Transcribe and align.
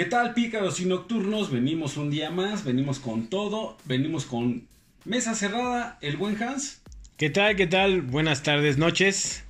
¿Qué 0.00 0.06
tal, 0.06 0.32
pícaros 0.32 0.80
y 0.80 0.86
nocturnos? 0.86 1.50
Venimos 1.50 1.98
un 1.98 2.08
día 2.08 2.30
más, 2.30 2.64
venimos 2.64 2.98
con 3.00 3.28
todo, 3.28 3.76
venimos 3.84 4.24
con 4.24 4.66
mesa 5.04 5.34
cerrada, 5.34 5.98
el 6.00 6.16
buen 6.16 6.42
Hans. 6.42 6.80
¿Qué 7.18 7.28
tal? 7.28 7.54
¿Qué 7.54 7.66
tal? 7.66 8.00
Buenas 8.00 8.42
tardes, 8.42 8.78
noches. 8.78 9.44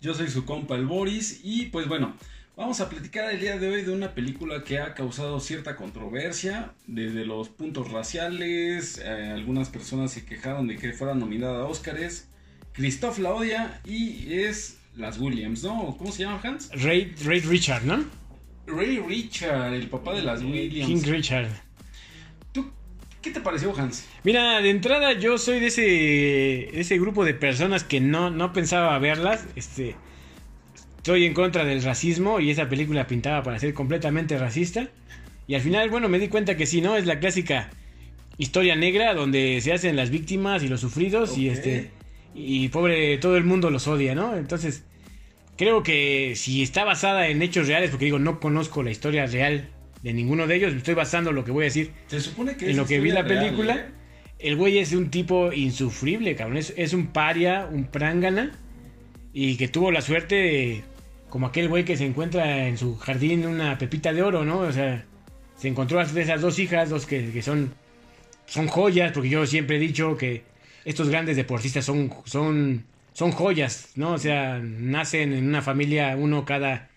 Yo 0.00 0.14
soy 0.14 0.28
su 0.28 0.46
compa, 0.46 0.76
el 0.76 0.86
Boris, 0.86 1.42
y 1.44 1.66
pues 1.66 1.86
bueno, 1.86 2.16
vamos 2.56 2.80
a 2.80 2.88
platicar 2.88 3.30
el 3.30 3.40
día 3.40 3.58
de 3.58 3.68
hoy 3.68 3.82
de 3.82 3.92
una 3.92 4.14
película 4.14 4.64
que 4.64 4.78
ha 4.78 4.94
causado 4.94 5.38
cierta 5.38 5.76
controversia, 5.76 6.72
desde 6.86 7.26
los 7.26 7.50
puntos 7.50 7.92
raciales, 7.92 8.96
eh, 9.04 9.32
algunas 9.34 9.68
personas 9.68 10.12
se 10.12 10.24
quejaron 10.24 10.66
de 10.66 10.78
que 10.78 10.94
fuera 10.94 11.14
nominada 11.14 11.60
a 11.60 11.66
Óscares, 11.66 12.26
Christoph 12.72 13.18
la 13.18 13.34
odia 13.34 13.82
y 13.84 14.32
es 14.32 14.78
las 14.96 15.18
Williams, 15.18 15.62
¿no? 15.62 15.94
¿Cómo 15.98 16.10
se 16.10 16.22
llama 16.22 16.40
Hans? 16.42 16.70
Ray, 16.72 17.14
Ray 17.22 17.40
Richard, 17.40 17.84
¿no? 17.84 18.23
Ray 18.66 18.98
Richard, 18.98 19.74
el 19.74 19.88
papá 19.88 20.14
de 20.14 20.22
las 20.22 20.42
Williams. 20.42 20.86
King 20.86 21.10
Richard. 21.10 21.48
¿Tú 22.52 22.70
qué 23.20 23.30
te 23.30 23.40
pareció, 23.40 23.76
Hans? 23.76 24.06
Mira, 24.22 24.60
de 24.60 24.70
entrada 24.70 25.12
yo 25.12 25.38
soy 25.38 25.60
de 25.60 25.66
ese, 25.66 25.82
de 25.82 26.80
ese 26.80 26.98
grupo 26.98 27.24
de 27.24 27.34
personas 27.34 27.84
que 27.84 28.00
no, 28.00 28.30
no 28.30 28.52
pensaba 28.52 28.98
verlas. 28.98 29.46
Este, 29.56 29.96
estoy 30.96 31.26
en 31.26 31.34
contra 31.34 31.64
del 31.64 31.82
racismo 31.82 32.40
y 32.40 32.50
esa 32.50 32.68
película 32.68 33.06
pintaba 33.06 33.42
para 33.42 33.58
ser 33.58 33.74
completamente 33.74 34.38
racista. 34.38 34.88
Y 35.46 35.54
al 35.54 35.60
final, 35.60 35.90
bueno, 35.90 36.08
me 36.08 36.18
di 36.18 36.28
cuenta 36.28 36.56
que 36.56 36.66
sí, 36.66 36.80
¿no? 36.80 36.96
Es 36.96 37.04
la 37.06 37.20
clásica 37.20 37.70
historia 38.38 38.74
negra 38.74 39.14
donde 39.14 39.60
se 39.60 39.72
hacen 39.72 39.96
las 39.96 40.10
víctimas 40.10 40.62
y 40.62 40.68
los 40.68 40.80
sufridos 40.80 41.38
y 41.38 41.48
este 41.48 41.90
y 42.34 42.68
pobre 42.68 43.16
todo 43.18 43.36
el 43.36 43.44
mundo 43.44 43.70
los 43.70 43.86
odia, 43.86 44.14
¿no? 44.14 44.36
Entonces, 44.36 44.84
creo 45.56 45.82
que 45.82 46.34
si 46.36 46.62
está 46.62 46.84
basada 46.84 47.28
en 47.28 47.42
hechos 47.42 47.68
reales, 47.68 47.90
porque 47.90 48.06
digo, 48.06 48.18
no 48.18 48.40
conozco 48.40 48.82
la 48.82 48.90
historia 48.90 49.26
real 49.26 49.68
de 50.02 50.12
ninguno 50.12 50.46
de 50.46 50.56
ellos, 50.56 50.72
me 50.72 50.78
estoy 50.78 50.94
basando 50.94 51.30
en 51.30 51.36
lo 51.36 51.44
que 51.44 51.50
voy 51.50 51.64
a 51.64 51.66
decir 51.66 51.92
Se 52.08 52.20
supone 52.20 52.56
que 52.56 52.70
en 52.70 52.76
lo 52.76 52.86
que 52.86 53.00
vi 53.00 53.10
la 53.10 53.22
real, 53.22 53.40
película, 53.40 53.76
¿eh? 53.76 53.86
el 54.38 54.56
güey 54.56 54.78
es 54.78 54.92
un 54.92 55.10
tipo 55.10 55.52
insufrible, 55.52 56.36
cabrón. 56.36 56.58
Es, 56.58 56.74
es 56.76 56.92
un 56.92 57.08
paria, 57.08 57.68
un 57.70 57.84
prángana. 57.84 58.52
Y 59.32 59.56
que 59.56 59.66
tuvo 59.66 59.90
la 59.90 60.00
suerte 60.00 60.34
de, 60.36 60.84
como 61.28 61.46
aquel 61.46 61.68
güey 61.68 61.84
que 61.84 61.96
se 61.96 62.06
encuentra 62.06 62.68
en 62.68 62.78
su 62.78 62.96
jardín 62.96 63.46
una 63.46 63.76
pepita 63.78 64.12
de 64.12 64.22
oro, 64.22 64.44
¿no? 64.44 64.60
O 64.60 64.70
sea, 64.70 65.04
se 65.56 65.66
encontró 65.66 65.98
a 65.98 66.04
esas 66.04 66.40
dos 66.40 66.58
hijas, 66.58 66.90
dos 66.90 67.06
que, 67.06 67.32
que 67.32 67.42
son, 67.42 67.72
son 68.46 68.68
joyas, 68.68 69.10
porque 69.12 69.30
yo 69.30 69.44
siempre 69.46 69.76
he 69.76 69.80
dicho 69.80 70.16
que 70.16 70.44
estos 70.84 71.08
grandes 71.08 71.36
deportistas 71.36 71.84
son, 71.84 72.12
son, 72.24 72.84
son 73.14 73.32
joyas, 73.32 73.92
¿no? 73.94 74.12
O 74.12 74.18
sea, 74.18 74.58
nacen 74.62 75.32
en 75.32 75.48
una 75.48 75.62
familia 75.62 76.14
uno 76.16 76.44
cada 76.44 76.90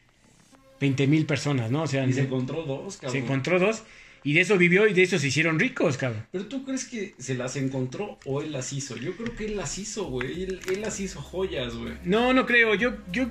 20 0.82 1.08
mil 1.08 1.26
personas, 1.26 1.72
¿no? 1.72 1.84
O 1.84 1.88
sea, 1.88 2.06
Y 2.06 2.12
se 2.12 2.22
encontró 2.22 2.64
dos, 2.64 2.98
cabrón. 2.98 3.12
se 3.14 3.20
encontró 3.20 3.60
dos 3.60 3.84
y 4.24 4.34
de 4.34 4.42
eso 4.42 4.58
vivió 4.58 4.88
y 4.88 4.94
de 4.94 5.04
eso 5.04 5.20
se 5.20 5.28
hicieron 5.28 5.60
ricos, 5.60 5.96
cabrón. 5.96 6.26
Pero 6.32 6.48
tú 6.48 6.66
crees 6.66 6.86
que 6.86 7.14
se 7.18 7.36
las 7.36 7.56
encontró 7.56 8.18
o 8.26 8.42
él 8.42 8.52
las 8.52 8.74
hizo? 8.74 8.98
Yo 8.98 9.16
creo 9.16 9.34
que 9.36 9.46
él 9.46 9.56
las 9.56 9.78
hizo, 9.78 10.06
güey. 10.06 10.44
Él, 10.44 10.60
él 10.70 10.82
las 10.82 11.00
hizo 11.00 11.22
joyas, 11.22 11.76
güey. 11.76 11.94
No, 12.04 12.34
no 12.34 12.46
creo. 12.46 12.74
Yo, 12.76 12.98
yo, 13.12 13.30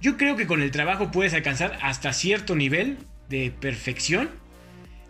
yo 0.00 0.16
creo 0.16 0.36
que 0.36 0.46
con 0.46 0.62
el 0.62 0.72
trabajo 0.72 1.10
puedes 1.10 1.32
alcanzar 1.32 1.78
hasta 1.80 2.12
cierto 2.12 2.54
nivel 2.56 2.98
de 3.28 3.50
perfección. 3.50 4.28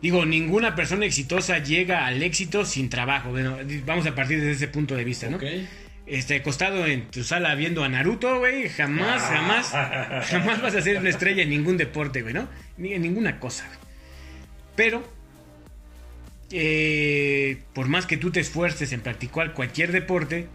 Digo, 0.03 0.27
ninguna 0.27 0.77
persona 0.77 1.07
exitosa 1.07 1.59
llega 1.59 2.07
al 2.07 2.23
éxito 2.23 2.65
sin 2.65 2.89
trabajo. 2.89 3.31
Bueno, 3.31 3.57
vamos 3.87 4.07
a 4.07 4.15
partir 4.15 4.39
desde 4.39 4.53
ese 4.53 4.69
punto 4.69 4.95
de 4.95 5.05
vista, 5.05 5.29
¿no? 5.29 5.39
Este, 6.11 6.35
acostado 6.35 6.87
en 6.87 7.07
tu 7.09 7.23
sala 7.23 7.55
viendo 7.55 7.85
a 7.85 7.89
Naruto, 7.89 8.41
güey, 8.41 8.69
jamás, 8.69 9.23
jamás, 9.23 9.69
jamás 10.29 10.61
vas 10.61 10.75
a 10.75 10.83
ser 10.83 10.99
una 10.99 11.09
estrella 11.09 11.45
en 11.45 11.51
ningún 11.51 11.77
deporte, 11.77 12.23
güey, 12.23 12.35
¿no? 12.35 12.49
Ni 12.79 12.95
en 12.95 13.03
ninguna 13.03 13.39
cosa, 13.39 13.65
güey. 13.69 13.79
Pero, 14.75 15.09
eh, 16.51 17.63
por 17.75 17.87
más 17.87 18.07
que 18.07 18.17
tú 18.17 18.33
te 18.33 18.41
esfuerces 18.41 18.91
en 18.93 19.03
practicar 19.03 19.55
cualquier 19.55 19.93
deporte, 19.93 20.49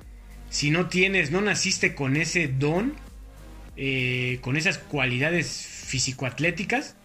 si 0.49 0.71
no 0.71 0.89
tienes, 0.89 1.31
no 1.31 1.39
naciste 1.39 1.95
con 1.95 2.17
ese 2.17 2.49
don, 2.49 2.93
eh, 3.77 4.39
con 4.41 4.57
esas 4.57 4.77
cualidades 4.77 5.47
físico-atléticas, 5.85 6.97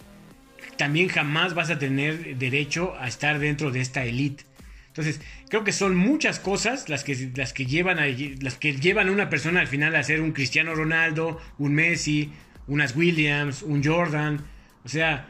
también 0.76 1.06
jamás 1.06 1.54
vas 1.54 1.70
a 1.70 1.78
tener 1.78 2.36
derecho 2.36 2.96
a 2.98 3.06
estar 3.06 3.38
dentro 3.38 3.70
de 3.70 3.80
esta 3.80 4.04
elite. 4.04 4.42
Entonces, 4.90 5.20
creo 5.48 5.62
que 5.64 5.72
son 5.72 5.94
muchas 5.96 6.38
cosas 6.40 6.88
las 6.88 7.04
que, 7.04 7.30
las 7.36 7.52
que, 7.52 7.64
llevan, 7.66 7.98
a, 7.98 8.06
las 8.40 8.56
que 8.56 8.74
llevan 8.74 9.08
a 9.08 9.12
una 9.12 9.30
persona 9.30 9.60
al 9.60 9.66
final 9.68 9.94
a 9.96 10.02
ser 10.02 10.20
un 10.20 10.32
Cristiano 10.32 10.74
Ronaldo, 10.74 11.40
un 11.58 11.74
Messi, 11.74 12.32
unas 12.66 12.94
Williams, 12.96 13.62
un 13.62 13.82
Jordan. 13.84 14.44
O 14.84 14.88
sea, 14.88 15.28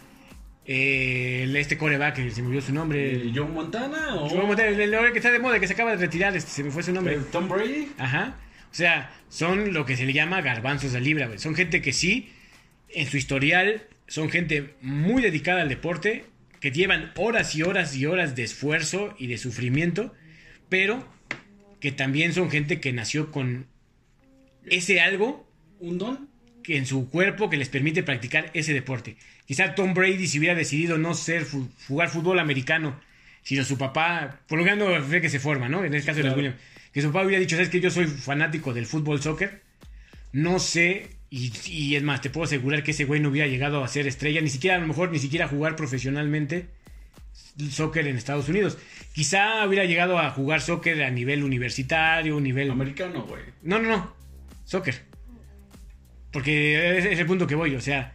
eh, 0.64 1.52
este 1.58 1.76
coreback, 1.76 2.16
que 2.16 2.30
se 2.30 2.40
me 2.42 2.48
olvidó 2.48 2.62
su 2.62 2.72
nombre. 2.72 3.14
Eh, 3.16 3.32
¿Joe 3.34 3.46
Montana 3.48 4.14
o 4.16 4.30
Yo, 4.30 4.52
el, 4.52 4.80
el- 4.80 4.94
el 4.94 5.12
que 5.12 5.18
está 5.18 5.30
de 5.30 5.38
moda, 5.38 5.58
que 5.60 5.66
se 5.66 5.74
acaba 5.74 5.90
de 5.92 5.96
retirar, 5.98 6.36
este, 6.36 6.50
se 6.50 6.62
me 6.64 6.70
fue 6.70 6.82
su 6.82 6.92
nombre. 6.92 7.18
Tom 7.32 7.48
Brady? 7.48 7.88
Ajá. 7.98 8.36
O 8.70 8.74
sea, 8.74 9.10
son 9.28 9.72
lo 9.72 9.84
que 9.84 9.96
se 9.96 10.06
le 10.06 10.12
llama 10.12 10.40
garbanzos 10.42 10.92
de 10.92 11.00
libra, 11.00 11.26
güey. 11.26 11.38
Son 11.38 11.54
gente 11.54 11.82
que 11.82 11.92
sí, 11.92 12.30
en 12.88 13.06
su 13.08 13.16
historial, 13.16 13.82
son 14.06 14.30
gente 14.30 14.74
muy 14.80 15.22
dedicada 15.22 15.62
al 15.62 15.68
deporte, 15.68 16.24
que 16.60 16.70
llevan 16.70 17.12
horas 17.16 17.54
y 17.54 17.62
horas 17.62 17.96
y 17.96 18.06
horas 18.06 18.36
de 18.36 18.44
esfuerzo 18.44 19.14
y 19.18 19.26
de 19.26 19.38
sufrimiento, 19.38 20.14
pero 20.68 21.06
que 21.80 21.90
también 21.90 22.32
son 22.34 22.50
gente 22.50 22.80
que 22.80 22.92
nació 22.92 23.30
con 23.32 23.66
ese 24.66 25.00
algo 25.00 25.48
¿Un 25.80 25.98
don? 25.98 26.28
que 26.62 26.76
en 26.76 26.84
su 26.84 27.08
cuerpo 27.08 27.48
que 27.48 27.56
les 27.56 27.70
permite 27.70 28.02
practicar 28.02 28.50
ese 28.52 28.74
deporte. 28.74 29.16
Quizá 29.46 29.74
Tom 29.74 29.94
Brady 29.94 30.26
si 30.26 30.38
hubiera 30.38 30.54
decidido 30.54 30.98
no 30.98 31.14
ser 31.14 31.46
jugar 31.88 32.10
fútbol 32.10 32.38
americano, 32.38 33.00
sino 33.42 33.64
su 33.64 33.78
papá, 33.78 34.40
por 34.46 34.58
lo 34.58 34.64
que 34.64 34.76
no 34.76 35.02
fue 35.02 35.22
que 35.22 35.30
se 35.30 35.40
forma, 35.40 35.68
¿no? 35.68 35.84
En 35.84 35.94
el 35.94 36.04
caso 36.04 36.18
de 36.18 36.24
los. 36.24 36.36
Williams, 36.36 36.56
que 36.92 37.00
su 37.00 37.08
papá 37.08 37.24
hubiera 37.24 37.40
dicho, 37.40 37.56
"¿Sabes 37.56 37.70
que 37.70 37.80
yo 37.80 37.90
soy 37.90 38.06
fanático 38.06 38.74
del 38.74 38.84
fútbol 38.84 39.22
soccer?" 39.22 39.62
No 40.32 40.58
sé 40.58 41.08
y, 41.30 41.52
y 41.66 41.96
es 41.96 42.02
más, 42.02 42.20
te 42.20 42.30
puedo 42.30 42.44
asegurar 42.44 42.82
que 42.82 42.90
ese 42.90 43.04
güey 43.04 43.20
no 43.20 43.28
hubiera 43.28 43.46
llegado 43.46 43.82
a 43.84 43.88
ser 43.88 44.06
estrella, 44.06 44.40
ni 44.40 44.50
siquiera 44.50 44.76
a 44.76 44.80
lo 44.80 44.88
mejor 44.88 45.12
ni 45.12 45.18
siquiera 45.18 45.46
a 45.46 45.48
jugar 45.48 45.76
profesionalmente 45.76 46.68
soccer 47.70 48.06
en 48.06 48.16
Estados 48.16 48.48
Unidos. 48.48 48.78
Quizá 49.12 49.66
hubiera 49.66 49.84
llegado 49.84 50.18
a 50.18 50.30
jugar 50.30 50.60
soccer 50.60 51.02
a 51.02 51.10
nivel 51.10 51.44
universitario, 51.44 52.40
nivel 52.40 52.70
Americano, 52.70 53.24
güey. 53.24 53.42
no, 53.62 53.78
no, 53.78 53.88
no. 53.88 54.14
Soccer. 54.64 55.02
Porque 56.32 56.98
es 56.98 57.18
el 57.18 57.26
punto 57.26 57.46
que 57.46 57.56
voy. 57.56 57.74
O 57.74 57.80
sea, 57.80 58.14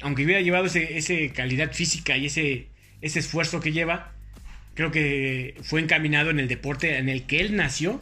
aunque 0.00 0.24
hubiera 0.24 0.40
llevado 0.40 0.66
ese, 0.66 0.96
ese 0.96 1.30
calidad 1.30 1.72
física 1.72 2.16
y 2.16 2.26
ese, 2.26 2.68
ese 3.00 3.18
esfuerzo 3.18 3.60
que 3.60 3.72
lleva, 3.72 4.12
creo 4.74 4.92
que 4.92 5.56
fue 5.62 5.80
encaminado 5.80 6.30
en 6.30 6.38
el 6.38 6.48
deporte 6.48 6.98
en 6.98 7.08
el 7.08 7.24
que 7.26 7.40
él 7.40 7.56
nació 7.56 8.00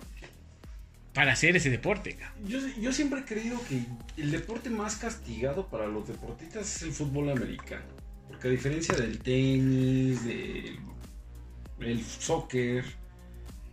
para 1.17 1.33
hacer 1.33 1.57
ese 1.57 1.71
deporte. 1.71 2.19
Yo, 2.47 2.59
yo 2.79 2.93
siempre 2.93 3.21
he 3.21 3.25
creído 3.25 3.59
que 3.67 3.81
el 4.21 4.31
deporte 4.31 4.69
más 4.69 4.97
castigado 4.97 5.67
para 5.67 5.87
los 5.87 6.07
deportistas 6.07 6.77
es 6.77 6.83
el 6.83 6.93
fútbol 6.93 7.31
americano. 7.31 7.87
Porque 8.29 8.49
a 8.49 8.51
diferencia 8.51 8.95
del 8.95 9.19
tenis, 9.21 10.23
del 10.27 10.79
el 11.81 12.05
soccer, 12.05 12.85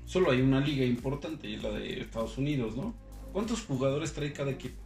solo 0.05 0.31
hay 0.31 0.39
una 0.39 0.61
liga 0.61 0.85
importante 0.85 1.49
y 1.49 1.55
es 1.55 1.63
la 1.63 1.71
de 1.71 1.99
Estados 1.99 2.37
Unidos, 2.37 2.77
¿no? 2.77 2.95
¿Cuántos 3.33 3.59
jugadores 3.63 4.13
trae 4.13 4.31
cada 4.31 4.51
equipo? 4.51 4.81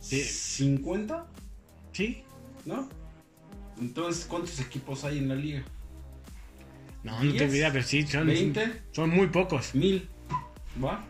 Sí. 0.00 0.22
¿50? 0.82 1.24
¿Sí? 1.92 2.24
¿No? 2.64 2.88
Entonces, 3.78 4.24
¿cuántos 4.24 4.58
equipos 4.58 5.04
hay 5.04 5.18
en 5.18 5.28
la 5.28 5.36
liga? 5.36 5.62
No, 7.04 7.22
no 7.22 7.32
te 7.32 7.44
olvides, 7.44 7.70
pero 7.70 7.84
sí, 7.84 8.04
son, 8.08 8.26
¿Veinte? 8.26 8.82
son 8.90 9.10
muy 9.10 9.28
pocos. 9.28 9.72
Mil. 9.72 10.08
¿Va? 10.82 11.06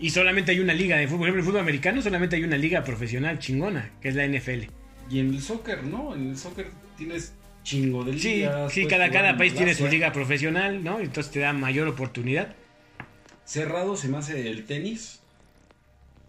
Y 0.00 0.10
solamente 0.10 0.52
hay 0.52 0.60
una 0.60 0.72
liga 0.74 0.96
de 0.96 1.06
fútbol. 1.06 1.18
Por 1.20 1.26
ejemplo, 1.28 1.40
el 1.40 1.46
fútbol 1.46 1.60
americano 1.60 2.00
solamente 2.02 2.36
hay 2.36 2.44
una 2.44 2.56
liga 2.56 2.82
profesional 2.82 3.38
chingona, 3.38 3.90
que 4.00 4.08
es 4.08 4.14
la 4.14 4.24
NFL. 4.26 4.64
Y 5.10 5.18
en 5.20 5.34
el 5.34 5.42
soccer, 5.42 5.84
¿no? 5.84 6.14
En 6.14 6.30
el 6.30 6.36
soccer 6.38 6.68
tienes 6.96 7.34
chingo 7.62 8.02
de 8.04 8.18
Sí, 8.18 8.36
ligas. 8.36 8.72
sí 8.72 8.82
puedes 8.82 8.98
cada, 8.98 9.10
cada 9.10 9.36
país 9.36 9.54
tiene 9.54 9.74
su 9.74 9.86
liga 9.88 10.12
profesional, 10.12 10.82
¿no? 10.82 11.00
Entonces 11.00 11.30
te 11.32 11.40
da 11.40 11.52
mayor 11.52 11.86
oportunidad. 11.88 12.54
Cerrado 13.44 13.96
se 13.96 14.08
me 14.08 14.16
hace 14.18 14.48
el 14.48 14.64
tenis. 14.64 15.20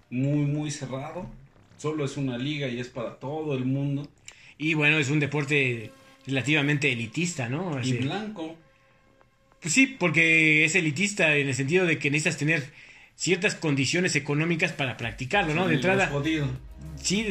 Muy, 0.10 0.40
muy 0.45 0.72
cerrado. 0.72 1.30
Solo 1.78 2.04
es 2.06 2.18
una 2.18 2.38
liga 2.38 2.68
y 2.68 2.80
es 2.80 2.90
para 2.90 3.16
todo 3.19 3.56
el 3.56 3.63
mundo. 3.66 4.07
Y 4.57 4.74
bueno, 4.74 4.98
es 4.98 5.10
un 5.10 5.19
deporte 5.19 5.92
relativamente 6.28 6.92
elitista, 6.92 7.48
¿no? 7.48 7.78
Y 7.78 7.81
Así- 7.81 7.98
blanco. 7.98 8.57
Pues 9.62 9.74
sí, 9.74 9.88
porque 9.88 10.66
es 10.66 10.75
elitista 10.75 11.36
en 11.38 11.48
el 11.48 11.56
sentido 11.56 11.86
de 11.86 11.98
que 12.00 12.10
necesitas 12.12 12.38
tener 12.38 12.63
ciertas 13.21 13.53
condiciones 13.53 14.15
económicas 14.15 14.71
para 14.71 14.97
practicarlo, 14.97 15.53
¿no? 15.53 15.68
De 15.68 15.75
entrada, 15.75 16.12
sí, 16.95 17.23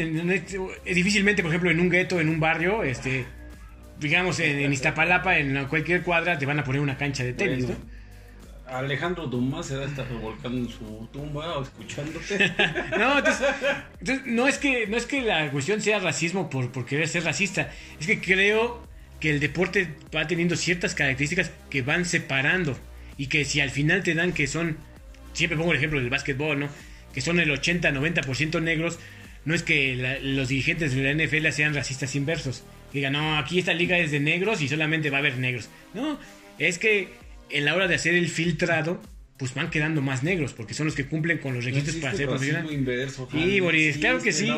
difícilmente, 0.84 1.42
por 1.42 1.50
ejemplo, 1.50 1.69
en 1.69 1.81
un 1.81 1.90
gueto, 1.90 2.20
en 2.20 2.28
un 2.28 2.38
barrio, 2.38 2.84
este, 2.84 3.26
digamos, 3.98 4.38
en, 4.38 4.60
en 4.60 4.72
Iztapalapa, 4.72 5.38
en 5.38 5.66
cualquier 5.66 6.04
cuadra, 6.04 6.38
te 6.38 6.46
van 6.46 6.60
a 6.60 6.62
poner 6.62 6.81
una 6.81 6.96
cancha 6.96 7.25
de 7.25 7.32
tenis, 7.32 7.66
Bueno, 7.66 7.81
Alejandro 8.69 9.26
Dumas 9.26 9.66
se 9.66 9.78
va 9.78 9.82
a 9.82 9.88
estar 9.88 10.06
revolcando 10.08 10.58
en 10.58 10.69
su 10.69 11.08
tumba 11.12 11.58
o 11.58 11.64
escuchándote. 11.64 12.52
¿no? 12.92 12.98
No, 12.98 13.19
entonces, 13.19 13.48
entonces, 13.98 14.26
no 14.26 14.46
es 14.46 14.58
que 14.58 14.87
no 14.87 14.96
es 14.96 15.06
que 15.06 15.22
la 15.22 15.50
cuestión 15.50 15.81
sea 15.81 15.98
racismo 15.98 16.48
por, 16.48 16.70
por 16.70 16.87
querer 16.87 17.08
ser 17.08 17.25
racista, 17.25 17.72
es 17.98 18.06
que 18.06 18.20
creo 18.20 18.81
que 19.19 19.31
el 19.31 19.40
deporte 19.40 19.96
va 20.14 20.28
teniendo 20.28 20.54
ciertas 20.54 20.94
características 20.94 21.50
que 21.69 21.82
van 21.82 22.04
separando 22.04 22.78
y 23.16 23.26
que 23.26 23.44
si 23.44 23.60
al 23.60 23.70
final 23.70 24.04
te 24.04 24.14
dan 24.14 24.32
que 24.32 24.46
son, 24.46 24.78
siempre 25.32 25.56
pongo 25.59 25.73
el 25.73 25.79
ejemplo 25.79 26.00
del 26.00 26.11
básquetbol, 26.11 26.61
¿no? 26.61 26.69
Que 27.12 27.21
son 27.21 27.41
el 27.41 27.50
80-90% 27.50 28.62
negros, 28.62 28.99
no 29.44 29.55
es 29.55 29.62
que 29.62 30.21
los 30.23 30.49
dirigentes 30.49 30.94
de 30.94 31.15
la 31.15 31.25
NFL 31.25 31.49
sean 31.50 31.75
racistas 31.75 32.15
inversos. 32.15 32.62
Digan, 32.93 33.12
no, 33.12 33.38
aquí 33.38 33.59
esta 33.59 33.73
liga 33.73 33.99
es 33.99 34.11
de 34.11 34.21
negros 34.21 34.61
y 34.62 34.69
solamente 34.69 35.11
va 35.11 35.19
a 35.19 35.21
haber 35.21 35.38
negros. 35.38 35.69
No, 35.94 36.19
es 36.59 36.79
que 36.79 37.09
en 37.50 37.65
la 37.65 37.75
hora 37.75 37.88
de 37.88 37.94
hacer 37.94 38.15
el 38.15 38.29
filtrado, 38.29 39.00
pues 39.41 39.55
van 39.55 39.71
quedando 39.71 40.03
más 40.03 40.23
negros, 40.23 40.53
porque 40.53 40.75
son 40.75 40.87
los 40.87 40.94
que 40.94 41.06
cumplen 41.06 41.38
con 41.38 41.55
los 41.55 41.65
requisitos 41.65 41.97
para 41.97 42.15
ser 42.15 42.29
profesional. 42.29 42.71
Inverso, 42.71 43.29
sí, 43.33 43.61
Boris, 43.61 43.97
claro 43.97 44.21
que 44.21 44.33
sí. 44.33 44.53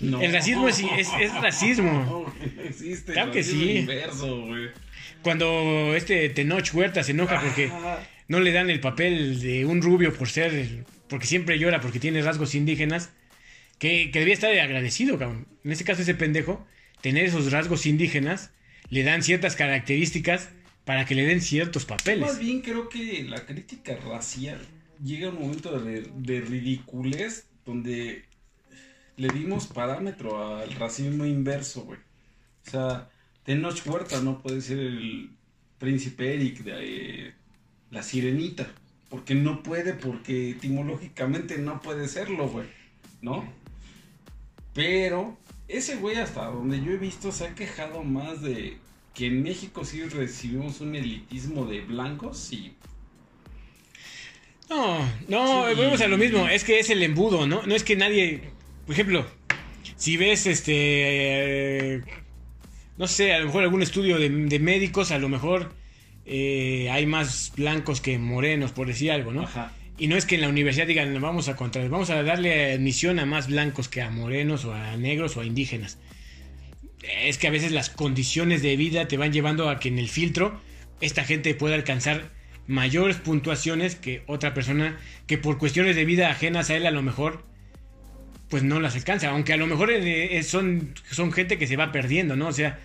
el 0.00 0.32
racismo 0.32 0.68
es, 0.68 0.80
es, 0.80 1.34
racismo. 1.40 2.34
existe 2.64 3.12
claro 3.12 3.30
que 3.30 3.44
sí. 3.44 3.70
Inverso, 3.78 4.48
Cuando 5.22 5.94
este 5.94 6.28
Tenoch 6.30 6.74
Huerta 6.74 7.04
se 7.04 7.12
enoja 7.12 7.40
porque 7.40 7.70
no 8.30 8.38
le 8.38 8.52
dan 8.52 8.70
el 8.70 8.78
papel 8.78 9.40
de 9.40 9.66
un 9.66 9.82
rubio 9.82 10.14
por 10.14 10.28
ser, 10.28 10.84
porque 11.08 11.26
siempre 11.26 11.58
llora 11.58 11.80
porque 11.80 11.98
tiene 11.98 12.22
rasgos 12.22 12.54
indígenas, 12.54 13.10
que, 13.80 14.12
que 14.12 14.20
debía 14.20 14.34
estar 14.34 14.56
agradecido, 14.56 15.18
cabrón. 15.18 15.48
En 15.64 15.72
este 15.72 15.82
caso 15.82 16.02
ese 16.02 16.14
pendejo, 16.14 16.64
tener 17.00 17.24
esos 17.24 17.50
rasgos 17.50 17.86
indígenas, 17.86 18.52
le 18.88 19.02
dan 19.02 19.24
ciertas 19.24 19.56
características 19.56 20.48
para 20.84 21.06
que 21.06 21.16
le 21.16 21.26
den 21.26 21.40
ciertos 21.40 21.84
papeles. 21.86 22.20
Más 22.20 22.38
bien 22.38 22.60
creo 22.60 22.88
que 22.88 23.24
la 23.24 23.44
crítica 23.44 23.96
racial 23.96 24.60
llega 25.02 25.26
a 25.26 25.30
un 25.30 25.40
momento 25.40 25.80
de, 25.80 26.08
de 26.14 26.40
ridiculez 26.40 27.48
donde 27.66 28.26
le 29.16 29.28
dimos 29.30 29.66
parámetro 29.66 30.56
al 30.56 30.70
racismo 30.74 31.26
inverso, 31.26 31.82
güey. 31.82 31.98
O 32.64 32.70
sea, 32.70 33.10
Tenoch 33.42 33.84
Huerta 33.84 34.20
no 34.20 34.40
puede 34.40 34.60
ser 34.60 34.78
el 34.78 35.30
príncipe 35.80 36.34
Eric 36.34 36.60
de 36.60 37.39
la 37.90 38.02
sirenita. 38.02 38.70
Porque 39.08 39.34
no 39.34 39.62
puede, 39.62 39.94
porque 39.94 40.50
etimológicamente 40.50 41.58
no 41.58 41.80
puede 41.80 42.06
serlo, 42.08 42.48
güey. 42.48 42.66
¿No? 43.22 43.44
Pero 44.72 45.36
ese 45.68 45.96
güey 45.96 46.16
hasta 46.16 46.46
donde 46.46 46.82
yo 46.82 46.92
he 46.92 46.96
visto 46.96 47.32
se 47.32 47.46
ha 47.46 47.54
quejado 47.54 48.02
más 48.02 48.42
de 48.42 48.78
que 49.14 49.26
en 49.26 49.42
México 49.42 49.84
sí 49.84 50.02
recibimos 50.04 50.80
un 50.80 50.94
elitismo 50.94 51.66
de 51.66 51.80
blancos 51.80 52.52
y... 52.52 52.74
No, 54.68 54.98
no, 55.26 55.62
volvemos 55.62 56.00
a 56.00 56.06
lo 56.06 56.16
mismo, 56.16 56.46
es 56.46 56.62
que 56.62 56.78
es 56.78 56.90
el 56.90 57.02
embudo, 57.02 57.44
¿no? 57.48 57.66
No 57.66 57.74
es 57.74 57.82
que 57.82 57.96
nadie, 57.96 58.50
por 58.86 58.94
ejemplo, 58.94 59.26
si 59.96 60.16
ves 60.16 60.46
este, 60.46 62.04
no 62.96 63.08
sé, 63.08 63.32
a 63.32 63.40
lo 63.40 63.46
mejor 63.46 63.64
algún 63.64 63.82
estudio 63.82 64.18
de, 64.18 64.58
médicos, 64.60 65.10
a 65.10 65.18
lo 65.18 65.28
mejor 65.28 65.72
eh, 66.26 66.88
hay 66.90 67.06
más 67.06 67.52
blancos 67.56 68.00
que 68.00 68.18
morenos, 68.18 68.72
por 68.72 68.86
decir 68.86 69.12
algo, 69.12 69.32
¿no? 69.32 69.42
Ajá. 69.42 69.72
Y 69.98 70.06
no 70.08 70.16
es 70.16 70.24
que 70.24 70.36
en 70.36 70.40
la 70.40 70.48
universidad 70.48 70.86
digan, 70.86 71.20
vamos 71.20 71.48
a 71.48 71.56
contra, 71.56 71.86
vamos 71.88 72.08
a 72.10 72.22
darle 72.22 72.72
admisión 72.72 73.18
a 73.18 73.26
más 73.26 73.48
blancos 73.48 73.88
que 73.88 74.00
a 74.00 74.10
morenos 74.10 74.64
o 74.64 74.72
a 74.72 74.96
negros 74.96 75.36
o 75.36 75.40
a 75.42 75.44
indígenas 75.44 75.98
es 77.02 77.38
que 77.38 77.46
a 77.46 77.50
veces 77.50 77.72
las 77.72 77.90
condiciones 77.90 78.62
de 78.62 78.76
vida 78.76 79.08
te 79.08 79.16
van 79.16 79.32
llevando 79.32 79.68
a 79.68 79.78
que 79.78 79.88
en 79.88 79.98
el 79.98 80.08
filtro 80.08 80.60
esta 81.00 81.24
gente 81.24 81.54
pueda 81.54 81.74
alcanzar 81.74 82.30
mayores 82.66 83.16
puntuaciones 83.16 83.96
que 83.96 84.22
otra 84.26 84.54
persona 84.54 84.98
que 85.26 85.38
por 85.38 85.58
cuestiones 85.58 85.96
de 85.96 86.04
vida 86.04 86.30
ajenas 86.30 86.70
a 86.70 86.76
él 86.76 86.86
a 86.86 86.90
lo 86.90 87.02
mejor 87.02 87.44
pues 88.48 88.64
no 88.64 88.80
las 88.80 88.96
alcanza, 88.96 89.30
aunque 89.30 89.52
a 89.52 89.56
lo 89.56 89.68
mejor 89.68 89.92
son, 90.42 90.94
son 91.08 91.30
gente 91.30 91.56
que 91.56 91.68
se 91.68 91.76
va 91.76 91.92
perdiendo, 91.92 92.34
¿no? 92.34 92.48
O 92.48 92.52
sea, 92.52 92.80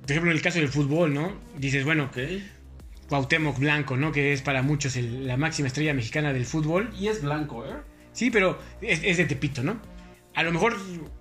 por 0.00 0.10
ejemplo 0.10 0.32
en 0.32 0.36
el 0.36 0.42
caso 0.42 0.58
del 0.58 0.68
fútbol, 0.68 1.14
¿no? 1.14 1.40
Dices, 1.56 1.84
bueno, 1.84 2.06
okay. 2.06 2.44
Cuauhtémoc 3.08 3.58
Blanco, 3.58 3.96
¿no? 3.96 4.12
Que 4.12 4.32
es 4.32 4.42
para 4.42 4.62
muchos 4.62 4.96
la 4.96 5.36
máxima 5.36 5.68
estrella 5.68 5.94
mexicana 5.94 6.32
del 6.32 6.44
fútbol. 6.44 6.90
Y 6.98 7.08
es 7.08 7.22
blanco, 7.22 7.66
¿eh? 7.66 7.74
Sí, 8.12 8.30
pero 8.30 8.58
es 8.80 9.16
de 9.16 9.24
Tepito, 9.24 9.62
¿no? 9.62 9.80
A 10.34 10.42
lo 10.42 10.52
mejor 10.52 10.76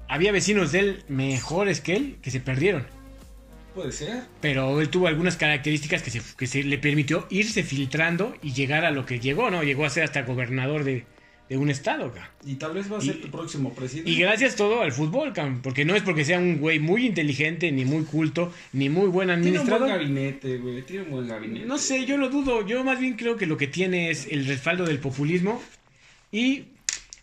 había 0.08 0.32
vecinos 0.32 0.72
de 0.72 0.80
él 0.80 1.04
mejores 1.08 1.82
que 1.82 1.96
él 1.96 2.18
que 2.22 2.32
se 2.32 2.40
perdieron. 2.40 2.86
Puede 3.74 3.92
ser. 3.92 4.24
Pero 4.42 4.82
él 4.82 4.90
tuvo 4.90 5.08
algunas 5.08 5.38
características 5.38 6.02
que 6.02 6.12
se, 6.12 6.22
que 6.36 6.48
se 6.48 6.64
le 6.64 6.78
permitió 6.78 7.28
irse 7.30 7.64
filtrando 7.64 8.36
y 8.42 8.54
llegar 8.54 8.86
a 8.86 8.92
lo 8.92 9.06
que 9.06 9.20
llegó, 9.20 9.50
¿no? 9.52 9.64
Llegó 9.64 9.86
a 9.86 9.90
ser 9.90 10.04
hasta 10.04 10.24
gobernador 10.24 10.84
de, 10.84 11.06
un 11.56 11.70
estado, 11.70 12.14
Y 12.46 12.56
tal 12.56 12.74
vez 12.74 12.92
va 12.92 12.98
a 12.98 13.02
ser 13.02 13.22
tu 13.22 13.30
próximo 13.30 13.74
presidente. 13.74 14.12
Y 14.12 14.18
gracias 14.18 14.58
todo 14.58 14.82
al 14.82 14.92
fútbol, 14.92 15.32
porque 15.64 15.86
no 15.86 15.96
es 15.96 16.04
porque 16.04 16.26
sea 16.26 16.40
un 16.40 16.58
güey 16.58 16.80
muy 16.80 17.06
inteligente, 17.06 17.72
ni 17.72 17.86
muy 17.86 18.04
culto, 18.04 18.52
ni 18.74 18.90
muy 18.90 19.08
buen 19.08 19.30
administrador. 19.30 19.88
Tiene 19.88 19.94
un 19.94 20.00
buen 20.00 20.16
gabinete, 20.16 20.58
güey, 20.58 20.82
tiene 20.82 21.04
un 21.04 21.12
buen 21.12 21.28
gabinete. 21.28 21.66
No 21.66 21.78
sé, 21.78 22.06
yo 22.06 22.18
lo 22.18 22.30
dudo, 22.30 22.68
yo 22.68 22.84
más 22.84 23.00
bien 23.00 23.16
creo 23.16 23.38
que 23.38 23.46
lo 23.46 23.56
que 23.56 23.68
tiene 23.68 24.10
es 24.10 24.28
el 24.30 24.46
respaldo 24.46 24.86
del 24.86 25.00
populismo 25.00 25.62
y 26.32 26.66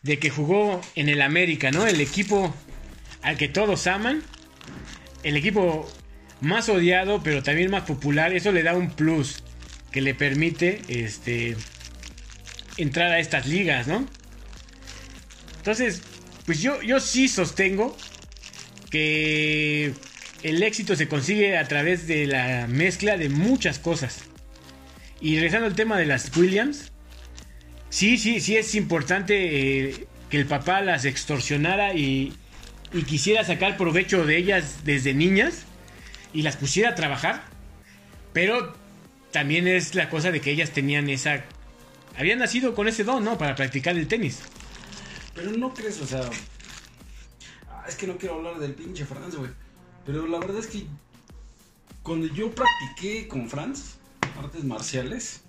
de 0.02 0.18
que 0.18 0.30
jugó 0.30 0.80
en 0.94 1.10
el 1.10 1.20
América, 1.20 1.70
¿no? 1.70 1.86
El 1.86 2.00
equipo 2.00 2.54
al 3.20 3.36
que 3.36 3.48
todos 3.48 3.86
aman, 3.86 4.22
el 5.22 5.36
equipo 5.36 5.86
más 6.40 6.68
odiado, 6.68 7.22
pero 7.22 7.42
también 7.42 7.70
más 7.70 7.82
popular, 7.82 8.32
eso 8.32 8.52
le 8.52 8.62
da 8.62 8.74
un 8.74 8.90
plus 8.90 9.42
que 9.90 10.00
le 10.00 10.14
permite 10.14 10.80
este 10.88 11.56
entrar 12.76 13.12
a 13.12 13.18
estas 13.18 13.46
ligas, 13.46 13.86
¿no? 13.86 14.06
Entonces, 15.58 16.02
pues 16.46 16.60
yo, 16.60 16.82
yo 16.82 17.00
sí 17.00 17.28
sostengo 17.28 17.96
que 18.90 19.92
el 20.42 20.62
éxito 20.62 20.94
se 20.94 21.08
consigue 21.08 21.56
a 21.56 21.66
través 21.66 22.06
de 22.06 22.26
la 22.26 22.66
mezcla 22.68 23.16
de 23.16 23.28
muchas 23.28 23.78
cosas. 23.78 24.24
Y 25.20 25.36
regresando 25.36 25.66
al 25.66 25.74
tema 25.74 25.98
de 25.98 26.04
las 26.06 26.36
Williams, 26.36 26.92
sí, 27.88 28.18
sí, 28.18 28.40
sí 28.40 28.56
es 28.56 28.74
importante 28.74 29.88
eh, 29.88 30.06
que 30.28 30.36
el 30.36 30.46
papá 30.46 30.82
las 30.82 31.06
extorsionara 31.06 31.94
y, 31.94 32.34
y 32.92 33.02
quisiera 33.04 33.42
sacar 33.42 33.76
provecho 33.76 34.26
de 34.26 34.36
ellas 34.36 34.84
desde 34.84 35.14
niñas 35.14 35.64
y 36.34 36.42
las 36.42 36.56
pusiera 36.56 36.90
a 36.90 36.94
trabajar. 36.94 37.44
Pero 38.34 38.76
también 39.32 39.66
es 39.66 39.94
la 39.94 40.10
cosa 40.10 40.30
de 40.30 40.40
que 40.40 40.50
ellas 40.50 40.70
tenían 40.70 41.08
esa... 41.08 41.44
Habían 42.16 42.38
nacido 42.38 42.74
con 42.74 42.88
ese 42.88 43.04
don, 43.04 43.24
¿no? 43.24 43.36
Para 43.36 43.54
practicar 43.54 43.96
el 43.96 44.06
tenis. 44.06 44.40
Pero 45.34 45.50
no 45.52 45.74
crees, 45.74 46.00
o 46.00 46.06
sea... 46.06 46.28
Ah, 47.68 47.84
es 47.88 47.96
que 47.96 48.06
no 48.06 48.16
quiero 48.16 48.36
hablar 48.36 48.58
del 48.58 48.74
pinche 48.74 49.04
Franz, 49.04 49.34
güey. 49.34 49.50
Pero 50.06 50.26
la 50.26 50.38
verdad 50.38 50.58
es 50.58 50.68
que 50.68 50.86
cuando 52.02 52.26
yo 52.26 52.54
practiqué 52.54 53.26
con 53.26 53.48
Franz 53.48 53.96
artes 54.38 54.64
marciales, 54.64 55.42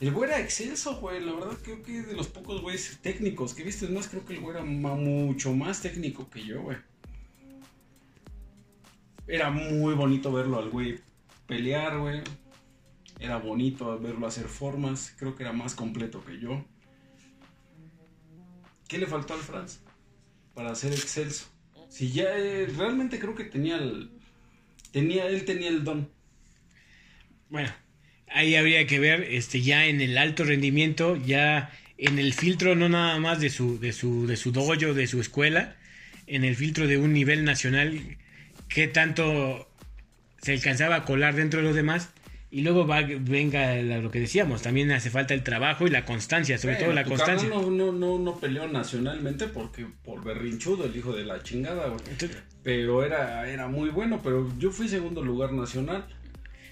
el 0.00 0.12
güey 0.12 0.28
era 0.28 0.40
excelso, 0.40 0.96
güey. 0.96 1.24
La 1.24 1.32
verdad 1.32 1.56
creo 1.62 1.82
que 1.82 2.02
de 2.02 2.14
los 2.14 2.28
pocos 2.28 2.60
güeyes 2.60 2.98
técnicos 3.00 3.54
que 3.54 3.62
viste, 3.62 3.88
más 3.88 4.08
creo 4.08 4.24
que 4.24 4.34
el 4.34 4.40
güey 4.40 4.56
era 4.56 4.64
mucho 4.64 5.54
más 5.54 5.80
técnico 5.80 6.28
que 6.28 6.44
yo, 6.44 6.60
güey. 6.62 6.76
Era 9.26 9.50
muy 9.50 9.94
bonito 9.94 10.30
verlo 10.32 10.58
al 10.58 10.68
güey 10.68 11.00
pelear, 11.46 11.98
güey. 11.98 12.22
Era 13.20 13.36
bonito 13.38 13.98
verlo 13.98 14.26
hacer 14.26 14.46
formas. 14.46 15.14
Creo 15.18 15.34
que 15.34 15.42
era 15.42 15.52
más 15.52 15.74
completo 15.74 16.24
que 16.24 16.38
yo. 16.38 16.64
¿Qué 18.88 18.98
le 18.98 19.06
faltó 19.06 19.34
al 19.34 19.40
Franz 19.40 19.80
para 20.54 20.74
ser 20.74 20.92
excelso? 20.92 21.46
Si 21.88 22.12
ya 22.12 22.36
eh, 22.36 22.66
realmente 22.66 23.18
creo 23.18 23.34
que 23.34 23.44
tenía 23.44 23.76
el 23.76 24.10
tenía 24.92 25.26
él 25.26 25.44
tenía 25.44 25.68
el 25.68 25.84
don. 25.84 26.10
Bueno, 27.48 27.70
ahí 28.28 28.56
habría 28.56 28.86
que 28.86 28.98
ver 28.98 29.22
este 29.22 29.62
ya 29.62 29.86
en 29.86 30.00
el 30.00 30.18
alto 30.18 30.44
rendimiento, 30.44 31.16
ya 31.16 31.72
en 31.98 32.18
el 32.18 32.34
filtro 32.34 32.74
no 32.74 32.88
nada 32.88 33.18
más 33.18 33.40
de 33.40 33.50
su 33.50 33.78
de 33.78 33.92
su 33.92 34.26
de 34.26 34.36
su 34.36 34.52
dojo, 34.52 34.74
de 34.74 35.06
su 35.06 35.20
escuela, 35.20 35.76
en 36.26 36.44
el 36.44 36.56
filtro 36.56 36.86
de 36.86 36.98
un 36.98 37.12
nivel 37.12 37.44
nacional 37.44 38.18
qué 38.68 38.88
tanto 38.88 39.68
se 40.42 40.52
alcanzaba 40.52 40.96
a 40.96 41.04
colar 41.04 41.34
dentro 41.34 41.60
de 41.60 41.66
los 41.66 41.76
demás 41.76 42.10
y 42.54 42.60
luego 42.60 42.86
va, 42.86 43.02
venga 43.02 43.74
lo 43.82 44.12
que 44.12 44.20
decíamos, 44.20 44.62
también 44.62 44.92
hace 44.92 45.10
falta 45.10 45.34
el 45.34 45.42
trabajo 45.42 45.88
y 45.88 45.90
la 45.90 46.04
constancia, 46.04 46.56
sobre 46.56 46.76
todo 46.76 46.92
la 46.92 47.02
constancia. 47.02 47.48
No, 47.48 47.68
no, 47.68 47.90
no, 47.90 48.16
no 48.20 48.38
peleó 48.38 48.68
nacionalmente 48.68 49.48
porque 49.48 49.88
por 50.04 50.22
berrinchudo, 50.22 50.84
el 50.84 50.96
hijo 50.96 51.12
de 51.12 51.24
la 51.24 51.42
chingada, 51.42 51.92
pero 52.62 53.04
era, 53.04 53.50
era 53.50 53.66
muy 53.66 53.90
bueno, 53.90 54.20
pero 54.22 54.48
yo 54.56 54.70
fui 54.70 54.86
segundo 54.86 55.20
lugar 55.20 55.52
nacional. 55.52 56.06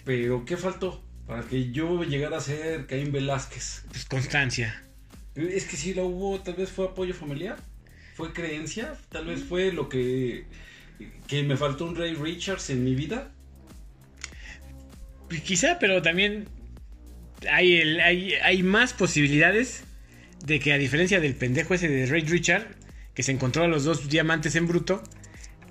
Pero 0.04 0.44
¿qué 0.44 0.56
faltó? 0.56 1.02
Para 1.26 1.42
que 1.42 1.72
yo 1.72 2.04
llegara 2.04 2.36
a 2.36 2.40
ser 2.40 2.86
Caín 2.86 3.10
Velázquez. 3.10 3.82
Pues 3.88 4.04
constancia. 4.04 4.84
Es 5.34 5.64
que 5.64 5.76
sí 5.76 5.94
lo 5.94 6.06
hubo, 6.06 6.38
tal 6.42 6.54
vez 6.54 6.70
fue 6.70 6.84
apoyo 6.84 7.12
familiar, 7.12 7.56
fue 8.14 8.32
creencia, 8.32 8.94
tal 9.08 9.26
vez 9.26 9.42
fue 9.42 9.72
lo 9.72 9.88
que, 9.88 10.44
que 11.26 11.42
me 11.42 11.56
faltó 11.56 11.86
un 11.86 11.96
Ray 11.96 12.14
Richards 12.14 12.70
en 12.70 12.84
mi 12.84 12.94
vida. 12.94 13.32
Pues 15.32 15.44
quizá, 15.44 15.78
pero 15.78 16.02
también 16.02 16.46
hay, 17.50 17.76
el, 17.76 18.00
hay, 18.00 18.34
hay 18.34 18.62
más 18.62 18.92
posibilidades 18.92 19.82
de 20.44 20.60
que 20.60 20.74
a 20.74 20.76
diferencia 20.76 21.20
del 21.20 21.34
pendejo 21.34 21.72
ese 21.72 21.88
de 21.88 22.04
Ray 22.04 22.20
Richard, 22.26 22.66
que 23.14 23.22
se 23.22 23.32
encontró 23.32 23.64
a 23.64 23.66
los 23.66 23.84
dos 23.84 24.10
diamantes 24.10 24.56
en 24.56 24.66
bruto, 24.68 25.02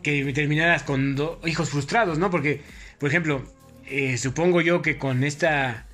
que 0.02 0.34
terminaras 0.34 0.82
con 0.82 1.16
dos 1.16 1.48
hijos 1.48 1.70
frustrados, 1.70 2.18
¿no? 2.18 2.32
Porque, 2.32 2.62
por 2.98 3.10
ejemplo, 3.10 3.54
eh, 3.86 4.18
supongo 4.18 4.62
yo 4.62 4.82
que 4.82 4.98
con 4.98 5.24
esta, 5.24 5.86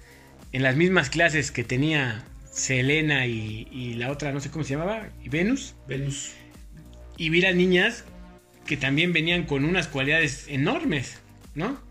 en 0.53 0.63
las 0.63 0.77
mismas 0.77 1.09
clases 1.09 1.51
que 1.51 1.65
tenía 1.65 2.23
Selena 2.49 3.27
y, 3.27 3.67
y 3.69 3.95
la 3.95 4.11
otra, 4.11 4.31
no 4.31 4.39
sé 4.39 4.49
cómo 4.49 4.63
se 4.63 4.75
llamaba, 4.75 5.09
y 5.21 5.27
Venus, 5.27 5.75
Venus. 5.89 6.31
y 7.17 7.27
vi 7.31 7.41
las 7.41 7.53
niñas 7.53 8.05
que 8.65 8.77
también 8.77 9.11
venían 9.11 9.43
con 9.43 9.65
unas 9.65 9.89
cualidades 9.89 10.45
enormes, 10.47 11.19
¿no? 11.53 11.85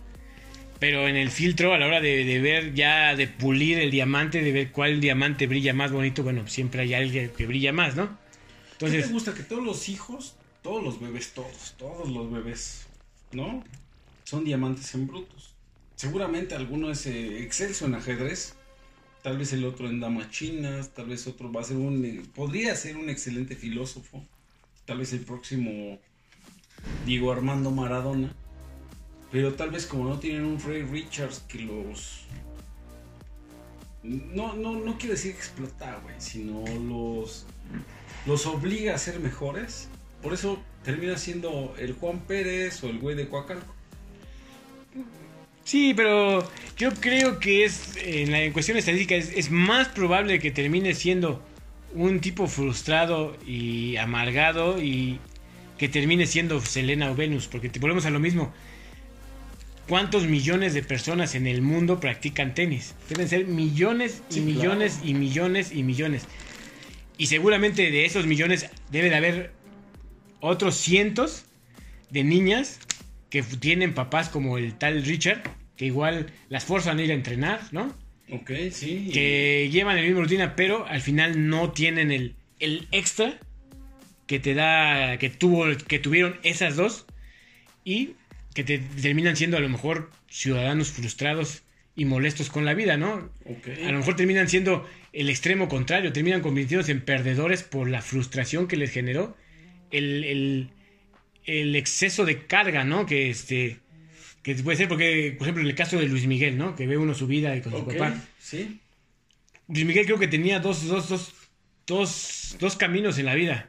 Pero 0.79 1.09
en 1.09 1.17
el 1.17 1.31
filtro, 1.31 1.73
a 1.73 1.79
la 1.79 1.87
hora 1.87 2.01
de, 2.01 2.41
ver 2.41 2.75
ya, 2.75 3.17
de 3.17 3.29
pulir 3.29 3.79
el 3.79 3.91
diamante, 3.91 4.43
de 4.43 4.53
ver 4.53 4.73
cuál 4.73 5.01
diamante 5.01 5.47
brilla 5.47 5.73
más 5.73 5.91
bonito, 5.91 6.23
bueno, 6.23 6.47
siempre 6.49 6.83
hay 6.83 6.95
alguien 6.95 7.31
que 7.31 7.47
brilla 7.47 7.73
más, 7.73 7.97
¿no? 7.97 8.07
¿Qué 8.09 8.73
Entonces, 8.73 9.07
te 9.07 9.13
gusta? 9.13 9.35
Que 9.35 9.43
todos 9.43 9.65
los 9.65 9.89
hijos, 9.89 10.37
todos 10.63 10.83
los 10.85 11.01
bebés, 11.01 11.33
todos, 11.33 11.75
todos 11.79 12.11
los 12.11 12.31
bebés, 12.31 12.87
¿no? 13.33 13.65
Son 14.25 14.45
diamantes 14.45 14.95
en 14.95 15.07
brutos. 15.07 15.55
Seguramente 15.95 16.55
alguno 16.55 16.91
es 16.91 17.07
eh, 17.07 17.43
excelso 17.43 17.87
en 17.87 17.95
ajedrez. 17.95 18.55
Tal 19.23 19.39
vez 19.39 19.53
el 19.55 19.65
otro 19.65 19.89
en 19.89 19.99
damas 19.99 20.31
chinas. 20.31 20.91
Tal 20.91 21.07
vez 21.07 21.27
otro 21.27 21.51
va 21.51 21.63
a 21.63 21.65
ser 21.65 21.79
un. 21.79 22.05
eh, 22.05 22.23
podría 22.35 22.75
ser 22.77 22.99
un 22.99 23.09
excelente 23.09 23.57
filósofo. 23.57 24.23
Tal 24.85 24.99
vez 24.99 25.13
el 25.15 25.21
próximo 25.21 25.99
Diego 27.07 27.33
Armando 27.33 27.71
Maradona. 27.71 28.35
Pero 29.37 29.53
tal 29.53 29.71
vez 29.71 29.85
como 29.85 30.09
no 30.09 30.19
tienen 30.19 30.47
un 30.47 30.59
Ray 30.59 30.81
Richards 30.81 31.45
que 31.47 31.59
los. 31.59 32.23
No, 34.03 34.55
no, 34.55 34.81
no 34.81 34.97
quiero 34.97 35.13
decir 35.15 35.33
explotar, 35.33 36.01
güey, 36.03 36.15
sino 36.17 36.65
los 36.79 37.45
los 38.25 38.47
obliga 38.47 38.95
a 38.95 38.99
ser 38.99 39.21
mejores. 39.21 39.91
Por 40.23 40.33
eso 40.33 40.59
termina 40.85 41.19
siendo 41.19 41.75
el 41.79 41.93
Juan 41.93 42.21
Pérez 42.21 42.83
o 42.83 42.89
el 42.89 42.99
güey 42.99 43.15
de 43.15 43.29
Coacalco. 43.29 43.75
sí, 45.65 45.93
pero 45.95 46.51
yo 46.79 46.95
creo 46.95 47.39
que 47.39 47.67
es, 47.67 47.95
en, 47.99 48.33
la, 48.33 48.51
cuestión 48.55 48.79
estadística, 48.79 49.17
es, 49.17 49.31
es 49.37 49.51
más 49.51 49.89
probable 49.89 50.39
que 50.39 50.51
termine 50.51 50.95
siendo 50.95 51.43
un 51.93 52.21
tipo 52.21 52.47
frustrado 52.47 53.37
y 53.47 53.99
amargado 53.99 54.83
y 54.83 55.21
que 55.77 55.91
termine 55.91 56.25
siendo 56.25 56.59
Selena 56.63 57.11
o 57.11 57.15
Venus, 57.15 57.49
porque 57.49 57.69
te 57.69 57.81
volvemos 57.81 58.07
a 58.07 58.11
lo 58.11 58.19
mismo. 58.19 58.55
¿Cuántos 59.89 60.27
millones 60.27 60.75
de 60.75 60.83
personas 60.83 61.35
en 61.35 61.47
el 61.47 61.63
mundo 61.63 62.01
practican 62.01 62.55
tenis? 62.55 62.95
Deben 63.09 63.29
ser 63.29 63.47
millones 63.47 64.23
y 64.31 64.35
Sí, 64.35 64.41
millones 64.41 64.95
claro. 64.95 65.09
y 65.09 65.15
millones 65.15 65.73
y 65.73 65.83
millones. 65.85 66.27
Y 67.19 67.27
seguramente 67.27 67.91
de 67.91 68.05
esos 68.05 68.27
millones 68.27 68.69
debe 68.91 69.11
de 69.11 69.17
haber 69.17 69.53
otros 70.41 70.77
cientos 70.77 71.45
de 72.11 72.25
niñas 72.25 72.81
que 73.31 73.43
tienen 73.43 73.95
papás 73.95 74.29
como 74.29 74.59
el 74.59 74.75
tal 74.75 75.05
Richard, 75.05 75.43
que 75.77 75.87
igual 75.87 76.33
las 76.49 76.65
forzan 76.65 76.99
a 76.99 77.03
ir 77.03 77.11
a 77.11 77.15
entrenar, 77.15 77.61
¿no? 77.73 77.95
Ok, 78.31 78.51
sí. 78.73 79.11
que 79.13 79.69
llevan 79.71 79.97
la 79.97 80.03
misma 80.03 80.21
rutina, 80.21 80.57
pero 80.57 80.85
al 80.87 81.01
final 81.01 81.49
no 81.49 81.71
tienen 81.71 82.11
el, 82.11 82.35
el 82.59 82.89
extra 82.91 83.39
que 84.27 84.41
te 84.41 84.55
da, 84.55 85.17
que 85.19 85.31
tuvo, 85.31 85.67
que 85.87 86.01
tuvieron 86.01 86.39
esas 86.43 86.75
dos 86.75 87.07
y 87.85 88.15
que 88.57 88.65
te 88.65 88.79
terminan 88.79 89.37
siendo 89.37 89.57
a 89.59 89.61
lo 89.61 89.69
mejor 89.69 90.11
ciudadanos 90.31 90.91
frustrados 90.91 91.63
y 91.95 92.07
molestos 92.07 92.49
con 92.51 92.65
la 92.65 92.73
vida, 92.75 92.97
¿no? 92.97 93.31
A 93.87 93.93
lo 93.93 93.99
mejor 93.99 94.17
terminan 94.17 94.49
siendo 94.49 94.89
el 95.13 95.29
extremo 95.29 95.69
contrario, 95.69 96.13
terminan 96.13 96.41
convirtiéndose 96.41 96.91
en 96.93 97.03
perdedores 97.03 97.63
por 97.63 97.89
la 97.91 98.01
frustración 98.01 98.67
que 98.67 98.77
les 98.77 98.91
generó 98.91 99.37
el, 99.91 100.25
el- 100.25 100.71
el 101.45 101.77
exceso 101.77 102.25
de 102.25 102.47
carga, 102.47 102.83
¿no? 102.85 103.07
Que 103.07 103.31
este 103.31 103.79
que 104.43 104.55
puede 104.57 104.77
ser 104.79 104.89
porque, 104.89 105.35
por 105.39 105.47
ejemplo, 105.47 105.63
en 105.63 105.69
el 105.69 105.75
caso 105.75 105.99
de 105.99 106.07
Luis 106.09 106.27
Miguel, 106.27 106.57
¿no? 106.57 106.75
Que 106.75 106.87
ve 106.87 106.97
uno 106.97 107.15
su 107.15 107.27
vida 107.27 107.55
y 107.57 107.61
con 107.61 107.73
su 107.73 107.85
papá. 107.87 108.15
sí. 108.41 108.81
Luis 109.69 109.85
Miguel 109.85 110.07
creo 110.07 110.19
que 110.19 110.29
tenía 110.29 110.61
dos, 110.61 110.87
dos, 110.89 111.09
dos, 111.09 111.35
dos, 111.87 112.57
dos 112.61 112.77
caminos 112.77 113.19
en 113.19 113.27
la 113.27 113.35
vida. 113.35 113.69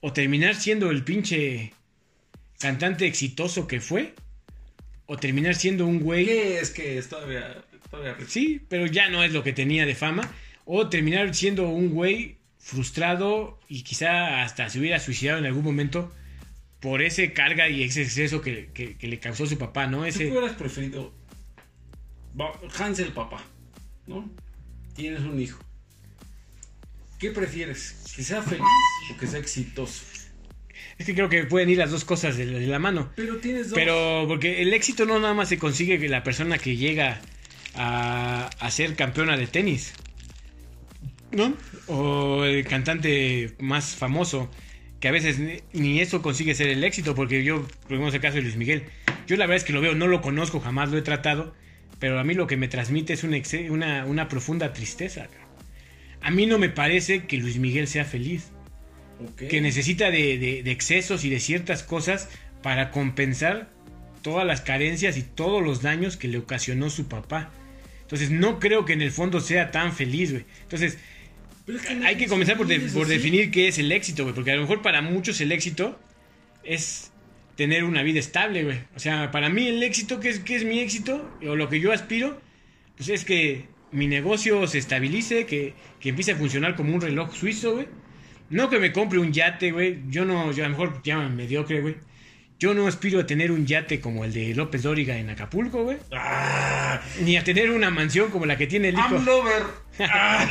O 0.00 0.12
terminar 0.12 0.54
siendo 0.54 0.90
el 0.90 1.04
pinche 1.04 1.72
cantante 2.60 3.06
exitoso 3.06 3.66
que 3.66 3.80
fue. 3.80 4.14
O 5.06 5.16
terminar 5.16 5.56
siendo 5.56 5.86
un 5.86 5.98
güey. 5.98 6.24
¿Qué 6.26 6.60
es 6.60 6.70
que 6.70 6.96
es 6.96 7.08
todavía, 7.08 7.64
todavía 7.90 8.16
Sí, 8.28 8.60
pero 8.68 8.86
ya 8.86 9.08
no 9.08 9.24
es 9.24 9.32
lo 9.32 9.42
que 9.42 9.52
tenía 9.52 9.84
de 9.84 9.96
fama. 9.96 10.30
O 10.64 10.88
terminar 10.88 11.34
siendo 11.34 11.68
un 11.68 11.90
güey 11.90 12.36
frustrado 12.58 13.58
y 13.68 13.82
quizá 13.82 14.42
hasta 14.44 14.68
se 14.70 14.78
hubiera 14.78 15.00
suicidado 15.00 15.38
en 15.38 15.46
algún 15.46 15.64
momento 15.64 16.12
por 16.78 17.02
ese 17.02 17.32
carga 17.32 17.68
y 17.68 17.82
ese 17.82 18.02
exceso 18.02 18.40
que, 18.40 18.70
que- 18.72 18.96
que 18.96 19.06
le 19.08 19.18
causó 19.18 19.46
su 19.46 19.58
papá, 19.58 19.86
¿no? 19.88 19.98
¿Tú 19.98 20.04
Ese, 20.04 20.18
qué 20.26 20.30
hubieras 20.30 20.52
preferido? 20.52 21.12
Va- 22.40 22.52
Hans 22.78 23.00
el 23.00 23.12
papá, 23.12 23.42
¿no? 24.06 24.30
Tienes 24.94 25.20
un 25.22 25.40
hijo. 25.40 25.58
¿Qué 27.18 27.30
prefieres? 27.32 27.96
¿Que 28.14 28.22
sea 28.22 28.42
feliz 28.42 28.62
o 29.12 29.18
que 29.18 29.26
sea 29.26 29.40
exitoso? 29.40 30.04
Es 31.00 31.06
que 31.06 31.14
creo 31.14 31.30
que 31.30 31.44
pueden 31.44 31.70
ir 31.70 31.78
las 31.78 31.90
dos 31.90 32.04
cosas 32.04 32.36
de 32.36 32.44
la- 32.44 32.58
de 32.58 32.66
la 32.66 32.78
mano. 32.78 33.10
Pero 33.16 33.38
tienes 33.38 33.70
dos. 33.70 33.74
Pero 33.74 34.26
porque 34.28 34.60
el 34.60 34.74
éxito 34.74 35.06
no 35.06 35.18
nada 35.18 35.32
más 35.32 35.48
se 35.48 35.58
consigue 35.58 35.98
que 35.98 36.08
la 36.10 36.22
persona 36.22 36.58
que 36.58 36.76
llega 36.76 37.20
a, 37.74 38.50
a 38.60 38.70
ser 38.70 38.94
campeona 38.96 39.36
de 39.38 39.46
tenis. 39.46 39.94
¿No? 41.32 41.54
O 41.86 42.44
el 42.44 42.66
cantante 42.66 43.54
más 43.60 43.94
famoso, 43.96 44.50
que 45.00 45.08
a 45.08 45.12
veces 45.12 45.38
ni, 45.38 45.58
ni 45.72 46.00
eso 46.00 46.20
consigue 46.22 46.54
ser 46.54 46.68
el 46.68 46.84
éxito, 46.84 47.14
porque 47.14 47.42
yo, 47.44 47.62
por 47.62 47.92
ejemplo, 47.94 48.08
el 48.14 48.20
caso 48.20 48.36
de 48.36 48.42
Luis 48.42 48.56
Miguel, 48.56 48.82
yo 49.26 49.36
la 49.36 49.46
verdad 49.46 49.56
es 49.56 49.64
que 49.64 49.72
lo 49.72 49.80
veo, 49.80 49.94
no 49.94 50.06
lo 50.06 50.20
conozco, 50.20 50.60
jamás 50.60 50.90
lo 50.90 50.98
he 50.98 51.02
tratado, 51.02 51.54
pero 51.98 52.18
a 52.20 52.24
mí 52.24 52.34
lo 52.34 52.46
que 52.46 52.56
me 52.58 52.68
transmite 52.68 53.14
es 53.14 53.24
una, 53.24 53.38
exe- 53.38 53.70
una, 53.70 54.04
una 54.04 54.28
profunda 54.28 54.72
tristeza. 54.74 55.28
A 56.20 56.30
mí 56.30 56.44
no 56.44 56.58
me 56.58 56.68
parece 56.68 57.24
que 57.26 57.38
Luis 57.38 57.56
Miguel 57.58 57.86
sea 57.88 58.04
feliz 58.04 58.50
Que 59.48 59.60
necesita 59.60 60.10
de, 60.10 60.38
de- 60.38 60.62
de 60.62 60.70
excesos 60.70 61.24
y 61.24 61.30
de 61.30 61.40
ciertas 61.40 61.82
cosas 61.82 62.28
para 62.62 62.90
compensar 62.90 63.68
todas 64.22 64.46
las 64.46 64.60
carencias 64.60 65.16
y 65.16 65.22
todos 65.22 65.62
los 65.62 65.82
daños 65.82 66.16
que 66.16 66.28
le 66.28 66.38
ocasionó 66.38 66.90
su 66.90 67.08
papá. 67.08 67.50
Entonces 68.02 68.30
no 68.30 68.58
creo 68.58 68.84
que 68.84 68.92
en 68.92 69.02
el 69.02 69.12
fondo 69.12 69.40
sea 69.40 69.70
tan 69.70 69.92
feliz, 69.92 70.32
güey. 70.32 70.44
Entonces 70.62 70.98
hay 72.04 72.16
que 72.16 72.26
comenzar 72.26 72.56
por, 72.56 72.66
definir 72.66 73.50
qué 73.50 73.68
es 73.68 73.78
el 73.78 73.92
éxito, 73.92 74.24
güey. 74.24 74.34
Porque 74.34 74.50
a 74.52 74.56
lo 74.56 74.62
mejor 74.62 74.82
para 74.82 75.00
muchos 75.02 75.40
el 75.40 75.52
éxito 75.52 75.98
es 76.64 77.12
tener 77.56 77.84
una 77.84 78.02
vida 78.02 78.18
estable, 78.18 78.64
güey. 78.64 78.78
O 78.96 78.98
sea, 78.98 79.30
para 79.30 79.48
mí 79.48 79.68
el 79.68 79.82
éxito, 79.82 80.18
¿qué 80.20 80.30
es, 80.30 80.40
qué 80.40 80.56
es 80.56 80.64
mi 80.64 80.80
éxito? 80.80 81.30
O 81.46 81.56
lo 81.56 81.68
que 81.68 81.80
yo 81.80 81.92
aspiro, 81.92 82.40
pues 82.96 83.08
es 83.10 83.24
que 83.24 83.66
mi 83.92 84.06
negocio 84.08 84.66
se 84.66 84.78
estabilice, 84.78 85.46
que, 85.46 85.74
que 86.00 86.08
empiece 86.10 86.32
a 86.32 86.36
funcionar 86.36 86.74
como 86.76 86.94
un 86.94 87.00
reloj 87.00 87.34
suizo, 87.34 87.74
güey. 87.74 87.86
No 88.50 88.68
que 88.68 88.78
me 88.78 88.92
compre 88.92 89.18
un 89.18 89.32
yate, 89.32 89.70
güey. 89.70 90.00
Yo 90.08 90.24
no, 90.24 90.52
yo 90.52 90.64
a 90.64 90.68
lo 90.68 90.76
mejor 90.76 91.00
ya 91.02 91.18
mediocre, 91.18 91.80
güey. 91.80 91.96
Yo 92.58 92.74
no 92.74 92.86
aspiro 92.86 93.20
a 93.20 93.26
tener 93.26 93.52
un 93.52 93.64
yate 93.64 94.00
como 94.00 94.24
el 94.24 94.34
de 94.34 94.54
López 94.54 94.82
Dóriga 94.82 95.16
en 95.16 95.30
Acapulco, 95.30 95.84
güey. 95.84 95.96
Ah, 96.12 97.00
Ni 97.22 97.36
a 97.38 97.44
tener 97.44 97.70
una 97.70 97.90
mansión 97.90 98.30
como 98.30 98.44
la 98.44 98.58
que 98.58 98.66
tiene 98.66 98.88
el 98.90 98.98
hijo. 98.98 99.14
I'm 99.14 99.24
lover. 99.24 99.62
Ah. 100.00 100.46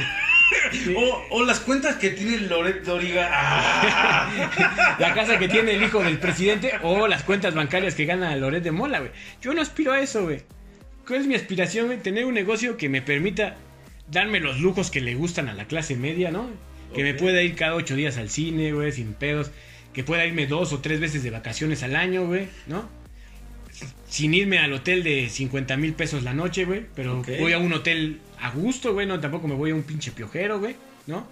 o, 0.97 1.25
o 1.29 1.45
las 1.45 1.59
cuentas 1.59 1.97
que 1.97 2.09
tiene 2.09 2.37
Loret 2.39 2.83
Doriga. 2.83 3.29
Ah. 3.31 4.95
la 4.99 5.13
casa 5.13 5.37
que 5.37 5.47
tiene 5.47 5.73
el 5.73 5.83
hijo 5.83 6.01
del 6.01 6.17
presidente 6.17 6.73
o 6.81 7.07
las 7.07 7.23
cuentas 7.23 7.53
bancarias 7.53 7.93
que 7.93 8.05
gana 8.05 8.35
Loret 8.37 8.63
de 8.63 8.71
Mola, 8.71 8.99
güey. 8.99 9.11
Yo 9.41 9.53
no 9.53 9.61
aspiro 9.61 9.91
a 9.91 9.99
eso, 9.99 10.23
güey. 10.23 10.41
¿Cuál 11.05 11.21
es 11.21 11.27
mi 11.27 11.35
aspiración, 11.35 11.87
güey? 11.87 11.99
Tener 11.99 12.25
un 12.25 12.33
negocio 12.33 12.77
que 12.77 12.89
me 12.89 13.01
permita 13.01 13.57
darme 14.09 14.39
los 14.39 14.59
lujos 14.59 14.89
que 14.89 15.01
le 15.01 15.13
gustan 15.15 15.49
a 15.49 15.53
la 15.53 15.65
clase 15.65 15.95
media, 15.95 16.31
¿no? 16.31 16.49
Que 16.93 17.03
me 17.03 17.13
pueda 17.13 17.41
ir 17.43 17.55
cada 17.55 17.75
ocho 17.75 17.95
días 17.95 18.17
al 18.17 18.29
cine, 18.29 18.73
güey, 18.73 18.91
sin 18.91 19.13
pedos. 19.13 19.51
Que 19.93 20.03
pueda 20.03 20.25
irme 20.25 20.47
dos 20.47 20.73
o 20.73 20.79
tres 20.79 20.99
veces 20.99 21.23
de 21.23 21.29
vacaciones 21.31 21.83
al 21.83 21.95
año, 21.95 22.25
güey, 22.27 22.47
¿no? 22.67 22.89
Sin 24.07 24.33
irme 24.33 24.57
al 24.59 24.73
hotel 24.73 25.03
de 25.03 25.29
50 25.29 25.77
mil 25.77 25.93
pesos 25.93 26.23
la 26.23 26.33
noche, 26.33 26.65
güey. 26.65 26.85
Pero 26.95 27.23
voy 27.39 27.53
a 27.53 27.59
un 27.59 27.71
hotel 27.73 28.19
a 28.39 28.49
gusto, 28.51 28.93
güey. 28.93 29.05
No, 29.07 29.19
tampoco 29.19 29.47
me 29.47 29.55
voy 29.55 29.71
a 29.71 29.75
un 29.75 29.83
pinche 29.83 30.11
piojero, 30.11 30.59
güey, 30.59 30.75
¿no? 31.07 31.27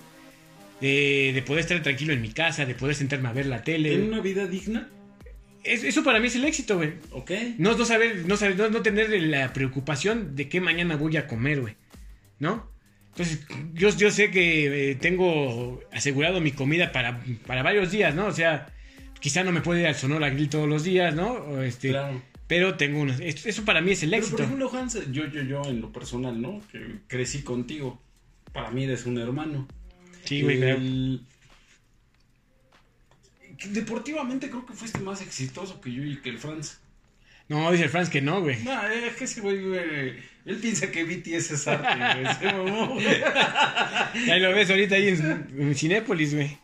De, 0.79 1.31
de 1.33 1.41
poder 1.41 1.61
estar 1.61 1.81
tranquilo 1.81 2.13
en 2.13 2.21
mi 2.21 2.29
casa, 2.31 2.65
de 2.65 2.75
poder 2.75 2.95
sentarme 2.95 3.29
a 3.29 3.33
ver 3.33 3.47
la 3.47 3.63
tele. 3.63 3.89
¿Tiene 3.89 4.03
güey. 4.05 4.13
una 4.13 4.21
vida 4.21 4.45
digna? 4.47 4.87
Es- 5.63 5.83
eso 5.83 6.03
para 6.03 6.19
mí 6.19 6.27
es 6.27 6.35
el 6.35 6.45
éxito, 6.45 6.77
güey. 6.77 6.93
Ok. 7.11 7.31
No, 7.57 7.75
no 7.75 7.83
saber, 7.83 8.23
no 8.27 8.37
saber, 8.37 8.55
no, 8.57 8.69
no 8.69 8.81
tener 8.83 9.09
la 9.23 9.51
preocupación 9.53 10.35
de 10.35 10.47
qué 10.49 10.61
mañana 10.61 10.95
voy 10.95 11.17
a 11.17 11.25
comer, 11.27 11.61
güey. 11.61 11.75
¿No? 12.39 12.69
Entonces, 13.17 13.39
yo, 13.73 13.89
yo 13.97 14.11
sé 14.11 14.29
que 14.29 14.91
eh, 14.91 14.95
tengo 14.95 15.81
asegurado 15.91 16.39
mi 16.39 16.51
comida 16.51 16.91
para, 16.91 17.19
para 17.47 17.63
varios 17.63 17.91
días, 17.91 18.13
¿no? 18.13 18.27
O 18.27 18.31
sea, 18.31 18.67
quizá 19.19 19.43
no 19.43 19.51
me 19.51 19.61
puedo 19.61 19.79
ir 19.79 19.87
al 19.87 19.95
Sonora 19.95 20.29
Grill 20.29 20.49
todos 20.49 20.69
los 20.69 20.83
días, 20.83 21.15
¿no? 21.15 21.31
O 21.33 21.61
este, 21.61 21.89
Claro. 21.89 22.21
Pero 22.47 22.75
tengo 22.75 23.01
unos. 23.01 23.19
Eso 23.19 23.65
para 23.65 23.81
mí 23.81 23.91
es 23.91 24.03
el 24.03 24.11
Pero 24.11 24.19
éxito. 24.21 24.37
por 24.37 24.45
ejemplo, 24.45 24.71
Hans, 24.71 25.11
yo, 25.11 25.25
yo, 25.25 25.41
yo 25.41 25.63
en 25.65 25.81
lo 25.81 25.91
personal, 25.91 26.39
¿no? 26.39 26.61
Que 26.71 26.99
crecí 27.07 27.41
contigo. 27.41 27.99
Para 28.53 28.69
mí 28.71 28.83
eres 28.83 29.05
un 29.07 29.17
hermano. 29.17 29.67
sí, 30.23 30.43
güey, 30.43 30.61
El- 30.61 31.21
deportivamente 33.71 34.49
creo 34.49 34.65
que 34.65 34.73
fuiste 34.73 34.99
más 34.99 35.21
exitoso 35.21 35.81
que 35.81 35.91
yo 35.91 36.03
y 36.03 36.17
que 36.21 36.29
el 36.29 36.37
Franz. 36.37 36.79
No, 37.49 37.71
dice 37.71 37.85
el 37.85 37.89
Franz 37.89 38.09
que 38.09 38.21
no, 38.21 38.41
güey. 38.41 38.61
No, 38.63 38.87
es 38.87 39.15
que 39.15 39.23
ese 39.23 39.39
güey, 39.41 39.63
güey, 39.63 40.15
él 40.45 40.57
piensa 40.61 40.91
que 40.91 41.03
BTS 41.05 41.51
es 41.51 41.67
arte, 41.67 42.21
güey. 42.21 42.35
Se 42.35 42.45
mamó, 42.45 42.87
güey. 42.95 43.05
Ahí 44.31 44.39
lo 44.41 44.51
ves 44.53 44.69
ahorita 44.69 44.95
ahí 44.95 45.07
en, 45.09 45.47
en 45.57 45.75
Cinépolis, 45.75 46.35
güey. 46.35 46.57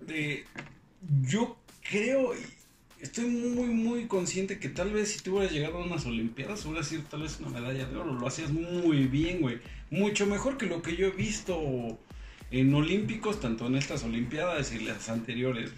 De- 0.00 0.44
yo 1.22 1.58
creo, 1.88 2.32
estoy 3.00 3.24
muy, 3.26 3.66
muy 3.68 4.06
consciente 4.06 4.58
que 4.58 4.68
tal 4.68 4.92
vez 4.92 5.12
si 5.12 5.20
tú 5.22 5.36
hubieras 5.36 5.52
llegado 5.52 5.78
a 5.78 5.84
unas 5.84 6.06
Olimpiadas, 6.06 6.64
hubieras 6.66 6.88
sido 6.88 7.02
tal 7.02 7.22
vez 7.22 7.38
una 7.40 7.50
medalla 7.60 7.86
de 7.86 7.96
oro. 7.96 8.12
Lo 8.14 8.26
hacías 8.26 8.50
muy 8.52 9.06
bien, 9.06 9.40
güey. 9.40 9.58
Mucho 9.90 10.26
mejor 10.26 10.56
que 10.56 10.66
lo 10.66 10.82
que 10.82 10.96
yo 10.96 11.08
he 11.08 11.10
visto 11.10 11.98
en 12.50 12.74
Olímpicos, 12.74 13.40
tanto 13.40 13.66
en 13.66 13.76
estas 13.76 14.04
Olimpiadas 14.04 14.72
y 14.72 14.80
las 14.80 15.08
anteriores. 15.08 15.70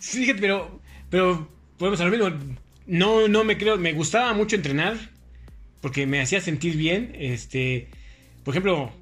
Fíjate, 0.00 0.40
pero, 0.40 0.80
pero, 1.10 1.48
podemos 1.82 2.00
a. 2.00 2.38
No, 2.86 3.26
no 3.26 3.42
me 3.42 3.58
creo, 3.58 3.76
me 3.76 3.92
gustaba 3.92 4.32
mucho 4.34 4.54
entrenar 4.54 4.96
porque 5.80 6.06
me 6.06 6.20
hacía 6.20 6.40
sentir 6.40 6.76
bien. 6.76 7.16
Este, 7.18 7.88
por 8.44 8.54
ejemplo, 8.54 8.92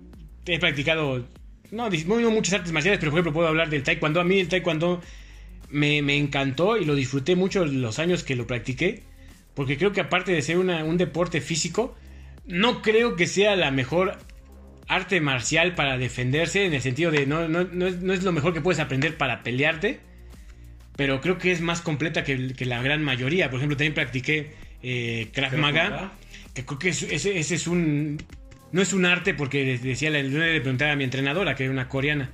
he 0.47 0.59
practicado, 0.59 1.27
no, 1.71 1.91
no 1.91 2.31
muchas 2.31 2.55
artes 2.55 2.73
marciales, 2.73 2.99
pero 2.99 3.11
por 3.13 3.19
ejemplo 3.19 3.35
puedo 3.35 3.49
hablar 3.49 3.69
del 3.69 3.83
taekwondo. 3.83 4.23
A 4.23 4.25
mí 4.25 4.41
el 4.41 4.49
taekwondo 4.49 5.03
me, 5.69 6.01
me 6.01 6.17
encantó 6.17 6.79
y 6.79 6.87
lo 6.87 6.95
disfruté 6.95 7.37
mucho 7.37 7.67
los 7.67 7.99
años 7.99 8.25
que 8.25 8.35
lo 8.35 8.47
practiqué, 8.47 9.03
porque 9.55 9.77
creo 9.77 9.93
que 9.93 10.01
aparte 10.01 10.33
de 10.33 10.41
ser 10.41 10.57
un 10.57 10.97
deporte 10.97 11.43
físico, 11.43 11.95
no 12.47 12.81
creo 12.81 13.15
que 13.15 13.27
sea 13.27 13.57
la 13.57 13.71
mejor 13.71 14.17
arte 14.89 15.21
marcial 15.21 15.75
para 15.75 15.99
defenderse, 15.99 16.65
en 16.65 16.73
el 16.73 16.81
sentido 16.81 17.11
de 17.11 17.27
no, 17.27 17.47
no, 17.47 17.65
no 17.65 18.13
es 18.15 18.23
lo 18.23 18.33
mejor 18.33 18.55
que 18.55 18.63
puedes 18.63 18.81
aprender 18.81 19.19
para 19.19 19.43
pelearte, 19.43 20.01
pero 21.01 21.23
creo 21.23 21.39
que 21.39 21.51
es 21.51 21.63
más 21.63 21.81
completa 21.81 22.25
que, 22.25 22.53
que 22.53 22.67
la 22.67 22.83
gran 22.83 23.03
mayoría. 23.03 23.49
Por 23.49 23.59
ejemplo, 23.59 23.75
también 23.75 23.95
practiqué 23.95 24.51
eh, 24.83 25.29
Krav 25.33 25.57
Maga, 25.57 26.13
que 26.53 26.67
creo 26.67 26.79
que 26.79 26.91
es- 26.91 27.05
ese, 27.05 27.39
ese 27.39 27.55
es 27.55 27.67
un... 27.67 28.23
No 28.71 28.83
es 28.83 28.93
un 28.93 29.07
arte 29.07 29.33
porque 29.33 29.65
de- 29.65 29.79
decía, 29.79 30.11
la- 30.11 30.23
le 30.23 30.61
preguntaba 30.61 30.93
a 30.93 30.97
mi 30.97 31.05
entrenadora, 31.05 31.55
que 31.55 31.63
era 31.65 31.73
una 31.73 31.89
coreana, 31.89 32.29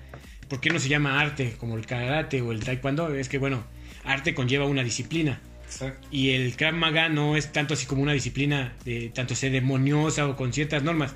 ¿por 0.48 0.60
qué 0.60 0.70
no 0.70 0.80
se 0.80 0.88
llama 0.88 1.20
arte 1.20 1.54
como 1.58 1.76
el 1.76 1.86
karate 1.86 2.42
o 2.42 2.50
el 2.50 2.58
taekwondo? 2.64 3.14
Es 3.14 3.28
que, 3.28 3.38
bueno, 3.38 3.64
arte 4.04 4.34
conlleva 4.34 4.66
una 4.66 4.82
disciplina. 4.82 5.40
Exacto. 5.66 6.08
Y 6.10 6.30
el 6.30 6.56
Krav 6.56 6.74
Maga 6.74 7.08
no 7.08 7.36
es 7.36 7.52
tanto 7.52 7.74
así 7.74 7.86
como 7.86 8.02
una 8.02 8.14
disciplina 8.14 8.72
de 8.84 9.10
tanto 9.14 9.36
ceremoniosa 9.36 10.26
o 10.26 10.34
con 10.34 10.52
ciertas 10.52 10.82
normas. 10.82 11.14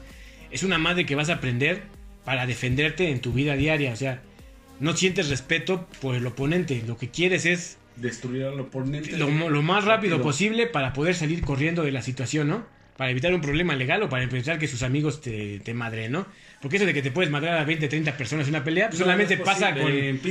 Es 0.52 0.62
una 0.62 0.78
madre 0.78 1.04
que 1.04 1.16
vas 1.16 1.30
a 1.30 1.34
aprender 1.34 1.82
para 2.24 2.46
defenderte 2.46 3.10
en 3.10 3.18
tu 3.20 3.32
vida 3.32 3.56
diaria. 3.56 3.92
O 3.92 3.96
sea, 3.96 4.22
no 4.80 4.96
sientes 4.96 5.28
respeto 5.28 5.86
por 6.00 6.14
el 6.16 6.26
oponente. 6.26 6.82
Lo 6.86 6.96
que 6.96 7.10
quieres 7.10 7.46
es 7.46 7.78
Destruir 7.96 8.44
al 8.44 8.58
oponente. 8.58 9.16
lo, 9.16 9.28
más 9.28 9.84
rápido 9.84 10.16
Rápido. 10.16 10.22
posible 10.22 10.66
para 10.66 10.92
poder 10.92 11.14
salir 11.14 11.42
corriendo 11.42 11.82
de 11.82 11.92
la 11.92 12.02
situación, 12.02 12.48
¿no? 12.48 12.66
Para 12.96 13.10
evitar 13.10 13.32
un 13.34 13.40
problema 13.40 13.76
legal 13.76 14.02
o 14.02 14.08
para 14.08 14.24
evitar 14.24 14.58
que 14.58 14.68
sus 14.68 14.82
amigos 14.82 15.20
te, 15.20 15.60
te 15.60 15.74
madren, 15.74 16.12
¿no? 16.12 16.26
Porque 16.60 16.76
eso 16.76 16.86
de 16.86 16.94
que 16.94 17.02
te 17.02 17.10
puedes 17.10 17.30
madrar 17.30 17.58
a 17.58 17.64
20, 17.64 17.88
30 17.88 18.16
personas 18.16 18.46
en 18.48 18.54
una 18.54 18.64
pelea, 18.64 18.88
pues 18.88 19.00
No, 19.00 19.04
solamente 19.06 19.36
no 19.36 19.44
pasa 19.44 19.74
con, 19.74 19.82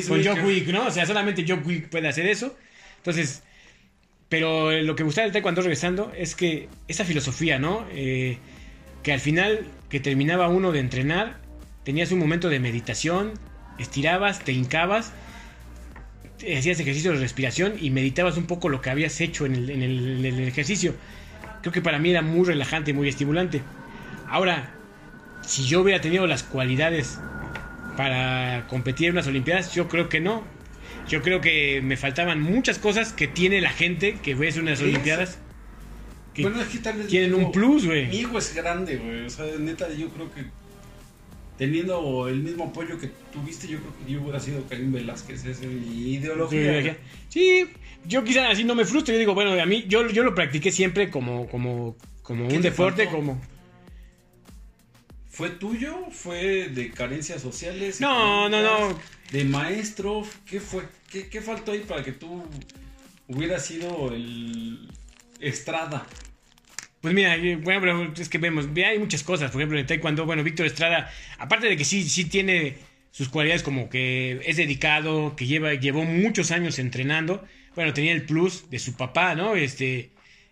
con. 0.07 0.23
Joe 0.23 0.41
Wick, 0.43 0.67
¿no? 0.67 0.87
O 0.87 0.91
sea, 0.91 1.05
solamente 1.05 1.45
Joe 1.47 1.59
Wick 1.59 1.89
puede 1.89 2.07
hacer 2.07 2.25
eso. 2.27 2.55
Entonces, 2.97 3.43
pero 4.29 4.71
eh, 4.71 4.83
lo 4.83 4.95
que 4.95 5.03
me 5.03 5.07
gusta 5.07 5.23
del 5.23 5.31
taekwondo 5.31 5.61
regresando 5.61 6.11
es 6.15 6.35
que 6.35 6.69
esa 6.87 7.05
filosofía, 7.05 7.59
¿no? 7.59 7.85
Eh, 7.91 8.37
que 9.03 9.13
al 9.13 9.19
final 9.19 9.65
que 9.89 9.99
terminaba 9.99 10.47
uno 10.49 10.71
de 10.71 10.79
entrenar, 10.79 11.39
tenías 11.83 12.11
un 12.11 12.19
momento 12.19 12.49
de 12.49 12.59
meditación, 12.59 13.33
estirabas, 13.79 14.39
te 14.39 14.51
hincabas, 14.51 15.11
hacías 16.37 16.79
ejercicio 16.79 17.11
de 17.11 17.17
respiración 17.19 17.73
y 17.79 17.89
meditabas 17.89 18.37
un 18.37 18.45
poco 18.45 18.69
lo 18.69 18.81
que 18.81 18.89
habías 18.89 19.19
hecho 19.21 19.45
en 19.45 19.55
el, 19.55 19.69
en 19.69 19.81
el- 19.83 20.25
en 20.25 20.35
el 20.35 20.47
ejercicio. 20.47 20.93
Creo 21.61 21.73
que 21.73 21.81
para 21.81 21.99
mí 21.99 22.11
era 22.11 22.21
muy 22.21 22.45
relajante, 22.45 22.93
muy 22.93 23.09
estimulante. 23.09 23.61
Ahora, 24.29 24.71
si 25.45 25.65
yo 25.65 25.81
hubiera 25.81 25.99
tenido 26.01 26.27
las 26.27 26.43
cualidades 26.43 27.19
para 27.97 28.65
competir 28.67 29.07
en 29.07 29.13
unas 29.13 29.27
Olimpiadas, 29.27 29.73
yo 29.73 29.87
creo 29.89 30.07
que 30.07 30.21
no. 30.21 30.43
Yo 31.09 31.21
creo 31.21 31.41
que 31.41 31.81
me 31.83 31.97
faltaban 31.97 32.39
muchas 32.41 32.77
cosas 32.77 33.11
que 33.13 33.27
tiene 33.27 33.59
la 33.61 33.71
gente 33.71 34.17
que 34.23 34.35
ves 34.35 34.57
unas 34.57 34.79
Olimpiadas. 34.81 35.39
Que 36.33 36.43
Bueno, 36.43 36.61
es 36.61 36.67
que 36.67 36.77
tal 36.77 36.97
vez 36.97 37.07
tienen 37.07 37.33
un 37.33 37.51
plus, 37.51 37.85
güey. 37.85 38.07
Mi 38.07 38.17
hijo 38.19 38.37
es 38.37 38.53
grande, 38.55 38.97
güey. 38.97 39.25
O 39.25 39.29
sea, 39.29 39.45
neta, 39.59 39.91
yo 39.91 40.07
creo 40.09 40.31
que 40.31 40.45
teniendo 41.59 42.29
el 42.29 42.41
mismo 42.41 42.63
apoyo 42.63 42.97
que 42.97 43.11
tuviste, 43.33 43.67
yo 43.67 43.79
creo 43.79 43.93
que 43.97 44.13
yo 44.13 44.21
hubiera 44.21 44.39
sido 44.39 44.65
Karim 44.69 44.93
Velázquez. 44.93 45.43
Esa 45.45 45.49
es 45.49 45.61
mi 45.69 46.13
ideología. 46.13 46.97
Sí, 47.27 47.67
yo 48.05 48.23
quizás 48.23 48.49
así 48.49 48.63
no 48.63 48.75
me 48.75 48.85
frustro. 48.85 49.13
Yo 49.13 49.19
digo, 49.19 49.33
bueno, 49.35 49.61
a 49.61 49.65
mí 49.65 49.83
yo, 49.87 50.07
yo 50.09 50.23
lo 50.23 50.33
practiqué 50.33 50.71
siempre 50.71 51.09
como, 51.11 51.49
como, 51.49 51.97
como 52.23 52.47
¿Qué 52.47 52.55
un 52.55 52.61
te 52.61 52.71
deporte, 52.71 53.03
faltó? 53.03 53.17
como... 53.19 53.41
¿Fue 55.29 55.49
tuyo? 55.49 56.05
¿Fue 56.11 56.69
de 56.69 56.91
carencias 56.91 57.41
sociales? 57.41 57.99
No, 57.99 58.47
no, 58.47 58.61
no. 58.61 58.97
¿De 59.31 59.43
maestro? 59.43 60.23
¿Qué 60.45 60.61
fue? 60.61 60.83
¿Qué, 61.11 61.27
qué 61.27 61.41
faltó 61.41 61.73
ahí 61.73 61.79
para 61.79 62.03
que 62.03 62.13
tú 62.13 62.41
hubieras 63.27 63.65
sido 63.65 64.13
el 64.13 64.89
Estrada? 65.41 66.05
Pues 67.01 67.13
mira, 67.13 67.35
eh, 67.35 67.55
bueno, 67.55 68.13
es 68.17 68.29
que 68.29 68.37
vemos, 68.37 68.73
ve, 68.73 68.85
hay 68.85 68.99
muchas 68.99 69.23
cosas. 69.23 69.51
Por 69.51 69.61
ejemplo, 69.61 69.79
en 69.79 69.85
Taekwondo, 69.85 70.25
bueno, 70.25 70.43
Víctor 70.43 70.65
Estrada, 70.65 71.11
aparte 71.37 71.67
de 71.67 71.77
que 71.77 71.85
sí, 71.85 72.03
sí 72.03 72.25
tiene 72.25 72.75
sus 73.11 73.29
cualidades 73.29 73.63
como 73.63 73.89
que 73.89 74.41
es 74.45 74.57
dedicado, 74.57 75.35
que 75.35 75.45
lleva, 75.47 75.73
llevó 75.73 76.03
muchos 76.03 76.51
años 76.51 76.79
entrenando. 76.79 77.45
Bueno, 77.75 77.93
tenía 77.93 78.11
el 78.11 78.23
plus 78.23 78.69
de 78.69 78.79
su 78.79 78.95
papá, 78.95 79.35
¿no? 79.35 79.55
Este, 79.55 80.09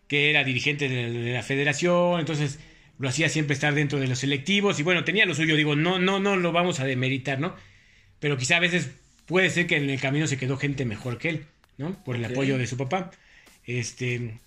que 0.07 0.29
era 0.29 0.43
dirigente 0.43 0.88
de, 0.88 1.12
de 1.12 1.33
la 1.33 1.43
federación, 1.43 2.19
entonces 2.19 2.60
lo 2.99 3.10
hacía 3.10 3.29
siempre 3.29 3.53
estar 3.53 3.73
dentro 3.73 3.99
de 3.99 4.07
los 4.07 4.19
selectivos 4.19 4.79
y 4.79 4.83
bueno, 4.83 5.03
tenía 5.03 5.25
lo 5.25 5.36
suyo, 5.36 5.55
digo, 5.55 5.75
no, 5.75 5.99
no, 5.99 6.19
no 6.19 6.36
lo 6.36 6.51
vamos 6.51 6.79
a 6.79 6.86
demeritar, 6.86 7.39
¿no? 7.39 7.55
Pero 8.19 8.38
quizá 8.38 8.57
a 8.57 8.60
veces 8.60 8.89
puede 9.25 9.49
ser 9.49 9.67
que 9.67 9.77
en 9.77 9.89
el 9.89 9.99
camino 9.99 10.27
se 10.27 10.38
quedó 10.38 10.57
gente 10.57 10.86
mejor 10.86 11.17
que 11.17 11.29
él, 11.29 11.45
¿no? 11.77 12.03
Por 12.03 12.15
el 12.15 12.25
apoyo 12.25 12.57
de 12.57 12.67
su 12.67 12.77
papá. 12.77 13.12
Este, 13.65 14.39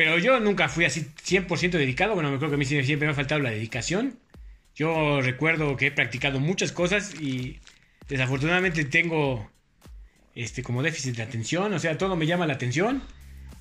pero 0.00 0.16
yo 0.18 0.40
nunca 0.40 0.66
fui 0.70 0.86
así 0.86 1.04
100% 1.26 1.72
dedicado. 1.72 2.14
Bueno, 2.14 2.30
me 2.30 2.38
creo 2.38 2.48
que 2.48 2.54
a 2.54 2.58
mí 2.58 2.64
siempre 2.64 3.00
me 3.06 3.08
ha 3.10 3.14
faltado 3.14 3.38
la 3.42 3.50
dedicación. 3.50 4.18
Yo 4.74 5.20
recuerdo 5.20 5.76
que 5.76 5.88
he 5.88 5.90
practicado 5.90 6.40
muchas 6.40 6.72
cosas 6.72 7.12
y 7.20 7.58
desafortunadamente 8.08 8.86
tengo 8.86 9.50
este 10.34 10.62
como 10.62 10.82
déficit 10.82 11.16
de 11.16 11.22
atención. 11.22 11.74
O 11.74 11.78
sea, 11.78 11.98
todo 11.98 12.16
me 12.16 12.24
llama 12.26 12.46
la 12.46 12.54
atención. 12.54 13.02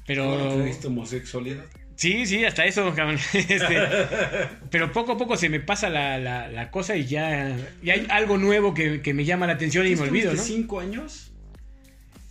Pero 0.08 0.56
que 0.56 0.64
viste 0.64 0.88
homosexualidad. 0.88 1.66
sí, 1.98 2.26
sí, 2.26 2.46
hasta 2.46 2.64
eso, 2.66 2.96
cabrón. 2.96 3.20
Este, 3.34 3.78
pero 4.72 4.94
poco 4.94 5.12
a 5.12 5.18
poco 5.18 5.36
se 5.36 5.50
me 5.50 5.60
pasa 5.60 5.90
la, 5.90 6.18
la- 6.20 6.48
la 6.48 6.72
cosa 6.72 6.96
y 6.96 7.06
ya, 7.06 7.54
y 7.84 7.90
hay 7.90 8.08
algo 8.10 8.38
nuevo 8.38 8.74
que, 8.74 9.02
que 9.02 9.14
me 9.14 9.26
llama 9.26 9.46
la 9.46 9.54
atención 9.56 9.86
y 9.86 9.96
me 9.98 10.04
olvido, 10.04 10.34
¿no? 10.34 10.42
¿Cinco 10.42 10.80
años? 10.80 11.34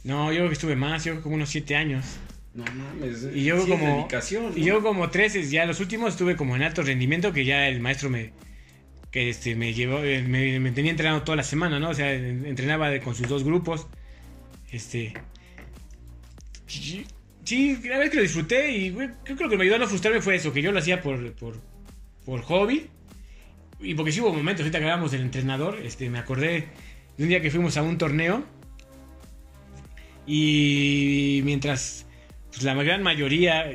No, 0.03 0.33
yo 0.33 0.39
creo 0.39 0.49
que 0.49 0.55
estuve 0.55 0.77
más, 0.77 1.05
yo 1.05 1.13
creo 1.13 1.17
que 1.17 1.23
como 1.25 1.35
unos 1.35 1.51
siete 1.51 1.77
años. 1.77 2.07
No 2.59 2.65
mames. 2.75 3.29
Y 3.33 3.45
yo 3.45 3.61
sí 3.63 3.71
como 3.71 3.87
dedicación, 3.99 4.53
y 4.57 4.65
yo 4.65 4.83
como 4.83 5.11
tres, 5.11 5.37
es- 5.37 5.51
ya 5.53 5.65
los 5.65 5.79
últimos 5.79 6.11
estuve 6.15 6.35
como 6.35 6.57
en 6.57 6.63
alto 6.63 6.83
rendimiento 6.83 7.33
que 7.33 7.45
ya 7.45 7.69
el 7.69 7.79
maestro 7.81 8.11
me 8.11 8.33
que 9.13 9.31
este 9.31 9.55
me 9.55 9.73
llevó 9.73 10.03
eh, 10.03 10.23
me, 10.23 10.59
me 10.59 10.73
tenía 10.73 10.91
entrenando 10.91 11.23
toda 11.23 11.37
la 11.37 11.45
semana, 11.45 11.79
¿no? 11.79 11.91
O 11.91 11.95
sea, 11.95 12.13
en- 12.13 12.45
entrenaba 12.47 12.91
de- 12.91 13.01
con 13.01 13.15
sus 13.15 13.29
dos 13.29 13.45
grupos. 13.45 13.87
Este 14.73 15.15
sí, 17.45 17.79
la 17.85 18.03
es 18.03 18.11
que 18.11 18.17
lo 18.17 18.23
disfruté 18.23 18.73
y 18.73 18.91
güey, 18.91 19.09
creo 19.25 19.37
que 19.37 19.45
lo 19.45 19.51
que 19.51 19.57
me 19.57 19.63
ayudó 19.63 19.77
a 19.77 19.79
no 19.79 19.87
frustrarme 19.87 20.21
fue 20.21 20.35
eso, 20.35 20.53
que 20.53 20.61
yo 20.61 20.73
lo 20.73 20.81
hacía 20.81 21.01
por 21.01 21.33
por 21.35 21.61
por 22.27 22.43
hobby. 22.43 22.89
Y 23.81 23.95
porque 23.95 24.11
sí 24.11 24.21
hubo 24.21 24.33
momentos, 24.35 24.63
ahorita 24.63 24.79
que 24.79 24.85
hablábamos 24.85 25.13
del 25.13 25.21
entrenador, 25.23 25.79
este 25.85 26.11
me 26.11 26.19
acordé 26.19 26.67
de 27.17 27.23
un 27.23 27.29
día 27.29 27.41
que 27.41 27.53
fuimos 27.53 27.77
a 27.77 27.83
un 27.83 27.97
torneo 27.97 28.45
y 30.27 31.41
mientras 31.45 32.05
pues, 32.59 32.65
la 32.77 32.83
gran 32.83 33.03
mayoría, 33.03 33.67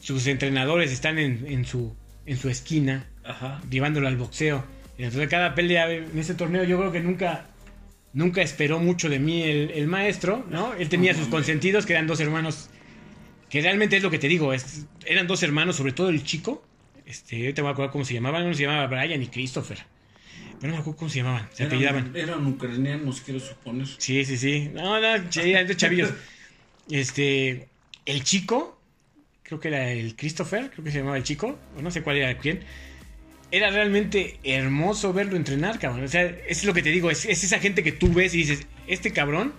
sus 0.00 0.26
entrenadores 0.26 0.90
están 0.92 1.18
en, 1.18 1.46
en 1.46 1.64
su, 1.64 1.94
en 2.26 2.36
su 2.36 2.48
esquina, 2.48 3.06
Ajá. 3.24 3.60
llevándolo 3.70 4.08
al 4.08 4.16
boxeo. 4.16 4.64
De 4.96 5.28
cada 5.28 5.54
pelea 5.54 5.90
en 5.90 6.18
ese 6.18 6.34
torneo 6.34 6.64
yo 6.64 6.78
creo 6.78 6.92
que 6.92 7.00
nunca, 7.00 7.46
nunca 8.12 8.42
esperó 8.42 8.80
mucho 8.80 9.08
de 9.08 9.18
mí 9.18 9.42
el, 9.42 9.70
el 9.70 9.86
maestro, 9.86 10.44
¿no? 10.50 10.74
Él 10.74 10.88
tenía 10.88 11.14
sus 11.14 11.28
consentidos, 11.28 11.86
que 11.86 11.92
eran 11.94 12.06
dos 12.06 12.20
hermanos, 12.20 12.68
que 13.48 13.60
realmente 13.62 13.96
es 13.96 14.02
lo 14.02 14.10
que 14.10 14.18
te 14.18 14.28
digo, 14.28 14.52
es- 14.52 14.86
eran 15.06 15.26
dos 15.26 15.42
hermanos, 15.42 15.76
sobre 15.76 15.92
todo 15.92 16.10
el 16.10 16.22
chico, 16.22 16.64
este, 17.06 17.38
yo 17.38 17.54
te 17.54 17.62
voy 17.62 17.70
a 17.70 17.72
acordar 17.72 17.90
cómo 17.92 18.04
se 18.04 18.14
llamaban, 18.14 18.44
uno 18.44 18.54
se 18.54 18.62
llamaba 18.62 18.86
Brian 18.86 19.22
y 19.22 19.26
Christopher. 19.28 19.78
Pero 20.60 20.70
no 20.72 20.76
me 20.76 20.80
acuerdo 20.80 20.98
cómo 20.98 21.08
se 21.08 21.18
llamaban, 21.18 21.48
se 21.54 21.64
apellidaban. 21.64 22.14
Eran, 22.14 22.46
ucranianos, 22.46 23.22
quiero 23.22 23.40
suponer. 23.40 23.86
Sí, 23.96 24.24
sí, 24.26 24.36
sí. 24.36 24.70
No, 24.74 25.00
no, 25.00 25.28
chavillos. 25.30 26.12
Este, 26.90 27.68
el 28.06 28.24
chico, 28.24 28.80
creo 29.42 29.60
que 29.60 29.68
era 29.68 29.90
el 29.90 30.16
Christopher, 30.16 30.70
creo 30.70 30.84
que 30.84 30.90
se 30.90 30.98
llamaba 30.98 31.16
el 31.16 31.22
chico, 31.24 31.58
o 31.76 31.82
no 31.82 31.90
sé 31.90 32.02
cuál 32.02 32.16
era 32.16 32.38
quién. 32.38 32.60
era 33.50 33.70
realmente 33.70 34.38
hermoso 34.44 35.12
verlo 35.12 35.36
entrenar, 35.36 35.78
cabrón. 35.78 36.04
O 36.04 36.08
sea, 36.08 36.22
es 36.22 36.64
lo 36.64 36.72
que 36.72 36.82
te 36.82 36.90
digo, 36.90 37.10
es, 37.10 37.24
esa 37.24 37.58
gente 37.58 37.82
que 37.82 37.92
tú 37.92 38.12
ves 38.12 38.34
y 38.34 38.38
dices, 38.38 38.66
este 38.86 39.12
cabrón 39.12 39.52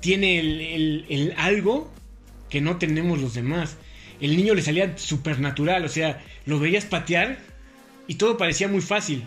tiene 0.00 0.38
el, 0.38 1.34
algo 1.36 1.92
que 2.50 2.60
no 2.60 2.76
tenemos 2.76 3.20
los 3.20 3.34
demás. 3.34 3.76
El 4.20 4.36
niño 4.36 4.54
le 4.54 4.62
salía 4.62 4.96
súper 4.96 5.40
natural, 5.40 5.84
o 5.84 5.88
sea, 5.88 6.22
lo 6.46 6.58
veías 6.58 6.84
patear 6.86 7.38
y 8.06 8.14
todo 8.14 8.36
parecía 8.36 8.68
muy 8.68 8.80
fácil. 8.80 9.24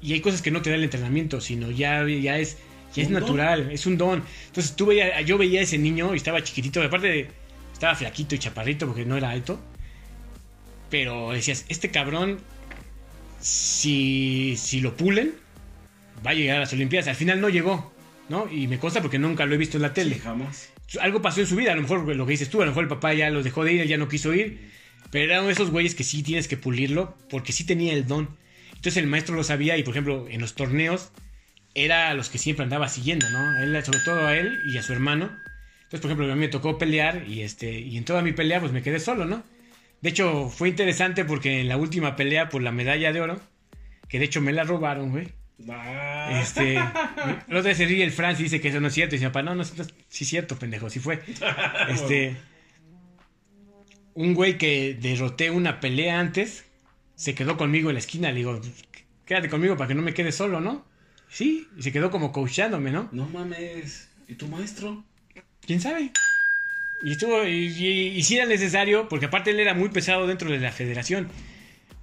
Y 0.00 0.12
hay 0.12 0.20
cosas 0.20 0.42
que 0.42 0.50
no 0.50 0.62
te 0.62 0.70
da 0.70 0.76
el 0.76 0.84
entrenamiento, 0.84 1.40
sino 1.40 1.70
ya, 1.70 2.06
ya 2.06 2.38
es, 2.38 2.58
ya 2.94 3.02
es 3.02 3.10
natural, 3.10 3.70
es 3.70 3.86
un 3.86 3.98
don. 3.98 4.22
Entonces 4.46 4.74
tú 4.76 4.86
veías, 4.86 5.24
yo 5.24 5.38
veía 5.38 5.60
a 5.60 5.62
ese 5.62 5.78
niño 5.78 6.14
y 6.14 6.16
estaba 6.16 6.42
chiquitito, 6.42 6.82
aparte 6.82 7.06
de, 7.06 7.28
estaba 7.72 7.94
flaquito 7.94 8.34
y 8.34 8.38
chaparrito 8.38 8.86
porque 8.86 9.04
no 9.04 9.16
era 9.16 9.30
alto. 9.30 9.60
Pero 10.90 11.32
decías, 11.32 11.64
este 11.68 11.90
cabrón, 11.90 12.38
si, 13.40 14.56
si 14.56 14.80
lo 14.80 14.96
pulen, 14.96 15.34
va 16.26 16.30
a 16.30 16.34
llegar 16.34 16.56
a 16.56 16.60
las 16.60 16.72
Olimpiadas. 16.72 17.08
Al 17.08 17.14
final 17.14 17.40
no 17.40 17.48
llegó, 17.48 17.92
¿no? 18.28 18.50
Y 18.50 18.66
me 18.66 18.78
consta 18.78 19.00
porque 19.02 19.18
nunca 19.18 19.46
lo 19.46 19.54
he 19.54 19.58
visto 19.58 19.76
en 19.76 19.82
la 19.82 19.92
tele. 19.92 20.18
jamás. 20.18 20.70
Algo 21.00 21.20
pasó 21.20 21.40
en 21.40 21.46
su 21.46 21.56
vida, 21.56 21.72
a 21.72 21.74
lo 21.76 21.82
mejor 21.82 22.16
lo 22.16 22.26
que 22.26 22.32
dices 22.32 22.48
tú, 22.48 22.62
a 22.62 22.64
lo 22.64 22.70
mejor 22.70 22.84
el 22.84 22.88
papá 22.88 23.12
ya 23.12 23.28
lo 23.28 23.42
dejó 23.42 23.64
de 23.64 23.74
ir, 23.74 23.86
ya 23.86 23.98
no 23.98 24.08
quiso 24.08 24.32
ir. 24.34 24.70
Pero 25.10 25.32
eran 25.32 25.48
esos 25.48 25.70
güeyes 25.70 25.94
que 25.94 26.04
sí 26.04 26.22
tienes 26.22 26.48
que 26.48 26.56
pulirlo 26.56 27.16
porque 27.30 27.52
sí 27.52 27.64
tenía 27.64 27.92
el 27.92 28.06
don. 28.06 28.28
Entonces 28.70 28.96
el 28.96 29.06
maestro 29.06 29.34
lo 29.34 29.44
sabía 29.44 29.76
y, 29.76 29.82
por 29.82 29.92
ejemplo, 29.92 30.26
en 30.28 30.40
los 30.40 30.54
torneos 30.54 31.10
era 31.74 32.10
a 32.10 32.14
los 32.14 32.28
que 32.28 32.38
siempre 32.38 32.64
andaba 32.64 32.88
siguiendo, 32.88 33.28
¿no? 33.30 33.58
Él, 33.58 33.84
sobre 33.84 34.00
todo 34.00 34.26
a 34.26 34.36
él 34.36 34.60
y 34.66 34.78
a 34.78 34.82
su 34.82 34.92
hermano. 34.92 35.30
Entonces, 35.84 36.00
por 36.00 36.10
ejemplo, 36.10 36.32
a 36.32 36.34
mí 36.34 36.40
me 36.40 36.48
tocó 36.48 36.76
pelear 36.76 37.24
y, 37.26 37.42
este, 37.42 37.78
y 37.78 37.96
en 37.96 38.04
toda 38.04 38.22
mi 38.22 38.32
pelea 38.32 38.60
pues 38.60 38.72
me 38.72 38.82
quedé 38.82 39.00
solo, 39.00 39.24
¿no? 39.24 39.42
De 40.00 40.10
hecho, 40.10 40.48
fue 40.48 40.68
interesante 40.68 41.24
porque 41.24 41.60
en 41.60 41.68
la 41.68 41.76
última 41.76 42.14
pelea 42.14 42.48
por 42.48 42.62
la 42.62 42.72
medalla 42.72 43.12
de 43.12 43.20
oro, 43.20 43.40
que 44.08 44.18
de 44.18 44.26
hecho 44.26 44.40
me 44.40 44.52
la 44.52 44.64
robaron, 44.64 45.10
güey. 45.10 45.28
Ah. 45.68 46.40
Este, 46.40 46.76
el 47.48 47.56
otro 47.56 47.74
se 47.74 47.86
ríe 47.86 48.04
el 48.04 48.12
Franz 48.12 48.38
y 48.38 48.44
dice 48.44 48.60
que 48.60 48.68
eso 48.68 48.80
no 48.80 48.88
es 48.88 48.94
cierto. 48.94 49.14
Y 49.14 49.18
dice, 49.18 49.30
papá, 49.30 49.42
no, 49.42 49.54
no, 49.54 49.64
sí 49.64 49.74
es 50.20 50.28
cierto, 50.28 50.58
pendejo, 50.58 50.88
sí 50.90 51.00
fue. 51.00 51.22
Este, 51.88 52.36
un 54.14 54.34
güey 54.34 54.58
que 54.58 54.96
derroté 55.00 55.50
una 55.50 55.80
pelea 55.80 56.20
antes, 56.20 56.64
se 57.14 57.34
quedó 57.34 57.56
conmigo 57.56 57.90
en 57.90 57.94
la 57.94 58.00
esquina. 58.00 58.30
Le 58.30 58.36
digo, 58.36 58.60
quédate 59.24 59.48
conmigo 59.48 59.76
para 59.76 59.88
que 59.88 59.94
no 59.94 60.02
me 60.02 60.14
quede 60.14 60.32
solo, 60.32 60.60
¿no? 60.60 60.86
Sí, 61.30 61.68
y 61.76 61.82
se 61.82 61.92
quedó 61.92 62.10
como 62.10 62.32
coachándome, 62.32 62.90
¿no? 62.90 63.08
No 63.12 63.28
mames. 63.28 64.08
¿Y 64.26 64.34
tu 64.34 64.48
maestro? 64.48 65.04
¿Quién 65.60 65.80
sabe? 65.80 66.12
Y 67.02 67.12
estuvo, 67.12 67.44
y, 67.46 68.22
si 68.22 68.36
era 68.36 68.46
necesario, 68.46 69.08
porque 69.08 69.26
aparte 69.26 69.50
él 69.50 69.60
era 69.60 69.74
muy 69.74 69.88
pesado 69.90 70.26
dentro 70.26 70.50
de 70.50 70.58
la 70.58 70.72
federación. 70.72 71.28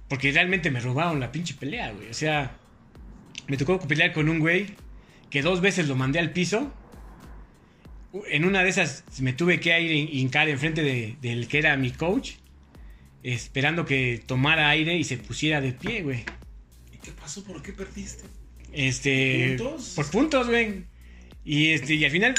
Porque 0.08 0.32
realmente 0.32 0.70
me 0.70 0.80
robaron 0.80 1.20
la 1.20 1.32
pinche 1.32 1.54
pelea, 1.54 1.92
güey. 1.92 2.08
O 2.08 2.14
sea, 2.14 2.56
me 3.48 3.56
tocó 3.56 3.78
pelear 3.80 4.12
con 4.12 4.28
un 4.28 4.38
güey 4.38 4.74
que 5.30 5.42
dos 5.42 5.60
veces 5.60 5.88
lo 5.88 5.96
mandé 5.96 6.18
al 6.18 6.32
piso. 6.32 6.72
En 8.28 8.44
una 8.44 8.62
de 8.62 8.70
esas 8.70 9.04
me 9.20 9.32
tuve 9.32 9.60
que 9.60 9.78
ir 9.80 10.14
hincar 10.14 10.48
enfrente 10.48 10.82
de, 10.82 11.16
del 11.20 11.48
que 11.48 11.58
era 11.58 11.76
mi 11.76 11.90
coach, 11.90 12.34
esperando 13.22 13.84
que 13.84 14.22
tomara 14.24 14.70
aire 14.70 14.96
y 14.96 15.04
se 15.04 15.18
pusiera 15.18 15.60
de 15.60 15.72
pie, 15.72 16.02
güey. 16.02 16.24
¿Y 16.92 16.98
qué 16.98 17.10
pasó? 17.10 17.44
¿Por 17.44 17.60
qué 17.62 17.72
perdiste? 17.72 18.24
Este. 18.76 19.56
¿Puntos? 19.58 19.94
Por 19.96 20.10
puntos, 20.10 20.46
güey. 20.46 20.84
Y 21.44 21.70
este, 21.70 21.94
y 21.94 22.04
al 22.04 22.10
final 22.10 22.34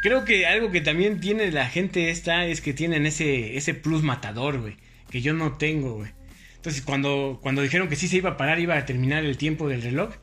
Creo 0.00 0.24
que 0.24 0.46
algo 0.46 0.70
que 0.70 0.80
también 0.80 1.20
tiene 1.20 1.52
la 1.52 1.68
gente 1.68 2.08
esta 2.08 2.46
es 2.46 2.62
que 2.62 2.72
tienen 2.72 3.04
ese, 3.04 3.58
ese 3.58 3.74
plus 3.74 4.02
matador, 4.02 4.58
güey. 4.58 4.76
Que 5.10 5.20
yo 5.20 5.34
no 5.34 5.58
tengo, 5.58 5.94
güey. 5.96 6.10
Entonces, 6.56 6.82
cuando, 6.82 7.38
cuando 7.42 7.60
dijeron 7.60 7.88
que 7.88 7.96
sí 7.96 8.08
se 8.08 8.16
iba 8.16 8.30
a 8.30 8.36
parar, 8.36 8.60
iba 8.60 8.76
a 8.76 8.86
terminar 8.86 9.24
el 9.24 9.36
tiempo 9.36 9.68
del 9.68 9.82
reloj, 9.82 10.14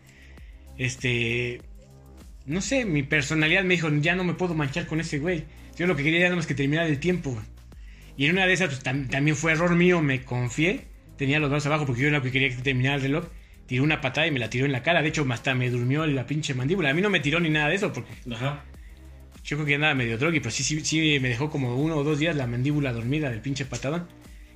este. 0.78 1.62
No 2.46 2.62
sé, 2.62 2.86
mi 2.86 3.04
personalidad 3.04 3.64
me 3.64 3.76
dijo, 3.76 3.90
ya 4.00 4.16
no 4.16 4.24
me 4.24 4.34
puedo 4.34 4.56
manchar 4.56 4.88
con 4.88 5.00
ese 5.00 5.20
güey. 5.20 5.44
Yo 5.78 5.86
lo 5.86 5.96
que 5.96 6.04
quería 6.04 6.20
era 6.20 6.30
nada 6.30 6.38
más 6.38 6.48
que 6.48 6.56
terminar 6.56 6.88
el 6.88 7.00
tiempo, 7.00 7.32
güey. 7.32 7.46
Y 8.18 8.26
en 8.26 8.32
una 8.32 8.48
de 8.48 8.54
esas, 8.54 8.70
pues, 8.70 8.82
también 8.82 9.36
fue 9.36 9.52
error 9.52 9.76
mío, 9.76 10.02
me 10.02 10.24
confié. 10.24 10.86
Tenía 11.18 11.40
los 11.40 11.50
brazos 11.50 11.68
abajo 11.68 11.86
porque 11.86 12.04
yo 12.04 12.10
lo 12.10 12.22
que 12.24 12.32
quería 12.32 12.50
que 12.50 12.62
terminara 12.64 12.96
el 12.96 13.02
reloj. 13.02 13.26
Tiró 13.68 13.84
una 13.84 14.02
patada 14.02 14.28
y 14.28 14.32
me 14.32 14.40
la 14.40 14.50
tiró 14.50 14.66
en 14.66 14.72
la 14.72 14.82
cara. 14.82 15.02
De 15.02 15.10
hecho, 15.10 15.26
hasta 15.30 15.54
me 15.54 15.70
durmió 15.70 16.06
la 16.08 16.26
pinche 16.26 16.54
mandíbula. 16.54 16.90
A 16.90 16.94
mí 16.94 17.02
no 17.02 17.10
me 17.10 17.20
tiró 17.20 17.40
ni 17.40 17.50
nada 17.50 17.70
de 17.70 17.76
eso 17.76 17.94
porque. 17.94 18.14
Ajá. 18.34 18.64
Yo 19.44 19.56
creo 19.58 19.66
que 19.66 19.76
andaba 19.76 19.94
medio 19.94 20.18
drogui, 20.18 20.40
pero 20.40 20.52
sí, 20.52 20.64
sí, 20.64 20.82
sí 20.84 21.20
me 21.22 21.30
dejó 21.30 21.50
como 21.50 21.76
uno 21.78 21.96
o 21.96 22.04
dos 22.04 22.20
días 22.20 22.36
la 22.36 22.48
mandíbula 22.48 22.92
dormida 22.92 23.30
del 23.30 23.40
pinche 23.40 23.66
patadón. 23.66 24.08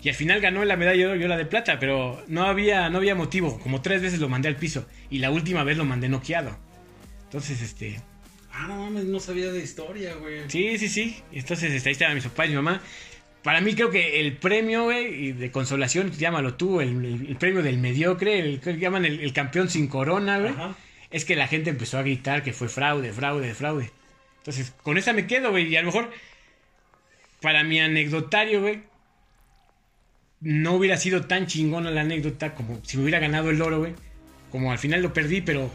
Y 0.04 0.10
al 0.10 0.16
final 0.16 0.42
ganó 0.42 0.66
la 0.66 0.76
medalla 0.78 0.98
de 0.98 1.06
oro, 1.08 1.16
yo 1.16 1.28
la 1.28 1.38
de 1.38 1.46
plata, 1.46 1.80
pero 1.80 2.24
no 2.28 2.46
había, 2.46 2.90
no 2.90 2.98
había 2.98 3.16
motivo. 3.16 3.60
Como 3.60 3.82
tres 3.82 4.02
veces 4.02 4.20
lo 4.20 4.30
mandé 4.30 4.48
al 4.48 4.56
piso. 4.56 4.88
Y 5.10 5.20
la 5.20 5.30
última 5.30 5.64
vez 5.64 5.78
lo 5.78 5.86
mandé 5.86 6.10
noqueado. 6.10 6.58
Entonces, 7.26 7.62
este. 7.62 8.02
Ah, 8.52 8.66
no 8.68 8.78
mames, 8.78 9.06
no 9.06 9.20
sabía 9.20 9.52
de 9.52 9.62
historia, 9.62 10.16
güey. 10.16 10.42
Sí, 10.48 10.78
sí, 10.78 10.90
sí. 10.90 11.18
Entonces, 11.32 11.72
este, 11.72 11.90
ahí 11.90 11.94
estaban 11.94 12.16
mis 12.16 12.26
papás 12.26 12.48
y 12.48 12.50
mi 12.50 12.56
mamá. 12.56 12.82
Para 13.44 13.60
mí 13.60 13.74
creo 13.74 13.90
que 13.90 14.20
el 14.20 14.38
premio, 14.38 14.84
güey, 14.84 15.32
de 15.32 15.52
consolación, 15.52 16.12
llámalo 16.12 16.54
tú, 16.54 16.80
el, 16.80 17.36
premio 17.40 17.64
del 17.64 17.80
mediocre, 17.80 18.40
el 18.40 18.60
que 18.60 18.78
llaman 18.78 19.06
el, 19.06 19.20
el 19.20 19.34
campeón 19.34 19.70
sin 19.70 19.88
corona, 19.88 20.40
güey, 20.40 20.54
es 21.10 21.26
que 21.26 21.36
la 21.36 21.48
gente 21.48 21.72
empezó 21.72 21.98
a 21.98 22.04
gritar 22.04 22.44
que 22.44 22.54
fue 22.54 22.70
fraude, 22.70 23.12
fraude, 23.12 23.54
fraude. 23.56 23.92
Entonces, 24.38 24.74
con 24.84 24.98
esa 24.98 25.14
me 25.14 25.28
quedo, 25.28 25.52
güey. 25.52 25.68
Y 25.68 25.76
a 25.76 25.82
lo 25.82 25.88
mejor, 25.88 26.10
para 27.42 27.64
mi 27.64 27.80
anecdotario, 27.80 28.62
güey, 28.62 28.82
no 30.40 30.74
hubiera 30.74 30.98
sido 30.98 31.26
tan 31.26 31.48
chingona 31.48 31.92
la 31.92 32.02
anécdota 32.02 32.56
como 32.56 32.80
si 32.84 32.98
me 32.98 33.04
hubiera 33.04 33.20
ganado 33.20 33.50
el 33.50 33.62
oro, 33.62 33.80
güey. 33.80 33.94
Como 34.52 34.72
al 34.72 34.80
final 34.80 35.02
lo 35.02 35.14
perdí, 35.14 35.42
pero, 35.42 35.72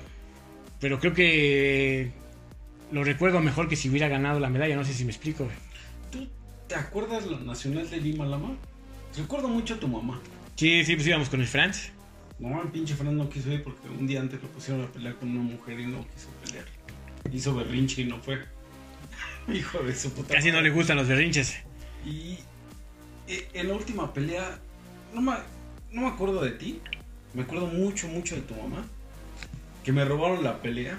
pero 0.80 0.98
creo 0.98 1.14
que 1.14 2.10
lo 2.92 3.04
recuerdo 3.04 3.40
mejor 3.40 3.68
que 3.68 3.76
si 3.76 3.88
hubiera 3.88 4.08
ganado 4.08 4.40
la 4.40 4.50
medalla. 4.50 4.76
No 4.76 4.84
sé 4.84 4.94
si 4.94 5.04
me 5.04 5.10
explico, 5.10 5.44
güey. 5.44 5.56
¿Tú 6.66 6.74
te 6.74 6.80
acuerdas 6.80 7.24
la 7.26 7.38
Nacional 7.38 7.88
de 7.88 8.00
Lima, 8.00 8.26
Lama? 8.26 8.56
Recuerdo 9.16 9.46
mucho 9.46 9.74
a 9.74 9.76
tu 9.78 9.86
mamá. 9.86 10.20
Sí, 10.56 10.84
sí, 10.84 10.96
pues 10.96 11.06
íbamos 11.06 11.28
con 11.28 11.40
el 11.40 11.46
Franz. 11.46 11.90
No, 12.40 12.60
el 12.60 12.68
pinche 12.70 12.96
Franz 12.96 13.12
no 13.12 13.28
quiso 13.28 13.52
ir 13.52 13.62
porque 13.62 13.88
un 13.88 14.04
día 14.06 14.20
antes 14.20 14.42
lo 14.42 14.48
pusieron 14.48 14.84
a 14.84 14.88
pelear 14.88 15.14
con 15.14 15.30
una 15.30 15.42
mujer 15.42 15.78
y 15.78 15.86
no 15.86 16.04
quiso 16.08 16.28
pelear. 16.44 16.64
Hizo 17.32 17.54
berrinche 17.54 18.02
y 18.02 18.06
no 18.06 18.20
fue. 18.20 18.40
Hijo 19.54 19.78
de 19.78 19.94
su 19.94 20.10
puta. 20.10 20.34
Casi 20.34 20.50
no 20.50 20.60
le 20.60 20.70
gustan 20.70 20.96
los 20.96 21.06
berrinches. 21.06 21.54
Y 22.04 22.38
eh, 23.28 23.48
en 23.52 23.68
la 23.68 23.74
última 23.74 24.12
pelea, 24.12 24.58
no 25.14 25.20
me, 25.20 25.34
no 25.92 26.02
me 26.02 26.08
acuerdo 26.08 26.42
de 26.42 26.50
ti. 26.50 26.80
Me 27.32 27.42
acuerdo 27.42 27.66
mucho, 27.66 28.08
mucho 28.08 28.34
de 28.34 28.42
tu 28.42 28.54
mamá. 28.56 28.84
Que 29.84 29.92
me 29.92 30.04
robaron 30.04 30.42
la 30.42 30.60
pelea. 30.60 30.98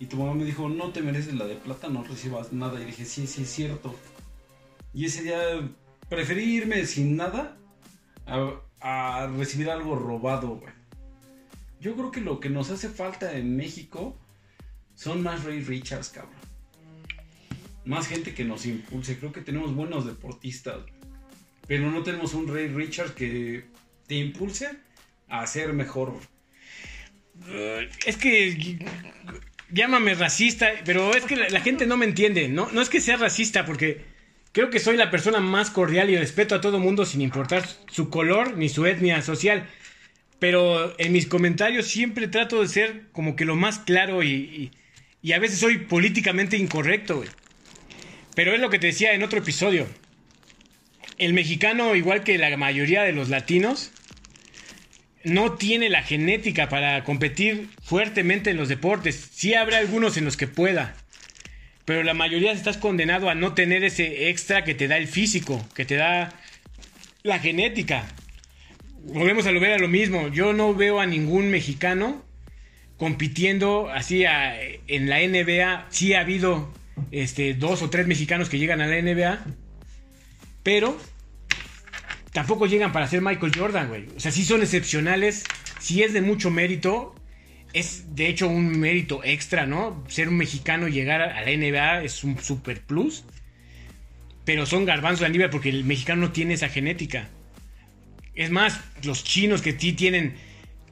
Y 0.00 0.06
tu 0.06 0.16
mamá 0.16 0.34
me 0.34 0.44
dijo, 0.44 0.68
no 0.68 0.90
te 0.90 1.02
mereces 1.02 1.34
la 1.34 1.46
de 1.46 1.54
plata, 1.54 1.88
no 1.88 2.02
recibas 2.02 2.52
nada. 2.52 2.80
Y 2.80 2.86
dije, 2.86 3.04
sí, 3.04 3.28
sí, 3.28 3.42
es 3.42 3.50
cierto. 3.50 3.94
Y 4.96 5.04
ese 5.04 5.22
día 5.22 5.38
preferí 6.08 6.56
irme 6.56 6.84
sin 6.86 7.16
nada 7.16 7.56
a, 8.26 9.30
recibir 9.36 9.70
algo 9.70 9.94
robado, 9.94 10.56
güey. 10.56 10.72
Yo 11.80 11.94
creo 11.94 12.10
que 12.10 12.20
lo 12.20 12.40
que 12.40 12.50
nos 12.50 12.70
hace 12.70 12.88
falta 12.88 13.36
en 13.36 13.56
México 13.56 14.18
son 14.94 15.22
más 15.22 15.44
Ray 15.44 15.60
Richards, 15.60 16.08
cabrón 16.08 16.46
más 17.86 18.08
gente 18.08 18.34
que 18.34 18.44
nos 18.44 18.66
impulse. 18.66 19.16
Creo 19.16 19.32
que 19.32 19.40
tenemos 19.40 19.74
buenos 19.74 20.04
deportistas, 20.04 20.78
pero 21.66 21.90
no 21.90 22.02
tenemos 22.02 22.34
un 22.34 22.52
Ray 22.52 22.68
Richard 22.68 23.14
que 23.14 23.64
te 24.06 24.16
impulse 24.16 24.70
a 25.28 25.46
ser 25.46 25.72
mejor. 25.72 26.14
Es 28.04 28.16
que 28.16 28.78
llámame 29.70 30.14
racista, 30.14 30.68
pero 30.84 31.14
es 31.14 31.24
que 31.24 31.36
la, 31.36 31.60
gente 31.60 31.86
no 31.86 31.96
me 31.96 32.06
entiende. 32.06 32.48
No, 32.48 32.70
no 32.72 32.80
es 32.80 32.88
que 32.88 33.00
sea 33.00 33.16
racista, 33.16 33.64
porque 33.64 34.15
creo 34.56 34.70
que 34.70 34.80
soy 34.80 34.96
la 34.96 35.10
persona 35.10 35.38
más 35.38 35.68
cordial 35.68 36.08
y 36.08 36.16
respeto 36.16 36.54
a 36.54 36.62
todo 36.62 36.78
mundo 36.78 37.04
sin 37.04 37.20
importar 37.20 37.68
su 37.90 38.08
color 38.08 38.56
ni 38.56 38.70
su 38.70 38.86
etnia 38.86 39.20
social. 39.20 39.68
Pero 40.38 40.98
en 40.98 41.12
mis 41.12 41.26
comentarios 41.26 41.88
siempre 41.88 42.26
trato 42.26 42.62
de 42.62 42.68
ser 42.68 43.02
como 43.12 43.36
que 43.36 43.44
lo 43.44 43.54
más 43.54 43.80
claro 43.80 44.22
y, 44.22 44.70
a 45.30 45.38
veces 45.38 45.58
soy 45.58 45.76
políticamente 45.76 46.56
incorrecto. 46.56 47.22
Pero 48.34 48.54
es 48.54 48.60
lo 48.60 48.70
que 48.70 48.78
te 48.78 48.86
decía 48.86 49.12
en 49.12 49.22
otro 49.22 49.40
episodio. 49.40 49.86
El 51.18 51.34
mexicano, 51.34 51.94
igual 51.94 52.24
que 52.24 52.38
la 52.38 52.56
mayoría 52.56 53.02
de 53.02 53.12
los 53.12 53.28
latinos, 53.28 53.92
no 55.22 55.52
tiene 55.52 55.90
la 55.90 56.02
genética 56.02 56.70
para 56.70 57.04
competir 57.04 57.68
fuertemente 57.82 58.52
en 58.52 58.56
los 58.56 58.70
deportes. 58.70 59.28
Sí 59.34 59.52
habrá 59.52 59.76
algunos 59.76 60.16
en 60.16 60.24
los 60.24 60.38
que 60.38 60.46
pueda. 60.46 60.96
Pero 61.86 62.02
la 62.02 62.14
mayoría 62.14 62.52
estás 62.52 62.76
condenado 62.76 63.30
a 63.30 63.34
no 63.34 63.54
tener 63.54 63.84
ese 63.84 64.28
extra 64.28 64.64
que 64.64 64.74
te 64.74 64.88
da 64.88 64.98
el 64.98 65.06
físico, 65.06 65.66
que 65.74 65.86
te 65.86 65.94
da 65.94 66.34
la 67.22 67.38
genética. 67.38 68.06
Volvemos 69.04 69.46
a 69.46 69.52
lo 69.52 69.64
a 69.64 69.78
lo 69.78 69.88
mismo. 69.88 70.28
Yo 70.28 70.52
no 70.52 70.74
veo 70.74 71.00
a 71.00 71.06
ningún 71.06 71.48
mexicano 71.48 72.24
compitiendo 72.98 73.88
así 73.90 74.24
en 74.26 75.08
la 75.08 75.20
NBA. 75.20 75.86
Sí 75.90 76.14
ha 76.14 76.20
habido 76.20 76.72
este, 77.10 77.54
dos 77.54 77.82
o 77.82 77.90
tres 77.90 78.06
mexicanos 78.06 78.48
que 78.48 78.58
llegan 78.58 78.80
a 78.80 78.86
la 78.86 79.00
NBA, 79.00 79.44
pero 80.62 80.98
tampoco 82.32 82.66
llegan 82.66 82.92
para 82.92 83.06
ser 83.06 83.22
Michael 83.22 83.52
Jordan, 83.56 83.88
güey. 83.88 84.08
O 84.16 84.20
sea, 84.20 84.32
sí 84.32 84.44
son 84.44 84.62
excepcionales, 84.62 85.44
sí 85.78 86.02
es 86.02 86.12
de 86.12 86.22
mucho 86.22 86.50
mérito. 86.50 87.14
Es 87.72 88.14
de 88.14 88.28
hecho 88.28 88.48
un 88.48 88.78
mérito 88.78 89.22
extra, 89.24 89.66
¿no? 89.66 90.04
Ser 90.08 90.28
un 90.28 90.36
mexicano 90.36 90.88
y 90.88 90.92
llegar 90.92 91.20
a 91.20 91.42
la 91.42 91.50
NBA 91.50 92.04
es 92.04 92.24
un 92.24 92.38
super 92.38 92.80
plus. 92.80 93.24
Pero 94.44 94.64
son 94.64 94.84
garbanzos 94.84 95.26
de 95.26 95.30
nivel 95.30 95.50
porque 95.50 95.68
el 95.68 95.84
mexicano 95.84 96.22
no 96.22 96.32
tiene 96.32 96.54
esa 96.54 96.68
genética. 96.68 97.28
Es 98.34 98.50
más, 98.50 98.80
los 99.02 99.24
chinos 99.24 99.62
que 99.62 99.78
sí 99.78 99.92
tienen 99.92 100.34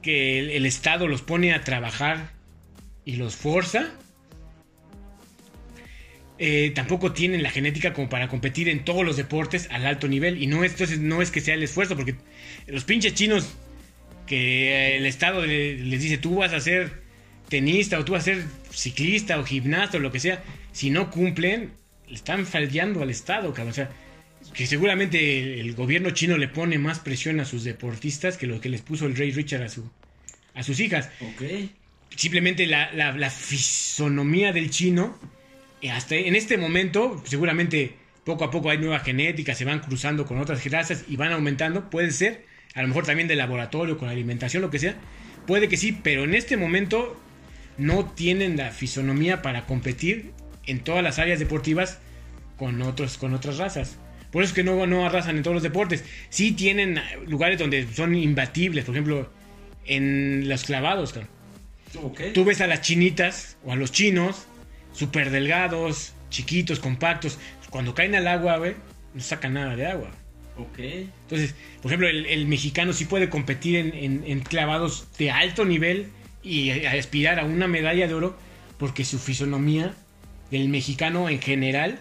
que 0.01 0.55
el, 0.55 0.65
Estado 0.65 1.07
los 1.07 1.21
pone 1.21 1.53
a 1.53 1.63
trabajar 1.63 2.31
y 3.05 3.15
los 3.15 3.35
forza, 3.35 3.91
eh, 6.37 6.71
tampoco 6.75 7.13
tienen 7.13 7.43
la 7.43 7.49
genética 7.49 7.93
como 7.93 8.09
para 8.09 8.27
competir 8.27 8.67
en 8.67 8.83
todos 8.83 9.05
los 9.05 9.15
deportes 9.15 9.69
al 9.71 9.85
alto 9.85 10.07
nivel. 10.07 10.41
Y 10.41 10.47
no 10.47 10.63
es, 10.63 10.99
no 10.99 11.21
es 11.21 11.31
que 11.31 11.39
sea 11.39 11.55
el 11.55 11.63
esfuerzo, 11.63 11.95
porque 11.95 12.15
los 12.67 12.83
pinches 12.83 13.13
chinos 13.13 13.55
que 14.27 14.97
el 14.97 15.05
Estado 15.05 15.45
le- 15.45 15.77
les 15.77 16.01
dice 16.01 16.17
tú 16.17 16.37
vas 16.37 16.53
a 16.53 16.59
ser 16.59 17.03
tenista 17.49 17.99
o 17.99 18.05
tú 18.05 18.13
vas 18.13 18.23
a 18.23 18.25
ser 18.25 18.43
ciclista 18.71 19.39
o 19.39 19.43
gimnasta 19.45 19.97
o 19.97 19.99
lo 20.01 20.11
que 20.11 20.19
sea, 20.19 20.43
si 20.71 20.89
no 20.89 21.11
cumplen, 21.11 21.71
le 22.07 22.15
están 22.15 22.45
fallando 22.45 23.01
al 23.01 23.09
Estado, 23.09 23.53
cabrón. 23.53 23.71
O 23.71 23.73
sea, 23.75 23.89
que 24.53 24.67
seguramente 24.67 25.59
el, 25.59 25.73
gobierno 25.73 26.11
chino 26.11 26.37
le 26.37 26.47
pone 26.47 26.77
más 26.77 26.99
presión 26.99 27.39
a 27.39 27.45
sus 27.45 27.63
deportistas 27.63 28.37
que 28.37 28.47
lo 28.47 28.61
que 28.61 28.69
les 28.69 28.81
puso 28.81 29.05
el 29.05 29.15
rey 29.15 29.31
Richard 29.31 29.63
a, 29.63 29.69
su, 29.69 29.89
a 30.53 30.63
sus 30.63 30.79
hijas 30.79 31.09
Ok. 31.21 31.43
simplemente 32.15 32.67
la, 32.67 32.91
la- 32.93 33.11
la 33.11 33.29
fisonomía 33.29 34.53
del 34.53 34.69
chino, 34.69 35.17
eh, 35.81 35.91
hasta 35.91 36.15
en 36.15 36.35
este 36.35 36.57
momento, 36.57 37.21
seguramente 37.25 37.93
poco 38.23 38.43
a 38.43 38.51
poco 38.51 38.69
hay 38.69 38.77
nueva 38.77 38.99
genética, 38.99 39.53
se 39.55 39.65
van 39.65 39.79
cruzando 39.79 40.25
con 40.25 40.39
otras 40.39 40.63
razas 40.71 41.05
y 41.07 41.15
van 41.15 41.31
aumentando, 41.31 41.89
puede 41.89 42.11
ser, 42.11 42.45
a 42.75 42.81
lo 42.81 42.87
mejor 42.89 43.05
también 43.05 43.27
de 43.27 43.35
laboratorio, 43.35 43.97
con 43.97 44.09
alimentación, 44.09 44.61
lo 44.61 44.69
que 44.69 44.79
sea, 44.79 44.95
puede 45.47 45.69
que 45.69 45.77
sí, 45.77 45.97
pero 46.03 46.25
en 46.25 46.35
este 46.35 46.57
momento 46.57 47.19
no 47.77 48.05
tienen 48.05 48.57
la 48.57 48.71
fisonomía 48.71 49.41
para 49.41 49.65
competir 49.65 50.33
en 50.65 50.81
todas 50.81 51.01
las 51.01 51.17
áreas 51.17 51.39
deportivas 51.39 51.99
con, 52.57 52.81
otros, 52.81 53.17
con 53.17 53.33
otras 53.33 53.57
razas. 53.57 53.97
Por 54.31 54.43
eso 54.43 54.51
es 54.51 54.55
que 54.55 54.63
no, 54.63 54.85
no 54.85 55.05
arrasan 55.05 55.37
en 55.37 55.43
todos 55.43 55.55
los 55.55 55.63
deportes. 55.63 56.03
Sí 56.29 56.51
tienen 56.51 56.99
lugares 57.25 57.57
donde 57.57 57.87
son 57.87 58.15
imbatibles, 58.15 58.83
por 58.83 58.95
ejemplo, 58.95 59.31
en 59.85 60.49
los 60.49 60.65
clavados. 60.65 61.17
Tú 62.33 62.43
ves 62.43 62.59
a 62.59 62.67
las 62.67 62.81
chinitas 62.81 63.55
o 63.63 63.71
a 63.71 63.77
los 63.77 63.93
chinos, 63.93 64.47
súper 64.91 65.29
delgados, 65.29 66.13
chiquitos, 66.29 66.79
compactos. 66.79 67.39
Cuando 67.69 67.93
caen 67.93 68.15
al 68.15 68.27
agua, 68.27 68.57
güey, 68.57 68.75
no 69.13 69.21
sacan 69.21 69.53
nada 69.53 69.77
de 69.77 69.85
agua. 69.85 70.11
Ok. 70.57 70.79
Entonces, 70.79 71.53
por 71.81 71.91
ejemplo, 71.91 72.07
el, 72.07 72.25
el 72.27 72.47
mexicano 72.47 72.93
sí 72.93 73.05
puede 73.05 73.29
competir 73.29 73.75
en, 73.75 73.93
en- 73.93 74.23
en 74.25 74.39
clavados 74.41 75.07
de 75.17 75.31
alto 75.31 75.65
nivel 75.65 76.07
y 76.43 76.69
aspirar 76.85 77.39
a 77.39 77.45
una 77.45 77.67
medalla 77.67 78.07
de 78.07 78.13
oro 78.13 78.37
porque 78.77 79.03
su 79.03 79.19
fisonomía 79.19 79.93
del 80.51 80.69
mexicano 80.69 81.27
en 81.29 81.39
general 81.41 81.99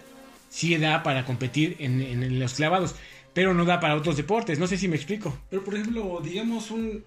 sí 0.51 0.77
da 0.77 1.03
para 1.03 1.25
competir 1.25 1.77
en, 1.81 2.01
en 2.01 2.39
los 2.39 2.55
clavados, 2.55 2.95
pero 3.33 3.55
no 3.55 3.65
da 3.65 3.81
para 3.81 3.97
otros 3.97 4.17
deportes. 4.17 4.59
No 4.59 4.67
sé 4.69 4.79
si 4.79 4.87
me 4.87 4.97
explico. 4.97 5.37
Pero 5.51 5.65
por 5.65 5.75
ejemplo, 5.75 6.21
digamos 6.23 6.71
un, 6.71 7.03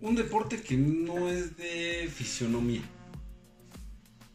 un 0.00 0.14
deporte 0.16 0.60
que 0.62 0.76
no 0.76 1.28
es 1.30 1.56
de 1.56 2.10
fisionomía. 2.12 2.82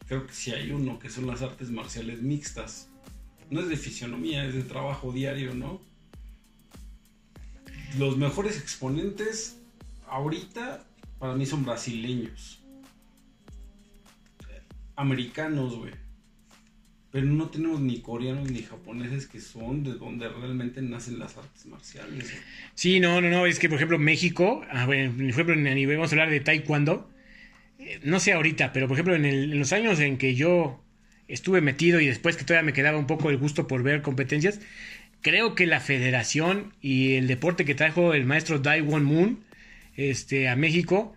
Creo 0.07 0.25
que 0.27 0.33
sí 0.33 0.51
hay 0.51 0.71
uno 0.71 0.99
que 0.99 1.09
son 1.09 1.25
las 1.27 1.41
artes 1.41 1.69
marciales 1.71 2.21
mixtas. 2.21 2.87
No 3.49 3.59
es 3.59 3.67
de 3.67 3.75
fisionomía, 3.77 4.45
es 4.45 4.53
de 4.53 4.63
trabajo 4.63 5.11
diario, 5.11 5.53
¿no? 5.53 5.81
Los 7.97 8.17
mejores 8.17 8.57
exponentes 8.59 9.57
ahorita 10.07 10.83
para 11.19 11.35
mí 11.35 11.45
son 11.45 11.65
brasileños. 11.65 12.61
Americanos, 14.95 15.75
güey. 15.77 15.91
Pero 17.11 17.27
no 17.27 17.49
tenemos 17.49 17.79
ni 17.79 18.01
coreanos 18.01 18.51
ni 18.51 18.61
japoneses 18.61 19.27
que 19.27 19.39
son 19.39 19.83
de 19.83 19.93
donde 19.93 20.27
realmente 20.27 20.81
nacen 20.81 21.17
las 21.17 21.37
artes 21.37 21.65
marciales. 21.65 22.33
Sí, 22.73 22.99
no, 22.99 23.21
no, 23.21 23.29
no, 23.29 23.45
es 23.45 23.57
que 23.59 23.69
por 23.69 23.77
ejemplo 23.77 23.97
México, 23.97 24.65
a 24.69 24.85
ver, 24.85 25.11
por 25.11 25.23
ejemplo 25.23 25.53
en 25.55 25.87
vamos 25.89 26.11
a 26.11 26.15
hablar 26.15 26.29
de 26.29 26.41
taekwondo, 26.41 27.09
eh, 27.79 28.01
no 28.03 28.19
sé 28.19 28.33
ahorita, 28.33 28.73
pero 28.73 28.87
por 28.87 28.95
ejemplo 28.95 29.15
en, 29.15 29.23
el- 29.23 29.53
en 29.53 29.59
los 29.59 29.71
años 29.71 29.99
en 30.01 30.17
que 30.17 30.35
yo 30.35 30.83
estuve 31.29 31.61
metido 31.61 32.01
y 32.01 32.05
después 32.07 32.35
que 32.35 32.43
todavía 32.43 32.65
me 32.65 32.73
quedaba 32.73 32.97
un 32.97 33.07
poco 33.07 33.29
el 33.29 33.37
gusto 33.37 33.65
por 33.67 33.81
ver 33.81 34.01
competencias, 34.01 34.59
creo 35.25 35.55
que 35.55 35.65
la 35.65 35.79
federación 35.79 36.75
y 36.81 37.15
el 37.15 37.25
deporte 37.25 37.65
que 37.65 37.73
trajo 37.73 38.13
el 38.13 38.25
maestro 38.25 38.59
Dai 38.59 38.81
Won 38.81 39.03
Moon 39.03 39.43
este, 39.97 40.47
a 40.49 40.55
México 40.55 41.15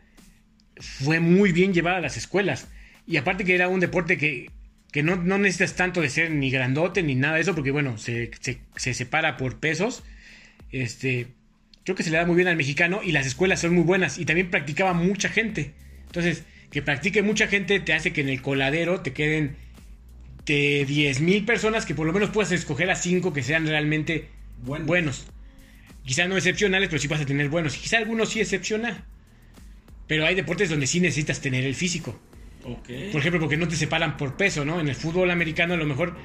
fue 0.79 1.21
muy 1.21 1.53
bien 1.53 1.75
llevada 1.75 1.99
a 1.99 2.01
las 2.01 2.17
escuelas. 2.17 2.69
Y 3.07 3.19
aparte 3.19 3.45
que 3.45 3.55
era 3.55 3.69
un 3.69 3.81
deporte 3.81 4.17
que, 4.17 4.51
que 4.93 5.03
no, 5.03 5.17
no 5.17 5.37
necesitas 5.37 5.77
tanto 5.77 6.01
de 6.01 6.09
ser 6.09 6.31
ni 6.31 6.51
grandote 6.51 7.03
ni 7.03 7.17
nada 7.17 7.35
de 7.35 7.43
eso, 7.43 7.55
porque 7.55 7.71
bueno, 7.71 7.99
se, 7.99 8.31
se- 8.41 8.61
se 8.77 8.95
separa 8.95 9.37
por 9.37 9.61
pesos. 9.61 10.03
Este, 10.73 11.27
creo 11.85 11.95
que 11.95 12.03
se 12.03 12.09
le 12.11 12.17
da 12.17 12.25
muy 12.25 12.37
bien 12.37 12.49
al 12.49 12.57
mexicano 12.57 13.03
y 13.05 13.13
las 13.13 13.27
escuelas 13.27 13.61
son 13.61 13.75
muy 13.75 13.85
buenas 13.85 14.17
y 14.19 14.25
también 14.25 14.49
practicaba 14.51 14.95
mucha 14.95 15.29
gente. 15.29 15.75
Entonces, 16.07 16.45
que 16.71 16.81
practique 16.81 17.21
mucha 17.23 17.47
gente 17.47 17.79
te 17.79 17.93
hace 17.93 18.15
que 18.15 18.23
en 18.23 18.31
el 18.31 18.41
coladero 18.41 19.03
te 19.03 19.13
queden 19.13 19.57
de 20.55 20.85
10 20.87 21.21
mil 21.21 21.45
personas 21.45 21.85
que 21.87 21.95
por 21.95 22.07
lo 22.07 22.13
menos 22.13 22.31
puedas 22.31 22.51
escoger 22.53 22.91
a 22.91 22.97
5 22.97 23.33
que 23.33 23.43
sean 23.43 23.67
realmente 23.67 24.29
Bueno. 24.65 24.87
buenos. 24.87 25.27
Quizás 26.05 26.29
no 26.29 26.37
excepcionales, 26.37 26.89
pero 26.89 27.01
sí 27.01 27.07
vas 27.07 27.21
a 27.21 27.27
tener 27.27 27.49
buenos. 27.51 27.77
Y 27.77 27.81
quizá 27.81 27.99
algunos 27.99 28.31
sí 28.31 28.41
excepcional. 28.41 29.05
Pero 30.07 30.25
hay 30.25 30.35
deportes 30.35 30.71
donde 30.71 30.87
sí 30.87 31.01
necesitas 31.01 31.41
tener 31.41 31.65
el 31.65 31.75
físico. 31.75 32.19
Ok. 32.65 32.89
Por 33.13 33.21
ejemplo, 33.21 33.41
porque 33.41 33.57
no 33.59 33.69
te 33.69 33.77
separan 33.77 34.17
por 34.17 34.37
peso, 34.37 34.65
¿no? 34.65 34.81
En 34.81 34.89
el 34.89 34.95
fútbol 34.95 35.31
americano 35.31 35.75
a 35.75 35.77
lo 35.77 35.85
mejor 35.85 36.17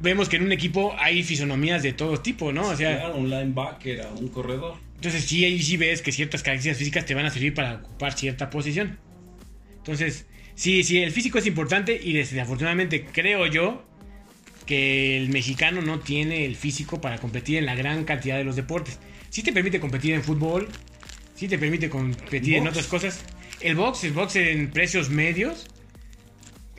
vemos 0.00 0.28
que 0.28 0.36
en 0.36 0.44
un 0.44 0.52
equipo 0.52 0.94
hay 0.98 1.24
fisonomías 1.24 1.82
de 1.82 1.92
todo 1.92 2.20
tipo, 2.20 2.52
¿no? 2.52 2.68
O 2.68 2.76
sea, 2.76 2.98
Claro, 2.98 3.16
un 3.16 3.28
linebacker, 3.30 4.06
un 4.16 4.28
corredor. 4.28 4.76
entonces 4.94 5.24
sí, 5.24 5.44
ahí 5.44 5.60
sí 5.60 5.76
ves 5.76 6.02
que 6.02 6.12
ciertas 6.12 6.42
características 6.44 6.78
físicas 6.78 7.04
te 7.04 7.14
van 7.14 7.26
a 7.26 7.30
servir 7.30 7.52
para 7.54 7.74
ocupar 7.76 8.12
cierta 8.12 8.48
posición. 8.48 8.96
Entonces, 9.78 10.26
sí, 10.58 10.82
sí, 10.82 10.98
el 10.98 11.12
físico 11.12 11.38
es 11.38 11.46
importante 11.46 11.98
y 12.02 12.12
desafortunadamente 12.12 13.04
creo 13.12 13.46
yo 13.46 13.84
que 14.66 15.16
el 15.16 15.30
mexicano 15.30 15.80
no 15.80 16.00
tiene 16.00 16.44
el 16.44 16.56
físico 16.56 17.00
para 17.00 17.18
competir 17.18 17.56
en 17.58 17.66
la 17.66 17.74
gran 17.74 18.04
cantidad 18.04 18.36
de 18.36 18.44
los 18.44 18.56
deportes. 18.56 18.98
Sí 19.30 19.42
te 19.42 19.52
permite 19.52 19.80
competir 19.80 20.12
en 20.14 20.22
fútbol, 20.22 20.68
sí 21.34 21.48
te 21.48 21.58
permite 21.58 21.88
competir 21.88 22.54
en 22.56 22.66
otras 22.66 22.86
cosas. 22.86 23.24
El 23.60 23.76
box, 23.76 24.04
el 24.04 24.12
box 24.12 24.36
en 24.36 24.70
precios 24.70 25.08
medios. 25.10 25.68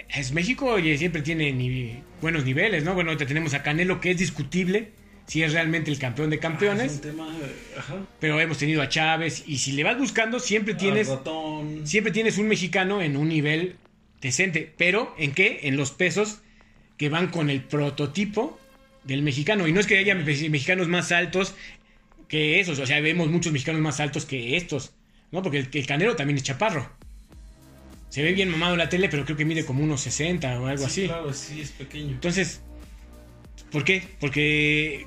Es 0.10 0.32
México 0.34 0.65
oye, 0.68 0.98
siempre 0.98 1.22
tiene 1.22 1.52
ni- 1.52 2.00
buenos 2.22 2.44
niveles, 2.46 2.84
¿no? 2.84 2.94
Bueno, 2.96 3.12
ahorita 3.12 3.26
tenemos 3.28 3.54
a 3.54 3.63
Canelo 3.63 4.02
que 4.02 4.12
es 4.12 4.18
discutible 4.18 4.92
si 5.30 5.44
es 5.44 5.54
realmente 5.54 5.89
el 5.92 6.00
campeón 6.00 6.30
de 6.32 6.36
Ah, 6.38 6.39
campeones. 6.39 6.86
es 6.92 6.96
un 6.96 7.02
tema, 7.02 7.38
ajá. 7.78 7.96
Pero 8.20 8.39
hemos 8.42 8.58
tenido 8.58 8.82
a 8.82 8.89
Chávez 8.89 9.44
y 9.48 9.60
si 9.60 9.72
le 9.74 9.84
vas 9.84 9.98
buscando 9.98 10.39
siempre 10.39 10.74
tienes 10.74 11.10
siempre 11.86 12.12
tienes 12.12 12.38
un 12.39 12.48
mexicano 12.48 13.02
en 13.02 13.15
un 13.15 13.30
nivel 13.30 13.78
decente, 14.22 14.74
pero 14.78 15.13
¿en 15.18 15.32
qué? 15.34 15.60
En 15.63 15.78
los 15.78 15.92
pesos 15.92 16.39
que 16.98 17.10
van 17.10 17.28
con 17.30 17.50
el 17.50 17.62
prototipo 17.63 18.60
del 19.04 19.22
mexicano 19.22 19.68
y 19.68 19.72
no 19.72 19.80
es 19.80 19.86
que 19.88 19.98
haya 20.00 20.15
me- 20.15 20.24
mexicanos 20.50 20.88
más 20.89 21.12
altos 21.12 21.54
que 22.28 22.60
esos, 22.60 22.78
o 22.80 22.86
sea, 22.86 23.00
vemos 23.00 23.30
muchos 23.30 23.54
mexicanos 23.54 23.82
más 23.82 24.00
altos 24.00 24.26
que 24.26 24.58
estos, 24.58 24.94
¿no? 25.32 25.42
Porque 25.42 25.60
el, 25.60 25.70
el 25.72 25.86
Canelo 25.86 26.15
también 26.15 26.38
es 26.38 26.44
chaparro. 26.44 26.89
Se 28.10 28.24
ve 28.24 28.34
bien 28.34 28.50
mamado 28.50 28.74
en 28.74 28.80
la 28.80 28.89
tele, 28.89 29.08
pero 29.10 29.24
creo 29.26 29.38
que 29.38 29.46
mide 29.46 29.63
como 29.65 29.84
unos 29.84 30.02
60 30.02 30.60
o 30.60 30.65
algo 30.68 30.84
Sí, 30.86 30.89
así. 30.89 31.06
Claro, 31.08 31.32
sí, 31.34 31.62
es 31.62 31.70
pequeño. 31.72 32.10
Entonces, 32.12 32.60
¿por 33.72 33.84
qué? 33.84 34.04
Porque 34.20 35.06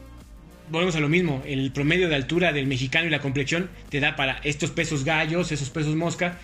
volvemos 0.72 0.96
a 0.96 1.00
lo 1.00 1.08
mismo, 1.08 1.42
el 1.46 1.70
promedio 1.70 2.08
de 2.08 2.16
altura 2.16 2.52
del 2.52 2.66
mexicano 2.66 3.06
y 3.06 3.10
la 3.10 3.20
complexión 3.20 3.70
te 3.90 4.00
da 4.00 4.16
para 4.16 4.38
estos 4.38 4.70
pesos 4.70 5.04
gallos, 5.04 5.52
esos 5.52 5.68
pesos 5.68 5.94
mosca, 5.94 6.38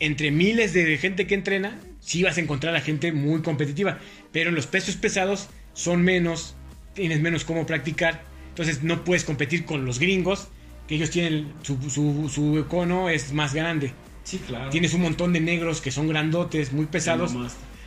entre 0.00 0.30
miles 0.30 0.72
de 0.72 0.96
gente 0.96 1.26
que 1.26 1.34
entrena, 1.34 1.78
sí 2.00 2.22
vas 2.22 2.38
a 2.38 2.40
encontrar 2.40 2.74
a 2.74 2.80
gente 2.80 3.12
muy 3.12 3.42
competitiva, 3.42 3.98
pero 4.32 4.48
en 4.48 4.56
los 4.56 4.66
pesos 4.66 4.96
pesados 4.96 5.48
son 5.74 6.02
menos, 6.02 6.56
tienes 6.94 7.20
menos 7.20 7.44
cómo 7.44 7.66
practicar, 7.66 8.24
entonces 8.48 8.82
no 8.82 9.04
puedes 9.04 9.24
competir 9.24 9.66
con 9.66 9.84
los 9.84 9.98
gringos, 9.98 10.48
que 10.88 10.94
ellos 10.94 11.10
tienen 11.10 11.52
su, 11.62 11.78
su, 11.90 12.30
su 12.32 12.64
cono 12.68 13.10
es 13.10 13.32
más 13.32 13.52
grande. 13.52 13.92
Sí, 14.24 14.38
claro. 14.38 14.70
Tienes 14.70 14.94
un 14.94 15.02
montón 15.02 15.32
de 15.34 15.40
negros 15.40 15.80
que 15.80 15.90
son 15.90 16.08
grandotes, 16.08 16.72
muy 16.72 16.86
pesados. 16.86 17.34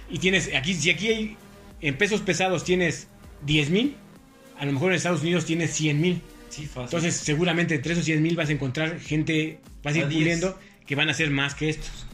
Y 0.09 0.19
tienes, 0.19 0.53
aquí, 0.55 0.73
si 0.73 0.89
aquí 0.89 1.07
hay, 1.07 1.37
en 1.81 1.97
pesos 1.97 2.21
pesados 2.21 2.63
tienes 2.63 3.07
10 3.45 3.69
mil, 3.71 3.95
a 4.59 4.65
lo 4.65 4.71
mejor 4.73 4.91
en 4.91 4.97
Estados 4.97 5.21
Unidos 5.21 5.45
tienes 5.45 5.71
100 5.73 5.99
mil. 6.01 6.21
Sí, 6.49 6.65
fácil. 6.65 6.83
Entonces, 6.83 7.15
seguramente 7.15 7.75
entre 7.75 7.93
esos 7.93 8.05
100 8.05 8.21
mil 8.21 8.35
vas 8.35 8.49
a 8.49 8.53
encontrar 8.53 8.99
gente, 8.99 9.59
vas 9.83 9.95
a 9.95 9.99
ir 9.99 10.03
A 10.05 10.07
10. 10.07 10.19
puliendo, 10.21 10.59
que 10.85 10.95
van 10.95 11.09
a 11.09 11.13
ser 11.13 11.29
más 11.31 11.55
que 11.55 11.69
estos. 11.69 12.05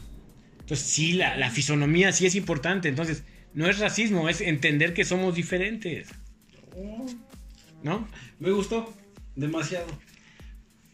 Entonces, 0.60 0.86
sí, 0.86 1.12
la, 1.12 1.36
la 1.36 1.50
fisonomía 1.50 2.12
sí 2.12 2.26
es 2.26 2.34
importante. 2.34 2.88
Entonces, 2.88 3.24
no 3.54 3.68
es 3.68 3.78
racismo, 3.78 4.28
es 4.28 4.40
entender 4.40 4.92
que 4.94 5.04
somos 5.04 5.34
diferentes. 5.34 6.08
¿No? 7.82 8.06
me 8.38 8.50
gustó. 8.50 8.92
Demasiado. 9.34 9.86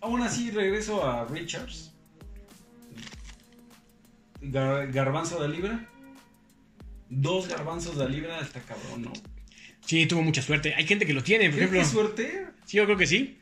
Aún 0.01 0.23
así, 0.23 0.51
regreso 0.51 1.05
a 1.07 1.25
Richards. 1.27 1.93
Gar- 4.41 4.91
garbanzo 4.93 5.41
de 5.43 5.49
libra. 5.49 5.89
Dos 7.09 7.49
garbanzos 7.49 7.97
de 7.99 8.09
libra, 8.09 8.41
está 8.41 8.61
cabrón, 8.61 9.03
¿no? 9.03 9.13
Sí, 9.85 10.07
tuvo 10.07 10.23
mucha 10.23 10.43
suerte. 10.43 10.75
Hay 10.75 10.87
gente 10.87 11.07
que 11.07 11.13
lo 11.13 11.23
tiene, 11.23 11.47
por 11.51 11.59
¿Qué, 11.59 11.65
ejemplo. 11.65 11.81
qué 11.81 11.85
suerte? 11.87 12.47
Sí, 12.65 12.77
yo 12.77 12.85
creo 12.85 12.97
que 12.97 13.07
sí. 13.07 13.39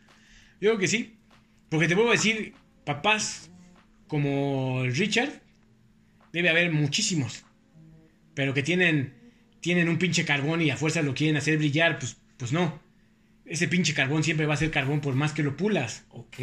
Yo 0.61 0.71
creo 0.71 0.79
que 0.79 0.89
sí. 0.89 1.17
Porque 1.69 1.87
te 1.89 1.95
puedo 1.95 2.11
decir, 2.11 2.55
papás 2.85 3.51
como 4.09 4.83
Richard, 4.85 5.31
debe 6.33 6.49
haber 6.51 6.73
muchísimos. 6.73 7.45
Pero 8.35 8.55
que 8.55 8.63
tienen, 8.63 9.15
tienen 9.61 9.89
un 9.89 9.99
pinche 9.99 10.25
carbón 10.25 10.61
y 10.63 10.71
a 10.71 10.77
fuerza 10.77 11.03
lo 11.03 11.15
quieren 11.15 11.37
hacer 11.37 11.59
brillar, 11.59 11.99
pues, 11.99 12.17
pues 12.37 12.53
no. 12.53 12.81
Ese 13.45 13.69
pinche 13.69 13.95
carbón 13.95 14.25
siempre 14.25 14.47
va 14.47 14.55
a 14.55 14.59
ser 14.59 14.71
carbón 14.71 15.01
por 15.01 15.15
más 15.15 15.33
que 15.33 15.43
lo 15.43 15.57
pulas. 15.57 16.05
Ok. 16.11 16.39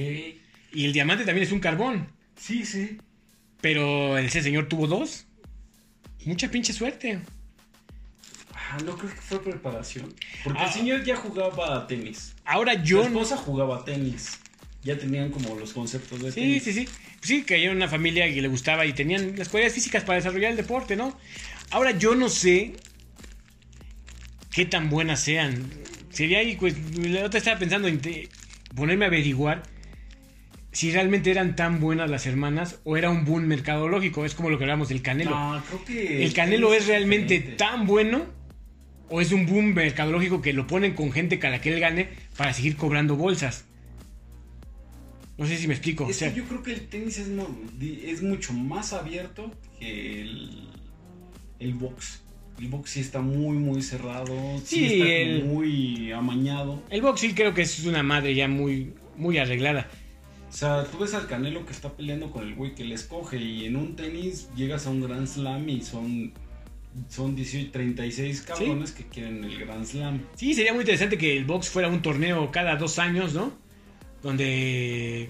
Y 0.73 0.85
el 0.85 0.93
diamante 0.93 1.25
también 1.25 1.47
es 1.47 1.53
un 1.53 1.59
carbón. 1.59 2.07
Sí, 2.35 2.65
sí. 2.65 2.97
Pero 3.61 4.17
ese 4.17 4.41
señor 4.41 4.67
tuvo 4.67 4.87
dos. 4.87 5.25
Mucha 6.25 6.51
pinche 6.51 6.73
suerte. 6.73 7.19
Ah, 8.69 8.77
no 8.85 8.97
creo 8.97 9.09
que 9.11 9.21
fue 9.21 9.41
preparación. 9.41 10.13
Porque 10.43 10.59
Ah. 10.61 10.65
el 10.67 10.71
señor 10.73 11.03
ya 11.03 11.15
jugaba 11.15 11.77
a 11.77 11.87
tenis. 11.87 12.35
Ahora 12.45 12.73
Su 12.73 12.83
yo... 12.83 13.03
esposa 13.03 13.37
jugaba 13.37 13.77
a 13.77 13.85
tenis. 13.85 14.39
Ya 14.83 14.97
tenían 14.97 15.31
como 15.31 15.55
los 15.55 15.73
conceptos 15.73 16.21
de 16.21 16.31
Sí, 16.31 16.39
tenis. 16.41 16.63
sí, 16.63 16.73
sí. 16.73 16.87
Sí, 17.21 17.43
que 17.43 17.63
en 17.63 17.71
una 17.75 17.87
familia 17.87 18.31
que 18.33 18.41
le 18.41 18.47
gustaba 18.47 18.85
y 18.85 18.93
tenían 18.93 19.35
las 19.37 19.49
cualidades 19.49 19.73
físicas 19.73 20.03
para 20.03 20.17
desarrollar 20.17 20.51
el 20.51 20.57
deporte, 20.57 20.95
¿no? 20.95 21.17
Ahora 21.71 21.91
yo 21.97 22.15
no 22.15 22.29
sé 22.29 22.73
qué 24.51 24.65
tan 24.65 24.89
buenas 24.89 25.19
sean. 25.21 25.69
Sería 26.09 26.39
ahí, 26.39 26.55
pues, 26.55 26.75
la 26.97 27.25
otra 27.25 27.37
estaba 27.37 27.59
pensando 27.59 27.87
en 27.87 27.99
te- 27.99 28.29
ponerme 28.75 29.05
a 29.05 29.07
averiguar 29.07 29.63
si 30.71 30.91
realmente 30.91 31.31
eran 31.31 31.55
tan 31.55 31.79
buenas 31.79 32.09
las 32.09 32.25
hermanas 32.27 32.79
o 32.83 32.97
era 32.97 33.09
un 33.09 33.25
boom 33.25 33.45
mercadológico. 33.45 34.25
Es 34.25 34.35
como 34.35 34.49
lo 34.49 34.57
que 34.57 34.63
hablamos 34.65 34.89
del 34.89 35.01
Canelo. 35.01 35.31
No, 35.31 35.63
creo 35.67 35.85
que. 35.85 36.23
¿El 36.23 36.33
Canelo 36.33 36.73
es 36.73 36.87
realmente 36.87 37.33
diferente. 37.35 37.57
tan 37.57 37.87
bueno? 37.87 38.25
¿O 39.09 39.21
es 39.21 39.31
un 39.31 39.45
boom 39.45 39.73
mercadológico 39.73 40.41
que 40.41 40.53
lo 40.53 40.67
ponen 40.67 40.93
con 40.93 41.11
gente 41.11 41.39
que 41.39 41.47
a 41.47 41.49
la 41.49 41.61
que 41.61 41.73
él 41.73 41.79
gane 41.79 42.09
para 42.35 42.53
seguir 42.53 42.75
cobrando 42.75 43.15
bolsas? 43.15 43.65
No 45.37 45.45
sé 45.45 45.57
si 45.57 45.67
me 45.67 45.73
explico. 45.75 46.05
o 46.05 46.09
Es 46.09 46.17
sea, 46.17 46.33
que 46.33 46.39
yo 46.39 46.45
creo 46.45 46.63
que 46.63 46.73
el 46.73 46.87
tenis 46.87 47.17
es, 47.19 48.21
mucho 48.23 48.53
más 48.53 48.91
abierto 48.93 49.51
que 49.79 50.21
el, 50.21 50.67
el 51.59 51.73
box. 51.75 52.21
El 52.59 52.69
box 52.69 52.89
sí 52.89 52.99
está 53.01 53.21
muy, 53.21 53.55
muy 53.55 53.81
cerrado. 53.83 54.35
Sí, 54.65 54.89
Sí, 54.89 55.01
está 55.01 55.05
el- 55.13 55.45
muy 55.45 56.11
amañado. 56.11 56.81
El 56.89 57.01
box 57.03 57.21
sí 57.21 57.33
creo 57.33 57.53
que 57.53 57.61
es 57.61 57.85
una 57.85 58.01
madre 58.01 58.33
ya 58.33 58.47
muy, 58.47 58.93
muy 59.15 59.37
arreglada. 59.37 59.87
O 60.49 60.51
sea, 60.51 60.83
tú 60.85 60.97
ves 60.97 61.13
al 61.13 61.27
Canelo 61.27 61.65
que 61.67 61.71
está 61.71 61.95
peleando 61.95 62.31
con 62.31 62.47
el 62.47 62.55
güey 62.55 62.73
que 62.73 62.83
le 62.83 62.95
escoge 62.95 63.37
y 63.37 63.65
en 63.65 63.75
un 63.75 63.95
tenis 63.95 64.49
llegas 64.55 64.87
a 64.87 64.89
un 64.89 65.01
Grand 65.01 65.27
Slam 65.27 65.69
y 65.69 65.81
son, 65.81 66.33
son 67.09 67.35
18, 67.35 67.71
36 67.71 68.41
cabrones 68.41 68.91
que 68.91 69.03
quieren 69.05 69.43
el 69.43 69.57
Grand 69.57 69.85
Slam. 69.85 70.21
Sí, 70.35 70.53
sería 70.53 70.73
muy 70.73 70.81
interesante 70.81 71.17
que 71.17 71.37
el 71.37 71.45
box 71.45 71.69
fuera 71.69 71.87
un 71.87 72.01
torneo 72.01 72.51
cada 72.51 72.75
dos 72.75 72.99
años, 72.99 73.33
¿no? 73.33 73.53
Donde 74.21 75.29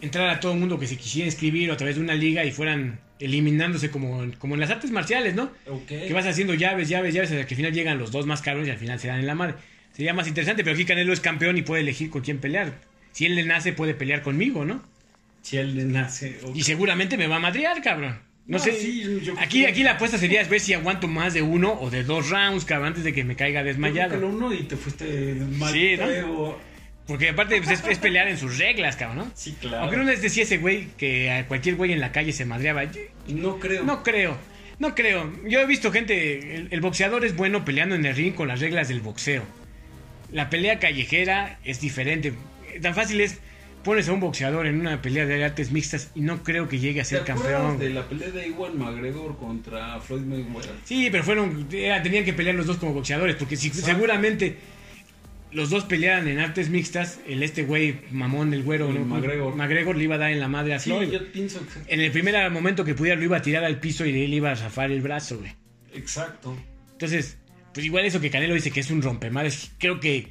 entrara 0.00 0.40
todo 0.40 0.52
el 0.52 0.58
mundo 0.58 0.78
que 0.78 0.86
se 0.86 0.96
quisiera 0.96 1.26
inscribir 1.26 1.70
a 1.70 1.76
través 1.76 1.96
de 1.96 2.02
una 2.02 2.14
liga 2.14 2.44
y 2.44 2.50
fueran 2.50 3.00
eliminándose 3.18 3.90
como, 3.90 4.24
como 4.38 4.54
en 4.54 4.60
las 4.60 4.70
artes 4.70 4.90
marciales, 4.90 5.34
¿no? 5.34 5.50
Ok. 5.68 5.86
Que 5.86 6.12
vas 6.12 6.26
haciendo 6.26 6.54
llaves, 6.54 6.88
llaves, 6.88 7.14
llaves, 7.14 7.30
hasta 7.30 7.46
que 7.46 7.54
al 7.54 7.56
final 7.56 7.72
llegan 7.72 7.98
los 7.98 8.10
dos 8.10 8.26
más 8.26 8.42
caros 8.42 8.66
y 8.66 8.70
al 8.70 8.78
final 8.78 9.00
se 9.00 9.08
dan 9.08 9.20
en 9.20 9.26
la 9.26 9.34
madre. 9.34 9.54
Sería 9.92 10.12
más 10.12 10.28
interesante, 10.28 10.62
pero 10.62 10.74
aquí 10.74 10.84
Canelo 10.84 11.12
es 11.12 11.20
campeón 11.20 11.56
y 11.56 11.62
puede 11.62 11.80
elegir 11.82 12.10
con 12.10 12.22
quién 12.22 12.38
pelear. 12.38 12.80
Si 13.12 13.24
él 13.24 13.34
le 13.34 13.44
nace, 13.44 13.72
puede 13.72 13.94
pelear 13.94 14.22
conmigo, 14.22 14.66
¿no? 14.66 14.82
Si 15.40 15.56
él 15.56 15.74
le 15.74 15.84
nace. 15.84 16.38
Y 16.54 16.64
seguramente 16.64 17.16
me 17.16 17.28
va 17.28 17.36
a 17.36 17.40
madrear, 17.40 17.80
cabrón. 17.80 18.18
No, 18.46 18.58
No, 18.58 18.62
sé. 18.64 18.72
sí, 18.72 19.02
yo 19.24 19.34
creo 19.34 19.44
aquí, 19.44 19.66
aquí 19.66 19.82
la 19.82 19.92
apuesta 19.92 20.18
sería 20.18 20.42
ver 20.44 20.60
si 20.60 20.72
aguanto 20.72 21.08
más 21.08 21.34
de 21.34 21.42
uno 21.42 21.72
o 21.80 21.90
de 21.90 22.04
dos 22.04 22.30
rounds, 22.30 22.64
cabrón, 22.64 22.88
antes 22.88 23.02
de 23.04 23.12
que 23.12 23.24
me 23.24 23.34
caiga 23.34 23.60
Yo 23.60 23.64
creo 23.64 23.72
desmayado. 23.74 24.10
que 24.14 24.20
lo 24.20 24.28
uno 24.28 24.52
y 24.52 24.62
te 24.62 24.76
fuiste 24.76 25.34
mal. 25.58 25.72
Sí, 25.72 25.96
¿no? 25.98 26.06
feo. 26.06 26.58
Porque 27.08 27.28
aparte 27.30 27.60
pues, 27.62 27.80
es, 27.80 27.86
es 27.88 27.98
pelear 27.98 28.28
en 28.28 28.36
sus 28.38 28.58
reglas, 28.58 28.96
cabrón, 28.96 29.18
¿no? 29.26 29.32
Sí, 29.34 29.56
claro. 29.60 29.78
Aunque 29.82 29.96
no 29.96 30.02
les 30.04 30.22
decía 30.22 30.42
ese 30.44 30.58
güey 30.58 30.88
que 30.96 31.30
a 31.30 31.46
cualquier 31.46 31.74
güey 31.76 31.92
en 31.92 32.00
la 32.00 32.12
calle 32.12 32.32
se 32.32 32.44
madreaba. 32.44 32.84
Yo- 32.84 33.00
No 33.28 33.58
creo. 33.60 33.84
No 33.84 34.02
creo, 34.02 34.36
no 34.78 34.94
creo. 34.94 35.32
Yo 35.48 35.60
he 35.60 35.66
visto 35.66 35.90
gente, 35.92 36.54
el, 36.56 36.68
el 36.70 36.80
boxeador 36.80 37.24
es 37.24 37.34
bueno 37.36 37.64
peleando 37.64 37.94
en 37.96 38.04
el 38.06 38.14
ring 38.14 38.34
con 38.34 38.48
las 38.48 38.60
reglas 38.60 38.88
del 38.88 39.00
boxeo. 39.00 39.42
La 40.32 40.50
pelea 40.50 40.78
callejera 40.80 41.58
es 41.64 41.80
diferente. 41.80 42.32
Tan 42.82 42.94
fácil 42.94 43.20
es, 43.20 43.38
pones 43.86 44.08
a 44.08 44.12
un 44.12 44.20
boxeador 44.20 44.66
en 44.66 44.80
una 44.80 45.00
pelea 45.00 45.24
de 45.24 45.42
artes 45.44 45.70
mixtas 45.70 46.10
y 46.14 46.20
no 46.20 46.42
creo 46.42 46.68
que 46.68 46.78
llegue 46.78 47.00
a 47.00 47.04
¿Te 47.04 47.10
ser 47.10 47.24
campeón. 47.24 47.78
de 47.78 47.90
la 47.90 48.06
pelea 48.06 48.28
de 48.30 48.48
Iwan 48.48 48.76
McGregor 48.78 49.36
contra 49.38 49.98
Floyd 50.00 50.22
Mayweather? 50.22 50.72
Sí, 50.84 51.08
pero 51.10 51.22
fueron, 51.24 51.68
era- 51.72 52.02
tenían 52.02 52.24
que 52.24 52.32
pelear 52.32 52.56
los 52.56 52.66
dos 52.66 52.76
como 52.78 52.92
boxeadores, 52.92 53.36
porque 53.36 53.56
si 53.56 53.70
seguramente 53.70 54.56
los 55.52 55.70
dos 55.70 55.84
pelearan 55.84 56.26
en 56.28 56.38
artes 56.40 56.68
mixtas, 56.68 57.20
el 57.26 57.42
este 57.42 57.62
güey 57.62 58.00
mamón 58.10 58.50
del 58.50 58.62
güero, 58.64 58.88
El 58.88 58.94
¿no? 58.98 59.04
McGregor. 59.06 59.54
McGregor 59.54 59.96
le 59.96 60.04
iba 60.04 60.16
a 60.16 60.18
dar 60.18 60.30
en 60.32 60.40
la 60.40 60.48
madre 60.48 60.74
a 60.74 60.78
Sí, 60.80 60.90
Floyd. 60.90 61.08
yo 61.10 61.32
pienso 61.32 61.60
que... 61.60 61.94
En 61.94 62.00
el 62.00 62.10
primer 62.10 62.50
momento 62.50 62.84
que 62.84 62.94
pudiera 62.94 63.16
lo 63.16 63.24
iba 63.24 63.36
a 63.38 63.42
tirar 63.42 63.64
al 63.64 63.78
piso 63.80 64.04
y 64.04 64.12
de 64.12 64.24
él 64.24 64.34
iba 64.34 64.50
a 64.52 64.56
zafar 64.56 64.90
el 64.90 65.00
brazo, 65.00 65.38
güey. 65.38 65.52
Exacto. 65.94 66.54
Entonces, 66.92 67.38
pues 67.72 67.86
igual 67.86 68.04
eso 68.04 68.20
que 68.20 68.30
Canelo 68.30 68.54
dice 68.54 68.70
que 68.70 68.80
es 68.80 68.90
un 68.90 69.00
rompemares, 69.00 69.70
creo 69.78 70.00
que 70.00 70.28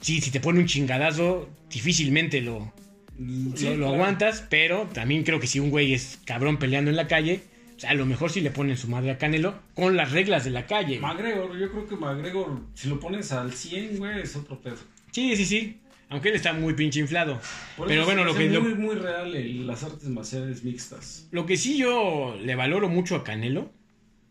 sí, 0.00 0.20
si 0.20 0.30
te 0.30 0.40
pone 0.40 0.60
un 0.60 0.66
chingadazo, 0.66 1.50
difícilmente 1.70 2.40
lo, 2.40 2.72
Sí, 3.18 3.64
lo, 3.64 3.70
lo 3.72 3.76
claro. 3.76 3.94
aguantas, 3.94 4.44
pero 4.48 4.88
también 4.92 5.22
creo 5.24 5.38
que 5.40 5.46
si 5.46 5.60
un 5.60 5.70
güey 5.70 5.94
es 5.94 6.18
cabrón 6.24 6.58
peleando 6.58 6.90
en 6.90 6.96
la 6.96 7.06
calle, 7.08 7.40
o 7.76 7.80
sea, 7.80 7.90
a 7.90 7.94
lo 7.94 8.06
mejor 8.06 8.30
sí 8.30 8.40
le 8.40 8.50
ponen 8.50 8.76
su 8.76 8.88
madre 8.88 9.10
a 9.10 9.18
Canelo 9.18 9.54
con 9.74 9.96
las 9.96 10.12
reglas 10.12 10.44
de 10.44 10.50
la 10.50 10.66
calle. 10.66 10.98
McGregor, 11.00 11.58
yo 11.58 11.70
creo 11.70 11.86
que 11.88 11.96
McGregor, 11.96 12.60
si 12.74 12.88
lo 12.88 12.98
pones 13.00 13.32
al 13.32 13.52
100, 13.52 13.98
güey, 13.98 14.20
es 14.22 14.34
otro 14.36 14.60
pedo. 14.60 14.76
Sí, 15.10 15.36
sí, 15.36 15.44
sí. 15.44 15.78
Aunque 16.08 16.28
él 16.28 16.34
está 16.36 16.52
muy 16.52 16.74
pinche 16.74 17.00
inflado. 17.00 17.40
Por 17.76 17.88
Pero 17.88 18.04
bueno, 18.04 18.22
lo 18.24 18.34
que, 18.34 18.48
lo, 18.50 18.60
muy, 18.60 18.74
muy 18.74 18.94
real 18.96 19.34
el- 19.34 19.66
las 19.66 19.82
artes 19.82 20.08
marciales 20.08 20.62
mixtas. 20.62 21.26
lo 21.30 21.46
que 21.46 21.56
sí 21.56 21.78
yo 21.78 22.36
le 22.42 22.54
valoro 22.54 22.88
mucho 22.90 23.16
a 23.16 23.24
Canelo 23.24 23.72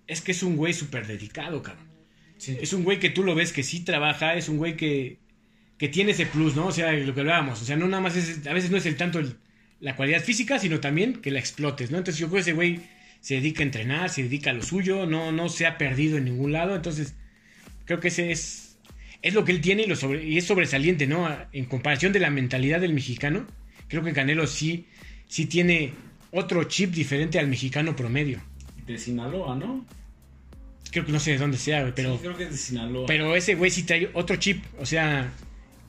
es 0.08 0.22
que 0.22 0.32
es 0.32 0.44
un 0.44 0.58
güey 0.58 0.74
súper 0.74 1.08
dedicado, 1.08 1.64
cabrón. 1.64 1.88
Sí. 2.38 2.58
Es 2.62 2.74
un 2.74 2.84
güey 2.84 3.00
que 3.00 3.10
tú 3.10 3.24
lo 3.24 3.34
ves 3.36 3.52
que 3.54 3.64
sí 3.64 3.84
trabaja, 3.84 4.36
es 4.36 4.48
un 4.50 4.58
güey 4.58 4.76
que, 4.78 5.18
que 5.82 5.90
tiene 5.90 6.12
ese 6.12 6.28
plus, 6.28 6.56
¿no? 6.56 6.68
O 6.68 6.72
sea, 6.72 6.92
lo 6.92 7.12
que 7.16 7.22
hablábamos. 7.22 7.60
O 7.60 7.66
sea, 7.66 7.76
no 7.76 7.88
nada 7.88 8.04
más 8.04 8.16
es, 8.16 8.46
a 8.46 8.54
veces 8.54 8.70
no 8.70 8.78
es 8.78 8.86
el 8.86 8.98
tanto 8.98 9.18
el- 9.18 9.36
la 9.80 9.96
cualidad 9.96 10.22
física, 10.24 10.60
sino 10.60 10.80
también 10.80 11.14
que 11.24 11.32
la 11.32 11.40
explotes, 11.40 11.90
¿no? 11.90 11.98
Entonces 11.98 12.20
yo 12.20 12.28
creo 12.28 12.36
que 12.36 12.42
ese 12.42 12.54
güey 12.54 12.82
se 13.20 13.34
dedica 13.34 13.62
a 13.62 13.66
entrenar, 13.66 14.10
se 14.12 14.22
dedica 14.22 14.52
a 14.52 14.54
lo 14.54 14.62
suyo, 14.62 15.08
no, 15.08 15.32
no 15.32 15.50
se 15.50 15.66
ha 15.66 15.80
perdido 15.80 16.20
en 16.20 16.26
ningún 16.26 16.52
lado. 16.52 16.76
Entonces, 16.76 17.16
creo 17.86 18.00
que 18.00 18.10
ese 18.10 18.30
es, 18.32 18.78
es 19.24 19.34
lo 19.34 19.44
que 19.44 19.54
él 19.54 19.60
tiene 19.62 19.82
y, 19.82 19.88
lo 19.88 19.96
sobre, 19.96 20.24
y 20.24 20.38
es 20.38 20.46
sobresaliente, 20.46 21.08
¿no? 21.08 21.28
En 21.52 21.66
comparación 21.66 22.14
de 22.14 22.20
la 22.20 22.30
mentalidad 22.30 22.80
del 22.80 22.94
mexicano, 22.94 23.48
creo 23.88 24.04
que 24.04 24.14
Canelo 24.14 24.46
sí, 24.46 24.86
sí 25.28 25.48
tiene 25.48 25.94
otro 26.30 26.64
chip 26.66 26.92
diferente 26.92 27.40
al 27.40 27.48
mexicano 27.48 27.96
promedio. 27.96 28.40
De 28.86 29.00
Sinaloa, 29.00 29.56
¿no? 29.56 29.84
Creo 30.92 31.08
que 31.08 31.12
no 31.12 31.20
sé 31.20 31.32
de 31.32 31.38
dónde 31.40 31.58
sea, 31.58 31.82
güey, 31.82 31.94
pero... 31.96 32.14
Sí, 32.14 32.20
creo 32.22 32.38
que 32.38 32.44
es 32.44 32.52
de 32.52 32.58
Sinaloa. 32.58 33.08
Pero 33.08 33.36
ese 33.36 33.56
güey 33.56 33.72
sí 33.72 33.82
trae 33.82 34.12
otro 34.14 34.36
chip. 34.36 34.64
O 34.80 34.86
sea, 34.86 35.32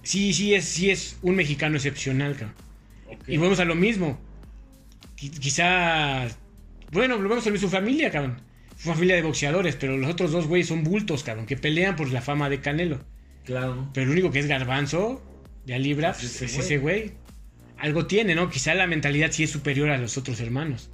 sí, 0.03 0.33
sí 0.33 0.55
es, 0.55 0.65
sí 0.65 0.91
es 0.91 1.17
un 1.23 1.37
mexicano 1.37 1.77
excepcional, 1.77 2.33
cabrón. 2.37 2.55
Y 3.27 3.37
volvemos 3.37 3.61
a 3.61 3.65
lo 3.65 3.75
mismo. 3.75 4.19
Qui- 5.17 5.39
Quizá. 5.39 6.29
Bueno, 6.91 7.17
volvemos 7.17 7.45
a 7.47 7.49
lo 7.49 7.53
mismo, 7.53 7.69
su 7.69 7.75
familia, 7.75 8.11
cabrón. 8.11 8.41
Su 8.77 8.89
familia 8.89 9.15
de 9.17 9.23
boxeadores, 9.23 9.77
pero 9.77 9.97
los 9.97 10.11
otros 10.11 10.33
dos 10.33 10.47
güeyes 10.47 10.69
son 10.69 10.83
bultos, 10.83 11.23
cabrón, 11.23 11.47
que 11.47 11.57
pelean 11.57 11.95
por 11.97 12.11
la 12.11 12.21
fama 12.21 12.49
de 12.51 12.61
Canelo. 12.61 12.99
Claro. 13.45 13.89
Pero 13.95 14.07
el 14.07 14.13
único 14.13 14.31
que 14.31 14.41
es 14.41 14.47
garbanzo, 14.47 15.23
de 15.67 15.79
libra, 15.79 16.11
Es 16.11 16.17
pues, 16.19 16.35
ese 16.37 16.45
es 16.47 16.59
ese 16.59 16.79
güey. 16.79 17.13
Algo 17.79 18.07
tiene, 18.07 18.35
¿no? 18.35 18.49
Quizá 18.51 18.75
la 18.75 18.87
mentalidad 18.87 19.31
sí 19.33 19.45
es 19.45 19.51
superior 19.51 19.91
a 19.91 19.99
los 19.99 20.17
otros 20.19 20.41
hermanos. 20.41 20.91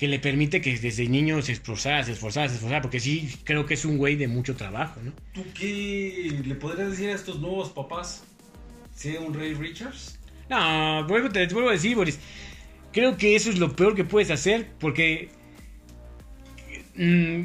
Que 0.00 0.08
le 0.08 0.18
permite 0.18 0.62
que 0.62 0.78
desde 0.78 1.06
niño 1.06 1.42
se 1.42 1.52
esforzara, 1.52 2.02
se 2.02 2.12
esforzara, 2.12 2.48
se 2.48 2.54
esforzara. 2.54 2.80
Porque 2.80 3.00
sí, 3.00 3.30
creo 3.44 3.66
que 3.66 3.74
es 3.74 3.84
un 3.84 3.98
güey 3.98 4.16
de 4.16 4.28
mucho 4.28 4.56
trabajo, 4.56 4.98
¿no? 5.04 5.12
¿Tú 5.34 5.44
qué 5.52 6.40
le 6.42 6.54
podrías 6.54 6.92
decir 6.92 7.10
a 7.10 7.14
estos 7.14 7.38
nuevos 7.38 7.68
papás? 7.68 8.24
¿Sea 8.94 9.20
un 9.20 9.34
Ray 9.34 9.52
Richards? 9.52 10.18
No, 10.48 11.06
vuelvo, 11.06 11.28
te 11.28 11.46
vuelvo 11.48 11.68
a 11.68 11.72
decir, 11.72 11.94
Boris. 11.94 12.18
Creo 12.92 13.18
que 13.18 13.36
eso 13.36 13.50
es 13.50 13.58
lo 13.58 13.76
peor 13.76 13.94
que 13.94 14.04
puedes 14.04 14.30
hacer 14.30 14.72
porque. 14.80 15.28
mm, 16.96 17.42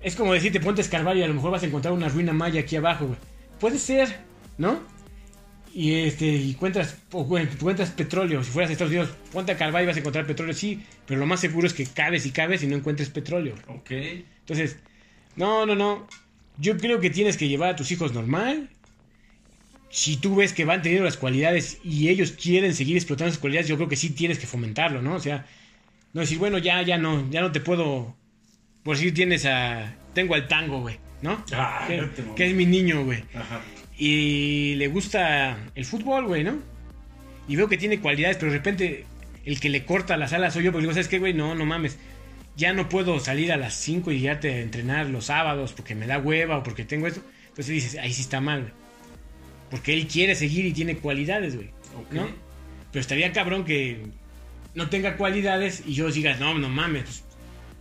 es 0.00 0.16
como 0.16 0.32
decirte, 0.32 0.58
ponte 0.58 0.80
a 0.80 0.84
escarbar 0.84 1.16
y 1.18 1.22
a 1.22 1.28
lo 1.28 1.34
mejor 1.34 1.50
vas 1.50 1.62
a 1.62 1.66
encontrar 1.66 1.92
una 1.92 2.08
ruina 2.08 2.32
maya 2.32 2.62
aquí 2.62 2.76
abajo, 2.76 3.08
güey. 3.08 3.18
Puede 3.60 3.78
ser, 3.78 4.20
¿no? 4.58 4.80
Y 5.74 5.94
este, 5.94 6.26
y 6.26 6.50
encuentras, 6.50 6.98
encuentras 7.12 7.90
petróleo. 7.90 8.44
Si 8.44 8.50
fueras 8.50 8.70
a 8.70 8.72
Estados 8.72 8.90
Unidos, 8.90 9.10
ponte 9.32 9.52
a 9.52 9.82
y 9.82 9.86
vas 9.86 9.96
a 9.96 10.00
encontrar 10.00 10.26
petróleo, 10.26 10.54
sí. 10.54 10.82
Pero 11.06 11.20
lo 11.20 11.26
más 11.26 11.40
seguro 11.40 11.66
es 11.66 11.72
que 11.72 11.86
cabes 11.86 12.26
y 12.26 12.30
cabes 12.30 12.62
y 12.62 12.66
no 12.66 12.76
encuentres 12.76 13.08
petróleo. 13.08 13.54
Ok. 13.68 13.90
Entonces, 13.90 14.76
no, 15.36 15.64
no, 15.64 15.74
no. 15.74 16.06
Yo 16.58 16.76
creo 16.76 17.00
que 17.00 17.08
tienes 17.08 17.38
que 17.38 17.48
llevar 17.48 17.70
a 17.70 17.76
tus 17.76 17.90
hijos 17.90 18.12
normal. 18.12 18.68
si 19.88 20.16
tú 20.16 20.36
ves 20.36 20.52
que 20.52 20.64
van 20.64 20.80
teniendo 20.82 21.04
las 21.04 21.16
cualidades 21.18 21.78
y 21.84 22.08
ellos 22.08 22.32
quieren 22.32 22.74
seguir 22.74 22.96
explotando 22.96 23.28
esas 23.30 23.40
cualidades, 23.40 23.68
yo 23.68 23.76
creo 23.76 23.88
que 23.88 23.96
sí 23.96 24.10
tienes 24.10 24.38
que 24.38 24.46
fomentarlo, 24.46 25.02
¿no? 25.02 25.14
O 25.14 25.20
sea, 25.20 25.46
no 26.12 26.20
decir, 26.22 26.38
bueno, 26.38 26.58
ya, 26.58 26.82
ya 26.82 26.98
no, 26.98 27.30
ya 27.30 27.40
no 27.40 27.52
te 27.52 27.60
puedo. 27.60 28.14
Por 28.82 28.96
si 28.96 29.12
tienes 29.12 29.46
a. 29.46 29.94
Tengo 30.14 30.34
al 30.34 30.48
tango, 30.48 30.80
güey, 30.80 30.98
¿no? 31.22 31.42
Ah, 31.52 31.84
que, 31.88 31.96
no 31.98 32.10
te 32.10 32.22
mames. 32.22 32.36
que 32.36 32.46
es 32.46 32.54
mi 32.54 32.66
niño, 32.66 33.04
güey. 33.04 33.24
Ajá. 33.34 33.62
Y 33.98 34.74
le 34.76 34.88
gusta 34.88 35.58
el 35.74 35.84
fútbol, 35.84 36.26
güey, 36.26 36.44
¿no? 36.44 36.58
Y 37.48 37.56
veo 37.56 37.68
que 37.68 37.76
tiene 37.76 38.00
cualidades, 38.00 38.36
pero 38.38 38.52
de 38.52 38.58
repente 38.58 39.04
el 39.44 39.60
que 39.60 39.68
le 39.68 39.84
corta 39.84 40.16
las 40.16 40.32
alas 40.32 40.54
soy 40.54 40.64
yo, 40.64 40.72
porque 40.72 40.82
digo, 40.82 40.92
¿sabes 40.92 41.08
qué, 41.08 41.18
güey? 41.18 41.34
No, 41.34 41.54
no 41.54 41.64
mames. 41.66 41.98
Ya 42.56 42.72
no 42.72 42.88
puedo 42.88 43.18
salir 43.18 43.52
a 43.52 43.56
las 43.56 43.74
5 43.74 44.12
y 44.12 44.20
ya 44.20 44.40
te 44.40 44.60
entrenar 44.62 45.06
los 45.06 45.26
sábados 45.26 45.72
porque 45.72 45.94
me 45.94 46.06
da 46.06 46.18
hueva 46.18 46.58
o 46.58 46.62
porque 46.62 46.84
tengo 46.84 47.06
esto. 47.06 47.22
Entonces 47.48 47.68
dices, 47.68 48.00
ahí 48.00 48.12
sí 48.12 48.22
está 48.22 48.40
mal, 48.40 48.60
güey. 48.62 48.72
Porque 49.70 49.94
él 49.94 50.06
quiere 50.06 50.34
seguir 50.34 50.66
y 50.66 50.72
tiene 50.72 50.96
cualidades, 50.96 51.56
güey. 51.56 51.70
¿No? 52.10 52.28
Pero 52.90 53.00
estaría 53.00 53.32
cabrón 53.32 53.64
que 53.64 54.02
no 54.74 54.88
tenga 54.90 55.16
cualidades 55.16 55.82
y 55.86 55.94
yo 55.94 56.10
digas, 56.10 56.40
no, 56.40 56.58
no 56.58 56.68
mames. 56.68 57.04
pues, 57.04 57.24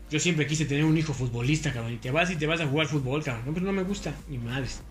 yo 0.09 0.19
siempre 0.19 0.47
quise 0.47 0.65
tener 0.65 0.85
un 0.85 0.97
hijo 0.97 1.13
futbolista, 1.13 1.71
cabrón. 1.71 1.93
Y 1.93 1.97
te 1.97 2.11
vas 2.11 2.31
y 2.31 2.35
te 2.35 2.47
vas 2.47 2.61
a 2.61 2.67
jugar 2.67 2.87
fútbol, 2.87 3.23
cabrón. 3.23 3.45
No, 3.45 3.53
pero 3.53 3.65
no 3.65 3.73
me 3.73 3.83
gusta, 3.83 4.13
ni 4.29 4.37
madres. 4.37 4.81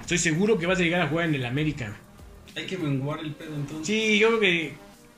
Estoy 0.00 0.18
seguro 0.18 0.58
que 0.58 0.66
vas 0.66 0.78
a 0.78 0.82
llegar 0.82 1.00
a 1.02 1.08
jugar 1.08 1.26
en 1.28 1.34
el 1.34 1.46
América. 1.46 1.96
Hay 2.56 2.66
que 2.66 2.76
menguar 2.78 3.20
el 3.20 3.32
pedo 3.32 3.54
entonces. 3.54 3.86
Sí, 3.86 4.18
yo 4.18 4.28
creo 4.28 4.40
que 4.40 4.74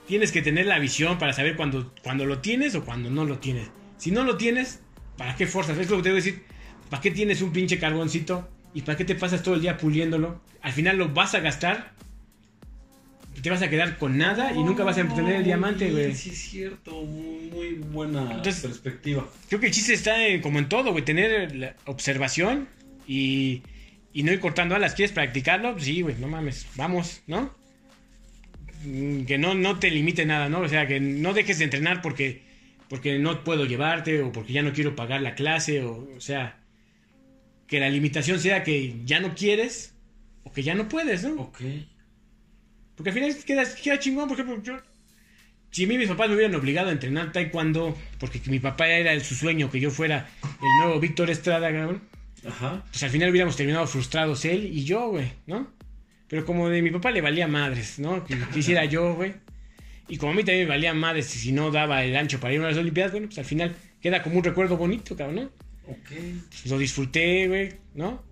tienes 0.07 0.33
que 0.33 0.43
tener 0.43 0.67
la 0.67 0.79
visión 0.79 1.19
para 1.19 1.33
saber 1.33 1.57
cuando, 1.57 1.93
cuando 2.03 2.25
lo 2.25 2.39
tienes 2.39 2.75
o 2.75 2.85
cuando 2.85 3.11
no 3.11 3.25
lo 3.25 3.39
tienes. 3.39 3.69
Si 3.99 4.11
no 4.11 4.23
lo 4.25 4.37
tienes, 4.37 4.81
¿para 5.19 5.35
qué 5.37 5.47
forzas? 5.47 5.77
Es 5.79 5.91
lo 5.91 5.97
que 5.99 6.03
te 6.05 6.09
voy 6.11 6.19
a 6.21 6.23
decir. 6.23 6.43
¿Para 6.91 7.03
qué 7.03 7.11
tienes 7.11 7.43
un 7.43 7.53
pinche 7.53 7.79
carboncito? 7.79 8.49
¿Y 8.75 8.83
para 8.83 8.97
qué 8.97 9.05
te 9.05 9.15
pasas 9.17 9.43
todo 9.43 9.55
el 9.57 9.61
día 9.61 9.77
puliéndolo? 9.77 10.41
Al 10.63 10.73
final 10.73 10.97
lo 10.99 11.09
vas 11.09 11.35
a 11.35 11.41
gastar. 11.41 11.93
Te 13.43 13.51
vas 13.51 13.61
a 13.63 13.69
quedar 13.69 13.99
con 13.99 14.17
nada 14.17 14.53
y 14.53 14.63
nunca 14.63 14.83
vas 14.83 14.97
a 14.99 15.03
obtener 15.03 15.37
el 15.37 15.45
diamante, 15.45 15.91
güey. 15.91 16.15
Sí, 16.15 16.31
es 16.31 16.39
cierto. 16.39 17.03
Muy, 17.03 17.51
muy 17.51 17.75
buena 17.75 18.23
Entonces- 18.33 18.63
perspectiva. 18.63 19.29
Creo 19.49 19.61
que 19.61 19.67
el 19.67 19.73
chiste 19.73 19.93
está 19.93 20.27
en- 20.27 20.41
como 20.41 20.59
en 20.59 20.69
todo, 20.69 20.93
güey. 20.93 21.05
Tener 21.05 21.55
la 21.55 21.75
observación 21.85 22.67
y, 23.07 23.63
y 24.19 24.23
no 24.23 24.33
ir 24.33 24.41
cortando 24.41 24.75
alas. 24.75 24.95
¿Quieres 24.95 25.12
practicarlo? 25.12 25.79
Sí, 25.79 26.01
güey, 26.03 26.17
no 26.17 26.29
mames. 26.29 26.67
Vamos, 26.77 27.23
¿no? 27.27 27.55
Mm, 28.85 29.25
Que 29.25 29.39
no, 29.39 29.55
no 29.55 29.79
te 29.79 29.91
limite 29.91 30.25
nada, 30.27 30.49
¿no? 30.49 30.61
O 30.61 30.69
sea, 30.69 30.87
que 30.87 31.01
no 31.01 31.33
dejes 31.35 31.59
de 31.59 31.64
entrenar 31.64 32.03
porque, 32.03 32.43
porque 32.89 33.19
no 33.19 33.43
puedo 33.45 33.64
llevarte 33.64 34.23
o 34.23 34.33
porque 34.33 34.53
ya 34.53 34.62
no 34.62 34.73
quiero 34.73 34.95
pagar 34.97 35.21
la 35.23 35.35
clase. 35.35 35.83
O, 35.83 36.09
o 36.17 36.21
sea, 36.21 36.59
que 37.67 37.81
la 37.81 37.89
limitación 37.89 38.39
sea 38.39 38.62
que 38.62 38.95
ya 39.05 39.21
no 39.21 39.35
quieres 39.35 39.95
o 40.45 40.53
que 40.53 40.62
ya 40.62 40.75
no 40.75 40.89
puedes, 40.89 41.25
¿no? 41.25 41.35
Ok. 41.43 41.61
Porque 42.95 43.11
al 43.11 43.14
final 43.14 43.37
queda, 43.45 43.64
queda 43.83 43.99
chingón, 43.99 44.29
por 44.29 44.41
ejemplo, 44.41 44.62
yo... 44.62 44.81
Si 45.71 45.85
a 45.85 45.89
mí 45.89 45.99
mis 45.99 46.09
papás 46.09 46.29
me 46.31 46.37
hubieran 46.37 46.55
obligado 46.55 46.89
a 46.89 46.93
entrenar 46.93 47.33
taekwondo, 47.33 47.95
porque 48.19 48.41
mi 48.47 48.61
papá 48.61 48.89
era 48.89 49.12
el- 49.12 49.21
su 49.23 49.35
sueño 49.35 49.71
que 49.71 49.79
yo 49.81 49.91
fuera 49.91 50.27
el 50.43 50.79
nuevo 50.87 50.99
Víctor 51.01 51.29
Estrada, 51.29 51.71
cabrón, 51.71 52.01
Ajá. 52.47 52.85
pues 52.91 53.03
al 53.03 53.11
final 53.11 53.31
hubiéramos 53.31 53.57
terminado 53.57 53.87
frustrados 53.87 54.45
él 54.45 54.71
y 54.73 54.85
yo, 54.85 55.09
güey, 55.09 55.33
¿no? 55.47 55.71
Pero 56.29 56.45
como 56.45 56.69
de 56.69 56.83
mi 56.83 56.91
papá 56.91 57.11
le 57.11 57.21
valía 57.21 57.47
madres, 57.47 57.99
¿no? 57.99 58.25
Que 58.25 58.37
quisiera 58.53 58.85
yo, 58.85 59.15
güey. 59.15 59.35
Y 60.09 60.19
como 60.19 60.33
a 60.33 60.35
mí 60.35 60.43
también 60.43 60.67
me 60.67 60.75
valía 60.75 60.95
madres 60.95 61.27
si 61.27 61.53
no 61.53 61.71
daba 61.71 62.05
el 62.05 62.17
ancho 62.17 62.39
para 62.41 62.55
ir 62.55 62.61
a 62.61 62.69
las 62.69 62.77
Olimpiadas, 62.77 63.13
bueno, 63.13 63.27
pues 63.27 63.39
al 63.39 63.45
final 63.45 63.75
queda 64.01 64.23
como 64.23 64.39
un 64.39 64.45
recuerdo 64.45 64.77
bonito, 64.77 65.17
cabrón, 65.17 65.37
¿no? 65.37 65.43
Ok. 65.89 66.11
Pues 66.49 66.67
lo 66.67 66.79
disfruté, 66.79 67.49
güey, 67.49 67.75
¿no? 67.95 68.23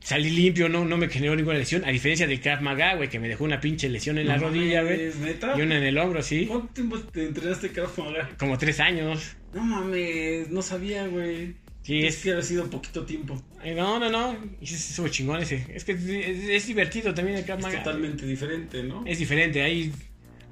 Salí 0.00 0.30
limpio, 0.30 0.68
no, 0.68 0.84
no 0.84 0.96
me 0.96 1.08
generó 1.08 1.36
ninguna 1.36 1.58
lesión, 1.58 1.84
a 1.84 1.90
diferencia 1.90 2.26
del 2.26 2.40
Krav 2.40 2.60
Maga, 2.60 2.96
güey, 2.96 3.08
que 3.08 3.20
me 3.20 3.28
dejó 3.28 3.44
una 3.44 3.60
pinche 3.60 3.88
lesión 3.88 4.18
en 4.18 4.26
la 4.26 4.36
rodilla, 4.36 4.82
güey. 4.82 5.12
¿Neta? 5.20 5.54
Y 5.56 5.60
una 5.60 5.78
en 5.78 5.84
el 5.84 5.96
hombro, 5.96 6.22
sí. 6.22 6.46
¿Cuánto 6.46 6.74
tiempo 6.74 6.98
te 6.98 7.28
entrenaste 7.28 7.70
Krav 7.70 7.96
Maga? 7.98 8.30
Como 8.36 8.58
tres 8.58 8.80
años. 8.80 9.36
No 9.54 9.62
mames, 9.62 10.50
no 10.50 10.60
sabía, 10.60 11.06
güey. 11.06 11.54
Sí, 11.82 12.04
es 12.06 12.14
es- 12.16 12.22
que 12.22 12.30
había 12.30 12.42
sido 12.42 12.68
poquito 12.70 13.04
tiempo. 13.04 13.40
Ay, 13.60 13.74
no, 13.74 13.98
no, 13.98 14.08
no. 14.10 14.36
Y 14.60 14.64
estuvo 14.72 15.08
chingón 15.08 15.42
ese. 15.42 15.66
Es 15.74 15.84
que 15.84 15.92
es, 15.92 16.04
es 16.04 16.66
divertido 16.66 17.12
también 17.12 17.42
Krav 17.42 17.58
Es 17.58 17.76
totalmente 17.78 18.24
diferente, 18.26 18.82
¿no? 18.84 19.04
Es 19.06 19.18
diferente, 19.18 19.62
ahí 19.62 19.92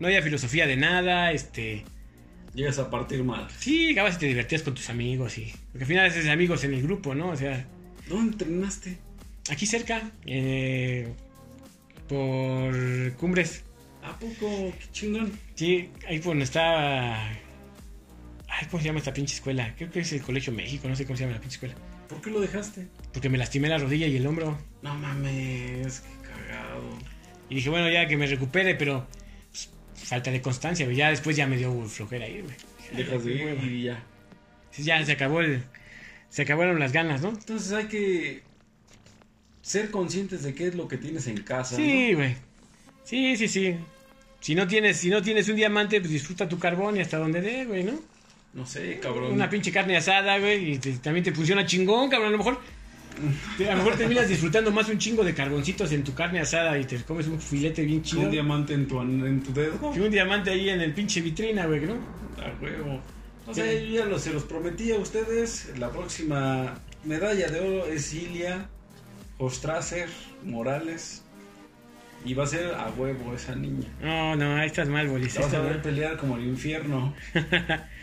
no 0.01 0.07
había 0.09 0.23
filosofía 0.23 0.67
de 0.67 0.77
nada, 0.77 1.31
este... 1.33 1.85
Llegas 2.55 2.79
a 2.81 2.91
partir 2.91 3.23
mal. 3.23 3.47
Sí, 3.59 3.87
llegabas 3.89 4.17
y 4.17 4.19
te 4.19 4.27
divertías 4.27 4.63
con 4.63 4.75
tus 4.75 4.91
amigos 4.91 5.39
y... 5.39 5.53
Porque 5.71 5.85
al 5.85 5.87
final 5.87 6.07
haces 6.07 6.27
amigos 6.29 6.65
en 6.65 6.75
el 6.75 6.83
grupo, 6.83 7.15
¿no? 7.15 7.29
O 7.31 7.37
sea, 7.37 7.65
¿Dónde 8.09 8.33
entrenaste? 8.33 8.99
aquí 9.51 9.67
cerca, 9.67 10.11
eh, 10.27 11.07
por 12.09 13.13
Cumbres. 13.17 13.63
¿A 14.03 14.19
poco? 14.19 14.73
Qué 14.79 14.87
chingón. 14.93 15.31
Sí, 15.55 15.91
ahí 16.09 16.19
por 16.19 16.29
donde 16.33 16.45
está... 16.45 17.31
Ay, 18.51 18.67
¿cómo 18.71 18.83
se 18.83 18.89
llama 18.89 18.99
esta 18.99 19.13
pinche 19.13 19.37
escuela? 19.37 19.75
Creo 19.77 19.91
que 19.91 20.01
es 20.01 20.13
el 20.13 20.23
Colegio 20.23 20.53
México, 20.53 20.89
no 20.89 20.97
sé 20.97 21.07
cómo 21.07 21.17
se 21.17 21.23
llama 21.23 21.35
la 21.35 21.41
pinche 21.41 21.55
escuela. 21.55 21.75
¿Por 22.09 22.21
qué 22.21 22.31
lo 22.31 22.41
dejaste? 22.41 22.89
Porque 23.13 23.29
me 23.29 23.39
lastimé 23.39 23.69
la 23.69 23.79
rodilla 23.79 24.07
y 24.07 24.17
el 24.17 24.27
hombro. 24.27 24.59
No 24.83 24.95
mames, 24.95 26.01
qué 26.01 26.29
cagado. 26.29 26.99
Y 27.49 27.55
dije, 27.57 27.71
bueno, 27.71 27.89
ya 27.89 28.09
que 28.09 28.17
me 28.17 28.27
recupere, 28.27 28.75
pero 28.75 29.07
pues, 29.51 29.71
falta 29.95 30.33
de 30.33 30.43
constancia, 30.43 30.85
güey. 30.85 30.97
Ya 30.97 31.11
después 31.11 31.37
ya 31.37 31.47
me 31.47 31.57
dio 31.57 31.73
flojera 31.87 32.29
ir, 32.29 32.43
güey. 32.43 32.57
Dejas 32.97 33.25
de 33.25 33.33
ir 33.33 33.65
y 33.65 33.83
ya. 33.85 34.03
Sí, 34.73 34.83
ya 34.83 35.05
se 35.05 35.13
acabó 35.13 35.41
el... 35.41 35.63
Se 36.29 36.43
acabaron 36.43 36.79
las 36.79 36.93
ganas, 36.93 37.23
¿no? 37.23 37.31
Entonces 37.31 37.73
hay 37.73 37.87
que 37.87 38.43
ser 39.63 39.91
conscientes 39.91 40.43
de 40.43 40.55
qué 40.55 40.69
es 40.69 40.75
lo 40.75 40.89
que 40.89 40.97
tienes 40.97 41.27
en 41.27 41.43
casa. 41.43 41.77
Sí, 41.77 42.15
güey. 42.15 42.37
Sí, 43.05 43.37
sí, 43.37 43.49
sí. 43.49 43.77
Si 44.41 44.55
no 44.55 44.67
tienes, 44.67 44.97
si 44.97 45.11
no 45.11 45.23
tienes 45.23 45.49
un 45.49 45.57
diamante, 45.57 46.01
pues 46.01 46.13
disfruta 46.13 46.49
tu 46.49 46.59
carbón 46.59 46.97
y 46.97 47.01
hasta 47.01 47.19
donde 47.19 47.41
dé, 47.41 47.65
güey, 47.65 47.85
¿no? 47.85 47.93
¿No? 48.55 48.67
Sé, 48.67 48.99
cabrón. 49.01 49.33
Una 49.33 49.49
pinche 49.49 49.71
carne 49.73 49.97
asada, 49.97 50.39
güey, 50.39 50.73
y 50.73 50.79
te- 50.79 50.93
también 50.99 51.25
te 51.25 51.33
funciona 51.33 51.65
chingón, 51.67 52.09
cabrón. 52.11 52.29
A 52.29 52.33
lo 52.33 52.39
mejor, 52.39 52.61
te- 53.57 53.69
a 53.69 53.73
lo 53.73 53.79
mejor 53.79 53.97
terminas 53.97 54.29
disfrutando 54.29 54.71
más 54.71 54.89
un 54.89 54.99
chingo 54.99 55.23
de 55.25 55.35
carboncitos 55.35 55.93
en 55.93 56.03
tu 56.05 56.15
carne 56.15 56.41
asada 56.41 56.79
y 56.79 56.85
te 56.85 56.97
comes 57.03 57.27
un 57.29 57.41
filete 57.41 57.83
bien 57.85 58.03
chido. 58.03 58.23
un 58.23 58.31
diamante 58.31 58.75
en 58.75 58.89
tu, 58.89 59.01
en 59.01 59.43
tu 59.43 59.53
dedo. 59.53 59.93
Que 59.93 60.01
un 60.01 60.11
diamante 60.11 60.51
ahí 60.51 60.69
en 60.71 60.81
el 60.81 60.93
pinche 60.93 61.21
vitrina, 61.21 61.67
güey, 61.67 61.81
¿no? 61.87 61.95
A 62.43 62.63
huevo. 62.63 63.01
O 63.47 63.55
sea, 63.55 63.67
yo 63.73 63.81
ya 63.97 64.05
lo, 64.05 64.19
se 64.19 64.33
los 64.33 64.45
prometí 64.45 64.93
a 64.93 64.97
ustedes. 64.99 65.73
La 65.79 65.91
próxima 65.91 66.79
medalla 67.05 67.49
de 67.49 67.61
oro 67.61 67.87
es 67.87 68.13
Ilia 68.15 68.69
Ostracer 69.39 70.09
Morales. 70.45 71.23
Y 72.25 72.35
va 72.35 72.45
a 72.45 72.47
ser 72.47 72.75
a 72.75 72.91
huevo 72.91 73.35
esa 73.35 73.55
niña. 73.55 73.89
No, 74.03 74.37
no, 74.37 74.57
ahí 74.57 74.67
estás 74.67 74.89
mal, 74.89 75.09
Bolis. 75.09 75.35
La 75.37 75.41
vas 75.41 75.55
a 75.55 75.61
ver 75.63 75.73
mal. 75.73 75.81
pelear 75.83 76.17
como 76.19 76.37
el 76.37 76.45
infierno. 76.45 77.15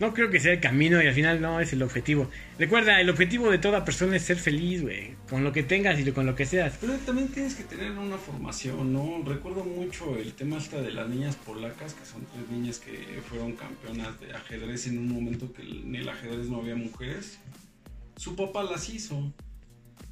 No 0.00 0.14
creo 0.14 0.30
que 0.30 0.40
sea 0.40 0.54
el 0.54 0.60
camino 0.60 1.02
y 1.02 1.06
al 1.06 1.12
final 1.12 1.42
no 1.42 1.60
es 1.60 1.74
el 1.74 1.82
objetivo. 1.82 2.30
Recuerda, 2.58 3.02
el 3.02 3.10
objetivo 3.10 3.50
de 3.50 3.58
toda 3.58 3.84
persona 3.84 4.16
es 4.16 4.22
ser 4.22 4.38
feliz, 4.38 4.80
güey. 4.80 5.14
Con 5.28 5.44
lo 5.44 5.52
que 5.52 5.62
tengas 5.62 6.00
y 6.00 6.10
con 6.10 6.24
lo 6.24 6.34
que 6.34 6.46
seas. 6.46 6.78
Pero 6.80 6.94
también 7.00 7.28
tienes 7.28 7.54
que 7.54 7.64
tener 7.64 7.92
una 7.92 8.16
formación, 8.16 8.94
¿no? 8.94 9.22
Recuerdo 9.26 9.62
mucho 9.62 10.16
el 10.16 10.32
tema 10.32 10.56
hasta 10.56 10.80
de 10.80 10.92
las 10.92 11.06
niñas 11.06 11.36
polacas, 11.36 11.92
que 11.92 12.06
son 12.06 12.24
tres 12.32 12.48
niñas 12.48 12.78
que 12.78 13.20
fueron 13.28 13.52
campeonas 13.52 14.18
de 14.20 14.32
ajedrez 14.32 14.86
en 14.86 14.96
un 14.96 15.08
momento 15.12 15.52
que 15.52 15.60
en 15.60 15.94
el 15.94 16.08
ajedrez 16.08 16.46
no 16.46 16.62
había 16.62 16.76
mujeres. 16.76 17.38
Su 18.16 18.34
papá 18.34 18.62
las 18.62 18.88
hizo. 18.88 19.30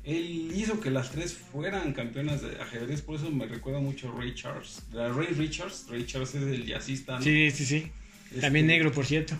Él 0.05 0.53
hizo 0.55 0.81
que 0.81 0.91
las 0.91 1.13
tres 1.13 1.33
fueran 1.33 1.95
campeonas 1.95 2.43
de 2.43 2.61
ajedrez, 2.61 3.01
por 3.01 3.17
eso 3.17 3.31
me 3.31 3.47
recuerda 3.47 3.81
mucho 3.81 4.13
a 4.13 4.21
Ray 4.21 4.35
Charles. 4.35 4.83
A 4.93 5.09
Ray 5.09 5.29
Richards, 5.29 5.87
Ray 5.89 6.05
Charles 6.05 6.35
es 6.35 6.43
el 6.43 6.67
jazzista, 6.67 7.17
¿no? 7.17 7.23
Sí, 7.23 7.51
sí, 7.51 7.65
sí. 7.65 7.91
Este, 8.27 8.43
También 8.43 8.67
negro, 8.67 8.93
por 8.93 9.07
cierto. 9.07 9.35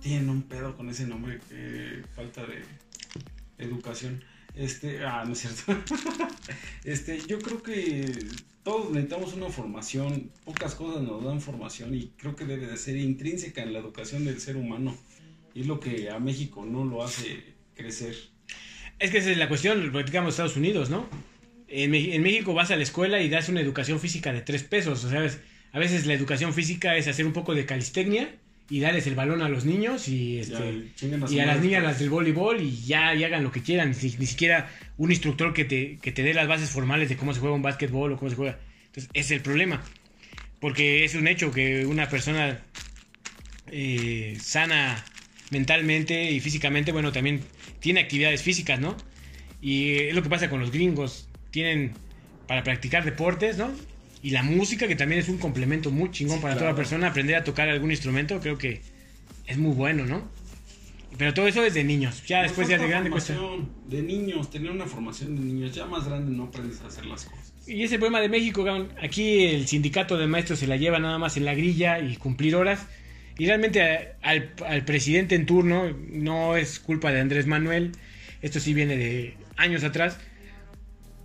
Tienen 0.00 0.30
un 0.30 0.42
pedo 0.42 0.76
con 0.76 0.88
ese 0.88 1.06
nombre 1.06 1.40
que 1.48 2.02
falta 2.14 2.42
de 2.46 2.62
educación. 3.58 4.22
Este, 4.54 5.04
ah, 5.04 5.24
no 5.24 5.32
es 5.32 5.40
cierto. 5.40 5.76
este, 6.84 7.20
yo 7.26 7.38
creo 7.38 7.62
que 7.62 8.12
todos 8.62 8.90
necesitamos 8.90 9.34
una 9.34 9.48
formación, 9.48 10.30
pocas 10.44 10.74
cosas 10.74 11.02
nos 11.02 11.24
dan 11.24 11.40
formación 11.40 11.94
y 11.94 12.12
creo 12.16 12.36
que 12.36 12.44
debe 12.44 12.66
de 12.66 12.76
ser 12.76 12.96
intrínseca 12.96 13.62
en 13.62 13.72
la 13.72 13.78
educación 13.78 14.24
del 14.24 14.40
ser 14.40 14.56
humano. 14.56 14.96
Y 15.54 15.62
es 15.62 15.66
lo 15.66 15.80
que 15.80 16.10
a 16.10 16.18
México 16.18 16.64
no 16.64 16.84
lo 16.84 17.02
hace 17.02 17.42
crecer. 17.74 18.16
Es 18.98 19.10
que 19.10 19.18
esa 19.18 19.30
es 19.30 19.38
la 19.38 19.48
cuestión, 19.48 19.86
lo 19.86 19.92
platicamos 19.92 20.34
Estados 20.34 20.56
Unidos, 20.56 20.90
¿no? 20.90 21.08
En, 21.68 21.94
en 21.94 22.22
México 22.22 22.54
vas 22.54 22.70
a 22.70 22.76
la 22.76 22.82
escuela 22.82 23.20
y 23.20 23.28
das 23.28 23.48
una 23.48 23.60
educación 23.60 24.00
física 24.00 24.32
de 24.32 24.40
tres 24.42 24.62
pesos. 24.62 25.04
O 25.04 25.10
sea, 25.10 25.28
a 25.72 25.78
veces 25.78 26.06
la 26.06 26.14
educación 26.14 26.54
física 26.54 26.96
es 26.96 27.08
hacer 27.08 27.26
un 27.26 27.32
poco 27.32 27.54
de 27.54 27.66
calistecnia 27.66 28.34
y 28.70 28.80
darles 28.80 29.06
el 29.06 29.14
balón 29.14 29.42
a 29.42 29.48
los 29.48 29.64
niños 29.64 30.08
y, 30.08 30.38
este, 30.38 30.90
Ya, 31.00 31.36
y 31.36 31.40
a 31.40 31.46
las 31.46 31.60
niñas 31.60 31.80
pues. 31.80 31.92
las 31.92 31.98
del 31.98 32.10
voleibol 32.10 32.60
y 32.60 32.84
ya 32.84 33.14
y 33.14 33.24
hagan 33.24 33.42
lo 33.42 33.50
que 33.50 33.62
quieran. 33.62 33.90
Ni, 33.90 34.10
ni 34.10 34.26
siquiera 34.26 34.70
un 34.98 35.10
instructor 35.10 35.54
que 35.54 35.64
te, 35.64 35.98
que 36.02 36.12
te 36.12 36.22
dé 36.22 36.34
las 36.34 36.48
bases 36.48 36.70
formales 36.70 37.08
de 37.08 37.16
cómo 37.16 37.32
se 37.32 37.40
juega 37.40 37.54
un 37.54 37.62
básquetbol 37.62 38.12
o 38.12 38.16
cómo 38.16 38.30
se 38.30 38.36
juega. 38.36 38.58
Entonces, 38.86 39.10
ese 39.14 39.34
es 39.34 39.38
el 39.38 39.40
problema. 39.42 39.82
Porque 40.60 41.04
es 41.04 41.14
un 41.14 41.28
hecho 41.28 41.50
que 41.50 41.86
una 41.86 42.08
persona 42.08 42.60
eh, 43.70 44.36
sana 44.40 45.04
mentalmente 45.50 46.30
y 46.30 46.40
físicamente, 46.40 46.92
bueno, 46.92 47.12
también 47.12 47.40
tiene 47.80 48.00
actividades 48.00 48.42
físicas, 48.42 48.80
¿no? 48.80 48.96
Y 49.62 49.94
es 49.94 50.14
lo 50.14 50.22
que 50.22 50.28
pasa 50.28 50.50
con 50.50 50.60
los 50.60 50.70
gringos. 50.70 51.28
tienen 51.50 51.94
para 52.46 52.62
practicar 52.62 53.04
deportes, 53.04 53.58
¿no? 53.58 53.70
Y 54.22 54.30
la 54.30 54.42
música, 54.42 54.88
que 54.88 54.96
también 54.96 55.20
es 55.20 55.28
un 55.28 55.38
complemento 55.38 55.90
muy 55.90 56.10
chingón 56.10 56.36
Sí, 56.38 56.42
para 56.42 56.54
claro. 56.54 56.66
toda 56.70 56.76
persona. 56.76 57.08
Aprender 57.08 57.36
a 57.36 57.44
tocar 57.44 57.68
algún 57.68 57.90
instrumento, 57.90 58.40
creo 58.40 58.58
que 58.58 58.80
es 59.46 59.56
muy 59.58 59.72
bueno, 59.74 60.04
¿no? 60.06 60.28
Pero 61.16 61.34
todo 61.34 61.46
eso 61.48 61.64
es 61.64 61.74
de 61.74 61.84
niños. 61.84 62.22
Ya 62.26 62.38
Nos 62.42 62.48
después 62.50 62.68
ya 62.68 62.78
de 62.78 62.86
grande 62.88 63.10
cuesta. 63.10 63.34
De 63.88 64.02
niños, 64.02 64.50
tener 64.50 64.70
una 64.70 64.86
formación 64.86 65.36
de 65.36 65.42
niños. 65.42 65.74
Ya 65.74 65.86
más 65.86 66.06
grande 66.06 66.30
no 66.36 66.44
aprendes 66.44 66.80
a 66.82 66.86
hacer 66.88 67.06
las 67.06 67.24
cosas. 67.24 67.52
Y 67.66 67.82
ese 67.82 67.98
problema 67.98 68.20
de 68.20 68.28
México. 68.28 68.64
Aquí 69.02 69.44
el 69.46 69.66
sindicato 69.66 70.16
de 70.18 70.26
maestros 70.26 70.58
se 70.58 70.66
la 70.66 70.76
lleva 70.76 70.98
nada 70.98 71.18
más 71.18 71.36
en 71.36 71.44
la 71.44 71.54
grilla 71.54 71.98
y 72.00 72.16
cumplir 72.16 72.56
horas. 72.56 72.86
Y 73.38 73.46
realmente 73.46 73.82
a- 73.82 74.14
al, 74.22 74.52
al 74.66 74.84
presidente 74.84 75.34
en 75.34 75.46
turno 75.46 75.96
no 76.10 76.56
es 76.56 76.78
culpa 76.80 77.10
de 77.12 77.20
Andrés 77.20 77.46
Manuel. 77.46 77.92
Esto 78.42 78.60
sí 78.60 78.74
viene 78.74 78.96
de 78.96 79.36
años 79.56 79.84
atrás. 79.84 80.18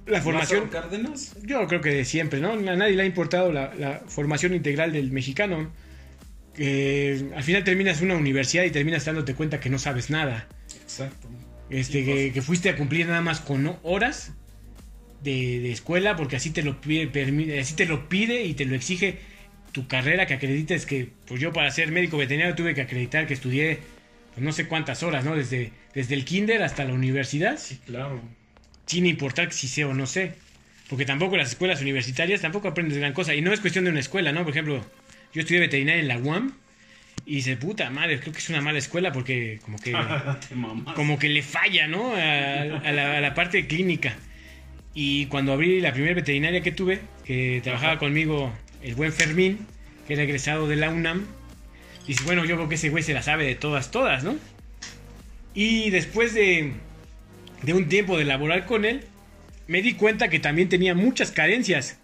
La 0.05 0.21
formación, 0.21 0.67
Cárdenas? 0.69 1.35
yo 1.43 1.65
creo 1.67 1.81
que 1.81 1.89
de 1.89 2.05
siempre, 2.05 2.39
¿no? 2.39 2.53
A 2.53 2.75
nadie 2.75 2.95
le 2.95 3.03
ha 3.03 3.05
importado 3.05 3.51
la, 3.51 3.73
la 3.75 4.01
formación 4.07 4.53
integral 4.53 4.91
del 4.91 5.11
mexicano. 5.11 5.71
Que 6.53 7.29
al 7.35 7.43
final 7.43 7.63
terminas 7.63 8.01
una 8.01 8.15
universidad 8.15 8.63
y 8.63 8.69
terminas 8.69 9.05
dándote 9.05 9.33
cuenta 9.33 9.59
que 9.59 9.69
no 9.69 9.79
sabes 9.79 10.09
nada. 10.09 10.47
Exacto. 10.83 11.27
Este, 11.69 12.05
que, 12.05 12.11
pues. 12.11 12.33
que 12.33 12.41
fuiste 12.41 12.69
a 12.69 12.75
cumplir 12.75 13.07
nada 13.07 13.21
más 13.21 13.39
con 13.39 13.77
horas 13.81 14.33
de, 15.23 15.59
de 15.61 15.71
escuela, 15.71 16.15
porque 16.15 16.35
así 16.35 16.51
te 16.51 16.61
lo 16.61 16.79
pide, 16.79 17.59
así 17.59 17.75
te 17.75 17.85
lo 17.85 18.07
pide 18.09 18.43
y 18.43 18.53
te 18.53 18.65
lo 18.65 18.75
exige 18.75 19.19
tu 19.71 19.87
carrera, 19.87 20.27
que 20.27 20.35
acredites 20.35 20.85
que, 20.85 21.09
pues 21.27 21.41
yo 21.41 21.51
para 21.51 21.71
ser 21.71 21.91
médico 21.91 22.17
veterinario 22.17 22.53
tuve 22.55 22.75
que 22.75 22.81
acreditar 22.81 23.25
que 23.25 23.33
estudié 23.33 23.79
pues 24.33 24.43
no 24.43 24.51
sé 24.51 24.67
cuántas 24.67 25.03
horas, 25.03 25.25
¿no? 25.25 25.35
Desde, 25.35 25.71
desde 25.93 26.15
el 26.15 26.25
kinder 26.25 26.63
hasta 26.63 26.85
la 26.85 26.93
universidad, 26.93 27.57
Sí, 27.57 27.79
claro. 27.85 28.21
Sin 28.85 29.05
importar 29.05 29.51
si 29.51 29.67
sé 29.67 29.85
o 29.85 29.93
no 29.93 30.05
sé. 30.05 30.33
Porque 30.89 31.05
tampoco 31.05 31.37
las 31.37 31.49
escuelas 31.49 31.81
universitarias 31.81 32.41
tampoco 32.41 32.67
aprendes 32.67 32.97
gran 32.97 33.13
cosa. 33.13 33.33
Y 33.33 33.41
no 33.41 33.53
es 33.53 33.59
cuestión 33.59 33.85
de 33.85 33.91
una 33.91 33.99
escuela, 33.99 34.31
¿no? 34.31 34.41
Por 34.43 34.51
ejemplo, 34.51 34.85
yo 35.33 35.41
estudié 35.41 35.59
veterinaria 35.59 36.01
en 36.01 36.07
la 36.07 36.17
UAM 36.17 36.53
y 37.25 37.35
dice, 37.35 37.55
puta 37.57 37.89
madre, 37.89 38.19
creo 38.19 38.33
que 38.33 38.39
es 38.39 38.49
una 38.49 38.61
mala 38.61 38.79
escuela 38.79 39.11
porque 39.11 39.59
como 39.63 39.77
que 39.77 39.93
como 40.95 41.17
que 41.17 41.29
le 41.29 41.41
falla, 41.41 41.87
¿no? 41.87 42.13
A, 42.13 42.61
a 42.61 42.91
la, 42.91 43.17
a 43.17 43.21
la 43.21 43.33
parte 43.33 43.65
clínica. 43.67 44.15
Y 44.93 45.25
cuando 45.27 45.53
abrí 45.53 45.81
la 45.81 45.93
primera 45.93 46.13
veterinaria 46.13 46.61
que 46.61 46.71
tuve, 46.71 46.99
que 47.25 47.61
trabajaba 47.63 47.97
conmigo 47.97 48.53
el 48.83 48.95
buen 48.95 49.11
Fermín, 49.11 49.65
que 50.07 50.13
era 50.13 50.23
egresado 50.23 50.67
de 50.67 50.75
la 50.75 50.89
UNAM, 50.89 51.25
dice, 52.05 52.23
bueno, 52.25 52.45
yo 52.45 52.55
creo 52.55 52.69
que 52.69 52.75
ese 52.75 52.89
güey 52.89 53.03
se 53.03 53.13
la 53.13 53.23
sabe 53.23 53.45
de 53.45 53.55
todas, 53.55 53.89
todas, 53.89 54.23
¿no? 54.23 54.35
Y 55.55 55.89
después 55.89 56.33
de, 56.33 56.73
de 57.63 57.73
un 57.73 57.87
tiempo 57.87 58.17
de 58.17 58.25
laborar 58.25 58.65
con 58.65 58.85
él, 58.85 59.01
me 59.67 59.81
di 59.81 59.93
cuenta 59.93 60.29
que 60.29 60.39
también 60.39 60.69
tenía 60.69 60.93
muchas 60.93 61.31
carencias. 61.31 61.99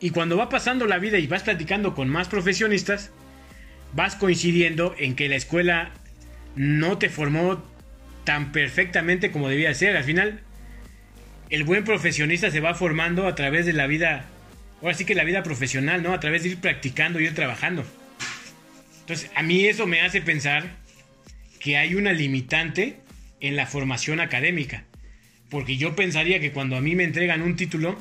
Y 0.00 0.10
cuando 0.10 0.36
va 0.36 0.48
pasando 0.48 0.86
la 0.86 0.98
vida 0.98 1.18
y 1.18 1.26
vas 1.26 1.42
platicando 1.42 1.94
con 1.94 2.08
más 2.08 2.28
profesionistas, 2.28 3.10
vas 3.94 4.16
coincidiendo 4.16 4.94
en 4.98 5.14
que 5.14 5.28
la 5.28 5.36
escuela 5.36 5.90
no 6.54 6.98
te 6.98 7.08
formó 7.08 7.62
tan 8.24 8.52
perfectamente 8.52 9.30
como 9.30 9.48
debía 9.48 9.74
ser. 9.74 9.96
Al 9.96 10.04
final, 10.04 10.40
el 11.50 11.64
buen 11.64 11.84
profesionista 11.84 12.50
se 12.50 12.60
va 12.60 12.74
formando 12.74 13.26
a 13.26 13.34
través 13.34 13.66
de 13.66 13.72
la 13.72 13.86
vida, 13.86 14.26
ahora 14.80 14.94
sí 14.94 15.04
que 15.04 15.14
la 15.14 15.24
vida 15.24 15.42
profesional, 15.42 16.02
¿no? 16.02 16.12
A 16.12 16.20
través 16.20 16.42
de 16.42 16.50
ir 16.50 16.58
practicando 16.58 17.20
ir 17.20 17.34
trabajando. 17.34 17.84
Entonces, 19.00 19.30
a 19.34 19.42
mí 19.42 19.66
eso 19.66 19.86
me 19.86 20.00
hace 20.00 20.20
pensar 20.20 20.64
que 21.58 21.76
hay 21.76 21.94
una 21.94 22.12
limitante 22.12 22.96
en 23.42 23.56
la 23.56 23.66
formación 23.66 24.20
académica. 24.20 24.84
Porque 25.50 25.76
yo 25.76 25.94
pensaría 25.94 26.40
que 26.40 26.52
cuando 26.52 26.76
a 26.76 26.80
mí 26.80 26.94
me 26.94 27.04
entregan 27.04 27.42
un 27.42 27.56
título, 27.56 27.98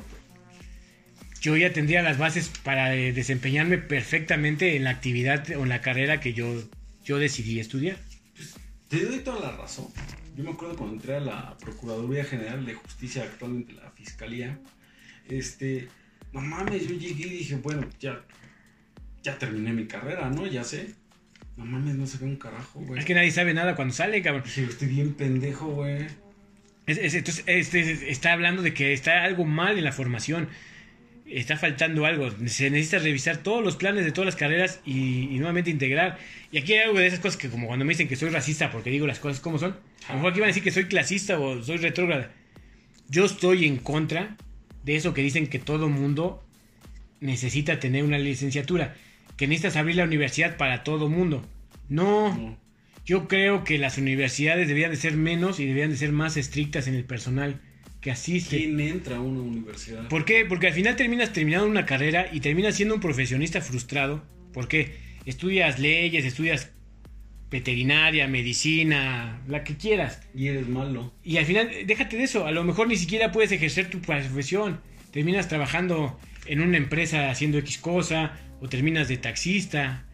yo 1.41 1.57
ya 1.57 1.73
tendría 1.73 2.01
las 2.01 2.17
bases 2.17 2.49
para 2.63 2.95
eh, 2.95 3.11
desempeñarme 3.11 3.77
perfectamente 3.79 4.77
en 4.77 4.85
la 4.85 4.91
actividad 4.91 5.49
o 5.57 5.63
en 5.63 5.69
la 5.69 5.81
carrera 5.81 6.21
que 6.21 6.33
yo, 6.33 6.63
yo 7.03 7.17
decidí 7.17 7.59
estudiar. 7.59 7.97
Te 8.87 9.03
doy 9.03 9.19
toda 9.19 9.51
la 9.51 9.57
razón. 9.57 9.87
Yo 10.37 10.43
me 10.43 10.51
acuerdo 10.51 10.77
cuando 10.77 10.95
entré 10.95 11.15
a 11.15 11.19
la 11.19 11.57
Procuraduría 11.57 12.23
General 12.23 12.65
de 12.65 12.75
Justicia, 12.75 13.23
actualmente 13.23 13.73
la 13.73 13.91
Fiscalía. 13.91 14.59
Este, 15.27 15.89
no 16.31 16.39
mames, 16.39 16.87
yo 16.87 16.95
llegué 16.95 17.27
y 17.27 17.37
dije, 17.39 17.55
bueno, 17.55 17.87
ya, 17.99 18.23
ya 19.23 19.37
terminé 19.37 19.73
mi 19.73 19.87
carrera, 19.87 20.29
¿no? 20.29 20.45
Ya 20.45 20.63
sé. 20.63 20.93
No 21.63 21.71
mames, 21.71 21.95
no 21.95 22.07
se 22.07 22.17
ve 22.17 22.25
un 22.25 22.35
carajo, 22.37 22.79
güey. 22.81 22.99
Es 22.99 23.05
que 23.05 23.13
nadie 23.13 23.31
sabe 23.31 23.53
nada 23.53 23.75
cuando 23.75 23.93
sale, 23.93 24.21
cabrón. 24.21 24.43
Dije, 24.43 24.63
estoy 24.63 24.87
bien 24.87 25.13
pendejo, 25.13 25.67
güey. 25.67 26.07
Es- 26.87 26.97
es- 26.97 27.13
entonces, 27.13 27.43
este, 27.47 28.09
está 28.11 28.33
hablando 28.33 28.61
de 28.63 28.73
que 28.73 28.93
está 28.93 29.23
algo 29.23 29.45
mal 29.45 29.77
en 29.77 29.83
la 29.83 29.91
formación. 29.91 30.49
Está 31.27 31.55
faltando 31.57 32.05
algo. 32.05 32.29
Se 32.47 32.69
necesita 32.69 32.99
revisar 32.99 33.37
todos 33.37 33.63
los 33.63 33.75
planes 33.77 34.03
de 34.03 34.11
todas 34.11 34.25
las 34.25 34.35
carreras 34.35 34.81
y, 34.85 35.29
y 35.33 35.37
nuevamente 35.37 35.69
integrar. 35.69 36.17
Y 36.51 36.57
aquí 36.57 36.73
hay 36.73 36.79
algo 36.87 36.99
de 36.99 37.07
esas 37.07 37.19
cosas 37.19 37.37
que, 37.37 37.47
como 37.49 37.67
cuando 37.67 37.85
me 37.85 37.93
dicen 37.93 38.07
que 38.09 38.15
soy 38.17 38.29
racista 38.29 38.69
porque 38.71 38.89
digo 38.89 39.07
las 39.07 39.19
cosas 39.19 39.39
como 39.39 39.57
son, 39.59 39.77
a 40.07 40.13
lo 40.13 40.15
mejor 40.15 40.31
aquí 40.31 40.39
van 40.41 40.47
a 40.47 40.53
decir 40.53 40.63
que 40.63 40.71
soy 40.71 40.85
clasista 40.85 41.39
o 41.39 41.63
soy 41.63 41.77
retrógrada. 41.77 42.31
Yo 43.07 43.25
estoy 43.25 43.65
en 43.65 43.77
contra 43.77 44.35
de 44.83 44.95
eso 44.95 45.13
que 45.13 45.21
dicen 45.21 45.47
que 45.47 45.59
todo 45.59 45.87
mundo 45.87 46.43
necesita 47.21 47.79
tener 47.79 48.03
una 48.03 48.17
licenciatura. 48.17 48.95
Que 49.41 49.47
necesitas 49.47 49.75
abrir 49.75 49.95
la 49.95 50.03
universidad 50.03 50.55
para 50.55 50.83
todo 50.83 51.09
mundo. 51.09 51.43
No. 51.89 52.31
No. 52.37 52.59
Yo 53.07 53.27
creo 53.27 53.63
que 53.63 53.79
las 53.79 53.97
universidades 53.97 54.67
deberían 54.67 54.91
de 54.91 54.97
ser 54.97 55.13
menos 55.13 55.59
y 55.59 55.65
deberían 55.65 55.89
de 55.89 55.97
ser 55.97 56.11
más 56.11 56.37
estrictas 56.37 56.87
en 56.87 56.93
el 56.93 57.05
personal 57.05 57.59
que 58.01 58.11
asiste. 58.11 58.57
¿Quién 58.57 58.79
entra 58.79 59.15
a 59.15 59.19
una 59.19 59.41
universidad? 59.41 60.07
¿Por 60.09 60.25
qué? 60.25 60.45
Porque 60.45 60.67
al 60.67 60.73
final 60.73 60.95
terminas 60.95 61.33
terminando 61.33 61.65
una 61.65 61.87
carrera 61.87 62.27
y 62.31 62.39
terminas 62.39 62.75
siendo 62.75 62.93
un 62.93 63.01
profesionista 63.01 63.61
frustrado. 63.61 64.23
¿Por 64.53 64.67
qué? 64.67 64.97
Estudias 65.25 65.79
leyes, 65.79 66.23
estudias 66.23 66.69
veterinaria, 67.49 68.27
medicina, 68.27 69.41
la 69.47 69.63
que 69.63 69.75
quieras. 69.75 70.21
Y 70.35 70.49
eres 70.49 70.67
malo. 70.67 71.15
Y 71.23 71.37
al 71.37 71.45
final, 71.47 71.71
déjate 71.87 72.15
de 72.15 72.25
eso, 72.25 72.45
a 72.45 72.51
lo 72.51 72.63
mejor 72.63 72.87
ni 72.87 72.95
siquiera 72.95 73.31
puedes 73.31 73.51
ejercer 73.51 73.89
tu 73.89 74.01
profesión. 74.01 74.81
Terminas 75.09 75.47
trabajando 75.47 76.19
en 76.45 76.61
una 76.61 76.77
empresa 76.77 77.31
haciendo 77.31 77.57
X 77.57 77.79
cosa, 77.79 78.37
o 78.61 78.69
terminas 78.69 79.07
de 79.09 79.17
taxista, 79.17 80.05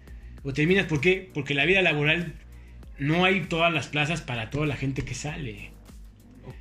o 0.43 0.54
terminas, 0.54 0.88
¿por 0.88 1.02
qué? 1.02 1.30
Porque 1.34 1.54
la 1.54 1.66
vida 1.66 1.82
laboral 1.82 2.34
no 2.98 3.26
hay 3.26 3.41
todas 3.41 3.72
las 3.72 3.88
plazas 3.88 4.22
para 4.22 4.50
toda 4.50 4.66
la 4.66 4.76
gente 4.76 5.04
que 5.04 5.14
sale. 5.14 5.72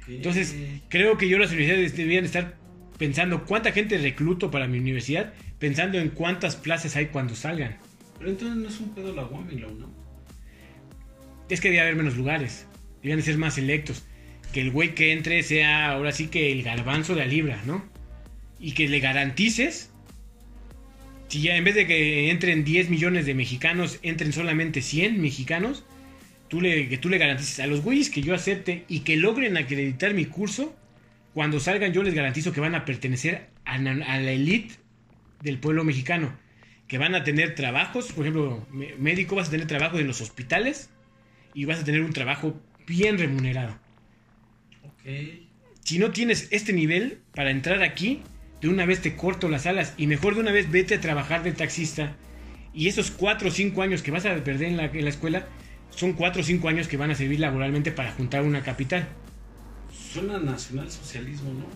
Entonces, 0.08 0.54
creo 0.88 1.16
que 1.16 1.28
yo 1.28 1.38
las 1.38 1.50
universidades 1.50 1.96
deberían 1.96 2.24
estar 2.24 2.56
pensando 2.98 3.44
cuánta 3.44 3.72
gente 3.72 3.98
recluto 3.98 4.50
para 4.50 4.66
mi 4.66 4.78
universidad, 4.78 5.32
pensando 5.58 5.98
en 5.98 6.10
cuántas 6.10 6.56
plazas 6.56 6.96
hay 6.96 7.06
cuando 7.06 7.34
salgan. 7.34 7.76
Pero 8.18 8.30
entonces 8.30 8.56
no 8.56 8.68
es 8.68 8.80
un 8.80 8.94
pedo 8.94 9.14
la 9.14 9.22
la 9.22 9.28
UNAM. 9.68 9.90
Es 11.48 11.60
que 11.60 11.68
debe 11.68 11.82
haber 11.82 11.96
menos 11.96 12.16
lugares, 12.16 12.66
deberían 12.96 13.18
de 13.18 13.24
ser 13.24 13.38
más 13.38 13.54
selectos. 13.54 14.04
Que 14.52 14.60
el 14.62 14.70
güey 14.70 14.94
que 14.94 15.12
entre 15.12 15.42
sea 15.42 15.92
ahora 15.92 16.12
sí 16.12 16.28
que 16.28 16.50
el 16.50 16.62
garbanzo 16.62 17.14
de 17.14 17.20
la 17.20 17.26
libra, 17.26 17.60
¿no? 17.66 17.84
Y 18.58 18.72
que 18.72 18.88
le 18.88 19.00
garantices, 19.00 19.92
si 21.28 21.40
ya 21.40 21.56
en 21.56 21.64
vez 21.64 21.74
de 21.74 21.86
que 21.86 22.30
entren 22.30 22.64
10 22.64 22.88
millones 22.90 23.26
de 23.26 23.34
mexicanos, 23.34 23.98
entren 24.02 24.32
solamente 24.32 24.80
100 24.80 25.20
mexicanos, 25.20 25.84
tú 26.48 26.60
le, 26.60 26.88
que 26.88 26.98
tú 26.98 27.08
le 27.08 27.18
garantices 27.18 27.60
a 27.60 27.66
los 27.66 27.82
güeyes 27.82 28.10
que 28.10 28.22
yo 28.22 28.34
acepte 28.34 28.84
y 28.88 29.00
que 29.00 29.16
logren 29.16 29.56
acreditar 29.56 30.14
mi 30.14 30.26
curso, 30.26 30.74
cuando 31.34 31.60
salgan 31.60 31.92
yo 31.92 32.02
les 32.02 32.14
garantizo 32.14 32.52
que 32.52 32.60
van 32.60 32.74
a 32.74 32.84
pertenecer 32.84 33.48
a, 33.64 33.74
a 33.74 33.78
la 33.78 34.32
elite 34.32 34.74
del 35.42 35.58
pueblo 35.58 35.84
mexicano. 35.84 36.36
Que 36.88 36.98
van 36.98 37.16
a 37.16 37.24
tener 37.24 37.56
trabajos, 37.56 38.12
por 38.12 38.24
ejemplo, 38.24 38.64
médico 38.70 39.34
vas 39.34 39.48
a 39.48 39.50
tener 39.50 39.66
trabajo 39.66 39.98
en 39.98 40.06
los 40.06 40.20
hospitales 40.20 40.88
y 41.52 41.64
vas 41.64 41.80
a 41.80 41.84
tener 41.84 42.02
un 42.02 42.12
trabajo 42.12 42.60
bien 42.86 43.18
remunerado. 43.18 43.76
Ok. 44.84 45.10
Si 45.82 45.98
no 45.98 46.12
tienes 46.12 46.48
este 46.52 46.72
nivel 46.72 47.18
para 47.34 47.50
entrar 47.50 47.82
aquí, 47.82 48.22
de 48.66 48.72
una 48.72 48.84
vez 48.86 49.00
te 49.00 49.14
corto 49.16 49.48
las 49.48 49.66
alas 49.66 49.94
y 49.96 50.06
mejor 50.06 50.34
de 50.34 50.40
una 50.40 50.52
vez 50.52 50.70
vete 50.70 50.96
a 50.96 51.00
trabajar 51.00 51.42
de 51.42 51.52
taxista. 51.52 52.16
Y 52.74 52.88
esos 52.88 53.10
4 53.10 53.48
o 53.48 53.50
5 53.50 53.80
años 53.82 54.02
que 54.02 54.10
vas 54.10 54.26
a 54.26 54.34
perder 54.42 54.64
en 54.68 54.76
la, 54.76 54.86
en 54.86 55.04
la 55.04 55.10
escuela 55.10 55.46
son 55.90 56.12
4 56.12 56.42
o 56.42 56.44
5 56.44 56.68
años 56.68 56.88
que 56.88 56.96
van 56.96 57.10
a 57.10 57.14
servir 57.14 57.40
laboralmente 57.40 57.90
para 57.92 58.12
juntar 58.12 58.42
una 58.42 58.62
capital. 58.62 59.08
Suena 60.12 60.38
nacionalsocialismo, 60.38 61.52
¿no? 61.54 61.66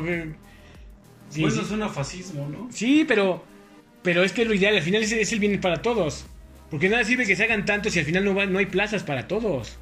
No, 0.00 0.04
que- 0.04 0.30
sí, 1.30 1.42
bueno, 1.42 1.56
sí. 1.62 1.68
suena 1.68 1.88
fascismo, 1.88 2.48
¿no? 2.48 2.68
Sí, 2.72 3.04
pero, 3.06 3.44
pero 4.02 4.24
es 4.24 4.32
que 4.32 4.44
lo 4.44 4.54
ideal, 4.54 4.74
al 4.76 4.82
final 4.82 5.02
es, 5.02 5.12
es 5.12 5.32
el 5.32 5.38
bien 5.38 5.60
para 5.60 5.82
todos. 5.82 6.24
Porque 6.70 6.88
nada 6.88 7.04
sirve 7.04 7.26
que 7.26 7.36
se 7.36 7.44
hagan 7.44 7.64
tantos 7.66 7.92
si 7.92 7.98
al 8.00 8.04
final 8.06 8.24
no, 8.24 8.34
va- 8.34 8.46
no 8.46 8.58
hay 8.58 8.66
plazas 8.66 9.02
para 9.04 9.28
todos. 9.28 9.76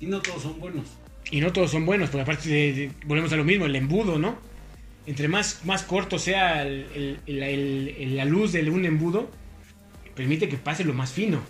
Y 0.00 0.06
no 0.06 0.20
todos 0.20 0.42
son 0.42 0.58
buenos. 0.60 0.86
Y 1.30 1.40
no 1.40 1.52
todos 1.52 1.70
son 1.70 1.86
buenos, 1.86 2.10
porque 2.10 2.22
aparte 2.22 2.48
de- 2.48 2.72
de- 2.74 2.90
volvemos 3.06 3.32
a 3.32 3.36
lo 3.36 3.44
mismo, 3.44 3.64
el 3.64 3.76
embudo, 3.76 4.18
¿no? 4.18 4.36
Entre 5.06 5.28
más, 5.28 5.60
más 5.64 5.82
corto 5.82 6.18
sea 6.18 6.62
el- 6.62 6.86
el- 6.94 7.18
el- 7.26 7.42
el- 7.42 7.94
el- 7.98 8.16
la 8.16 8.24
luz 8.24 8.52
de 8.52 8.68
un 8.70 8.84
embudo, 8.84 9.30
permite 10.14 10.48
que 10.48 10.56
pase 10.56 10.84
lo 10.84 10.94
más 10.94 11.12
fino. 11.12 11.42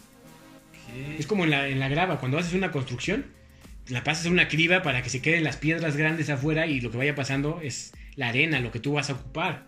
Es 1.18 1.26
como 1.26 1.44
en 1.44 1.50
la, 1.50 1.68
en 1.68 1.80
la 1.80 1.88
grava, 1.88 2.18
cuando 2.20 2.38
haces 2.38 2.54
una 2.54 2.70
construcción, 2.70 3.26
la 3.88 4.02
pasas 4.04 4.26
a 4.26 4.30
una 4.30 4.48
criba 4.48 4.82
para 4.82 5.02
que 5.02 5.10
se 5.10 5.20
queden 5.20 5.44
las 5.44 5.56
piedras 5.56 5.96
grandes 5.96 6.30
afuera 6.30 6.66
y 6.66 6.80
lo 6.80 6.90
que 6.90 6.96
vaya 6.98 7.14
pasando 7.14 7.60
es 7.62 7.92
la 8.16 8.28
arena, 8.28 8.60
lo 8.60 8.70
que 8.72 8.80
tú 8.80 8.92
vas 8.92 9.10
a 9.10 9.14
ocupar. 9.14 9.66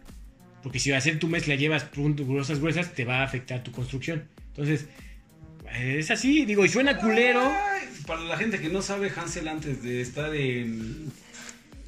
Porque 0.63 0.79
si 0.79 0.91
va 0.91 0.99
a 0.99 1.01
ser 1.01 1.19
tu 1.19 1.29
mezcla 1.29 1.55
llevas 1.55 1.87
gruesas 1.95 2.59
gruesas, 2.61 2.93
te 2.95 3.05
va 3.05 3.19
a 3.21 3.25
afectar 3.25 3.63
tu 3.63 3.71
construcción. 3.73 4.25
Entonces, 4.49 4.87
es 5.75 6.11
así, 6.11 6.45
digo, 6.45 6.65
y 6.65 6.69
suena 6.69 6.97
culero. 6.97 7.41
Ay, 7.43 7.89
para 8.07 8.23
la 8.23 8.37
gente 8.37 8.59
que 8.59 8.69
no 8.69 8.83
sabe, 8.83 9.11
Hansel 9.15 9.47
antes 9.49 9.83
de 9.83 10.01
estar 10.01 10.35
en 10.35 11.13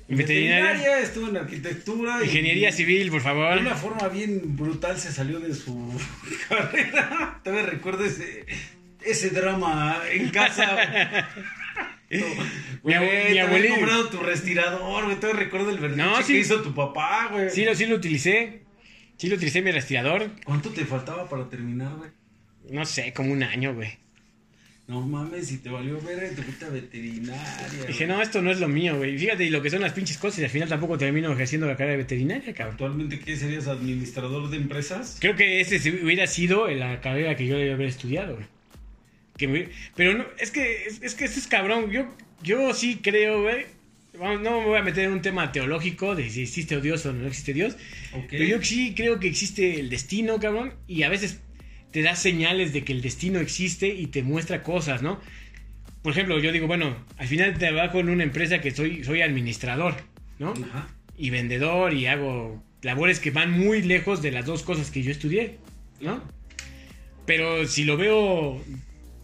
En 0.08 0.16
veterinaria. 0.16 1.00
estuvo 1.00 1.28
en 1.28 1.36
arquitectura. 1.36 2.20
y- 2.22 2.24
Ingeniería 2.26 2.72
civil, 2.72 3.10
por 3.10 3.20
favor. 3.20 3.54
De 3.56 3.60
una 3.60 3.74
forma 3.76 4.08
bien 4.08 4.56
brutal 4.56 4.98
se 4.98 5.12
salió 5.12 5.38
de 5.40 5.54
su 5.54 5.92
carrera. 6.48 7.40
Todavía 7.44 7.66
recuerdo 7.66 8.04
ese, 8.04 8.46
ese 9.04 9.30
drama 9.30 10.00
en 10.10 10.30
casa. 10.30 11.28
Mi 12.10 12.18
Güey, 12.82 13.00
mi 13.00 13.06
te 13.06 13.28
había 13.28 13.44
abuelito. 13.44 13.74
comprado 13.74 14.08
tu 14.08 14.18
respirador, 14.20 15.04
güey. 15.04 15.20
Todavía 15.20 15.42
recuerdo 15.44 15.70
el 15.70 15.78
berrinche 15.78 16.02
No, 16.04 16.24
que 16.26 16.38
hizo 16.38 16.62
tu 16.62 16.74
papá, 16.74 17.28
güey. 17.30 17.50
Sí, 17.50 17.64
lo, 17.66 17.74
sí 17.74 17.84
lo 17.84 17.96
utilicé. 17.96 18.62
Sí 19.18 19.28
lo 19.28 19.36
utilicé 19.36 19.60
mi 19.60 19.72
respirador. 19.72 20.30
¿Cuánto 20.44 20.70
te 20.70 20.86
faltaba 20.86 21.28
para 21.28 21.50
terminar, 21.50 21.92
güey? 21.96 22.10
No 22.70 22.86
sé, 22.86 23.12
como 23.12 23.32
un 23.32 23.42
año, 23.42 23.74
güey. 23.74 23.98
No 24.88 25.02
mames, 25.02 25.48
si 25.48 25.58
te 25.58 25.68
valió 25.68 26.00
ver, 26.00 26.34
te 26.34 26.42
fuiste 26.42 26.64
a 26.64 26.70
veterinaria. 26.70 27.68
Dije, 27.86 28.06
güey. 28.06 28.16
no, 28.16 28.22
esto 28.22 28.40
no 28.40 28.50
es 28.50 28.58
lo 28.58 28.68
mío, 28.68 28.96
güey. 28.96 29.18
Fíjate, 29.18 29.44
y 29.44 29.50
lo 29.50 29.60
que 29.60 29.68
son 29.68 29.82
las 29.82 29.92
pinches 29.92 30.16
cosas, 30.16 30.38
y 30.40 30.44
al 30.44 30.50
final 30.50 30.66
tampoco 30.68 30.96
termino 30.96 31.30
ejerciendo 31.30 31.66
la 31.66 31.74
carrera 31.74 31.92
de 31.92 31.96
veterinaria, 31.98 32.54
cabrón. 32.54 32.72
¿Actualmente 32.72 33.20
qué 33.20 33.36
serías 33.36 33.66
administrador 33.68 34.48
de 34.48 34.56
empresas? 34.56 35.18
Creo 35.20 35.36
que 35.36 35.60
ese 35.60 35.78
se- 35.78 36.02
hubiera 36.02 36.26
sido 36.26 36.66
la 36.68 37.02
carrera 37.02 37.36
que 37.36 37.46
yo 37.46 37.58
debía 37.58 37.74
haber 37.74 37.88
estudiado, 37.88 38.36
güey. 38.36 38.46
Que 39.36 39.46
me- 39.46 39.68
pero 39.94 40.16
no, 40.16 40.24
es 40.38 40.50
que, 40.50 40.86
es, 40.86 41.02
es 41.02 41.14
que 41.14 41.26
esto 41.26 41.38
es 41.38 41.46
cabrón. 41.48 41.90
Yo, 41.90 42.06
yo 42.42 42.72
sí 42.72 42.98
creo, 43.02 43.42
güey. 43.42 43.66
Vamos, 44.18 44.40
no 44.40 44.60
me 44.62 44.66
voy 44.68 44.78
a 44.78 44.82
meter 44.82 45.04
en 45.04 45.12
un 45.12 45.20
tema 45.22 45.52
teológico 45.52 46.16
de 46.16 46.30
si 46.30 46.42
existe 46.42 46.80
Dios 46.80 47.04
o 47.04 47.12
no 47.12 47.26
existe 47.28 47.52
Dios. 47.52 47.76
Pero 48.30 48.42
yo 48.44 48.62
sí 48.64 48.94
creo 48.96 49.20
que 49.20 49.28
existe 49.28 49.78
el 49.78 49.90
destino, 49.90 50.40
cabrón. 50.40 50.72
Y 50.88 51.02
a 51.04 51.08
veces 51.10 51.40
te 51.92 52.02
da 52.02 52.14
señales 52.16 52.72
de 52.72 52.84
que 52.84 52.92
el 52.92 53.00
destino 53.02 53.40
existe 53.40 53.88
y 53.88 54.06
te 54.08 54.22
muestra 54.22 54.62
cosas, 54.62 55.02
¿no? 55.02 55.20
Por 56.02 56.12
ejemplo, 56.12 56.38
yo 56.38 56.52
digo, 56.52 56.66
bueno, 56.66 56.96
al 57.16 57.26
final 57.26 57.56
trabajo 57.58 58.00
en 58.00 58.08
una 58.08 58.22
empresa 58.24 58.60
que 58.60 58.70
soy, 58.70 59.04
soy 59.04 59.22
administrador, 59.22 59.94
¿no? 60.38 60.52
Ajá. 60.52 60.88
Y 61.16 61.30
vendedor 61.30 61.92
y 61.94 62.06
hago 62.06 62.62
labores 62.82 63.18
que 63.20 63.30
van 63.30 63.50
muy 63.50 63.82
lejos 63.82 64.22
de 64.22 64.30
las 64.30 64.46
dos 64.46 64.62
cosas 64.62 64.90
que 64.90 65.02
yo 65.02 65.10
estudié, 65.10 65.58
¿no? 66.00 66.22
Pero 67.26 67.66
si 67.66 67.84
lo 67.84 67.96
veo 67.96 68.62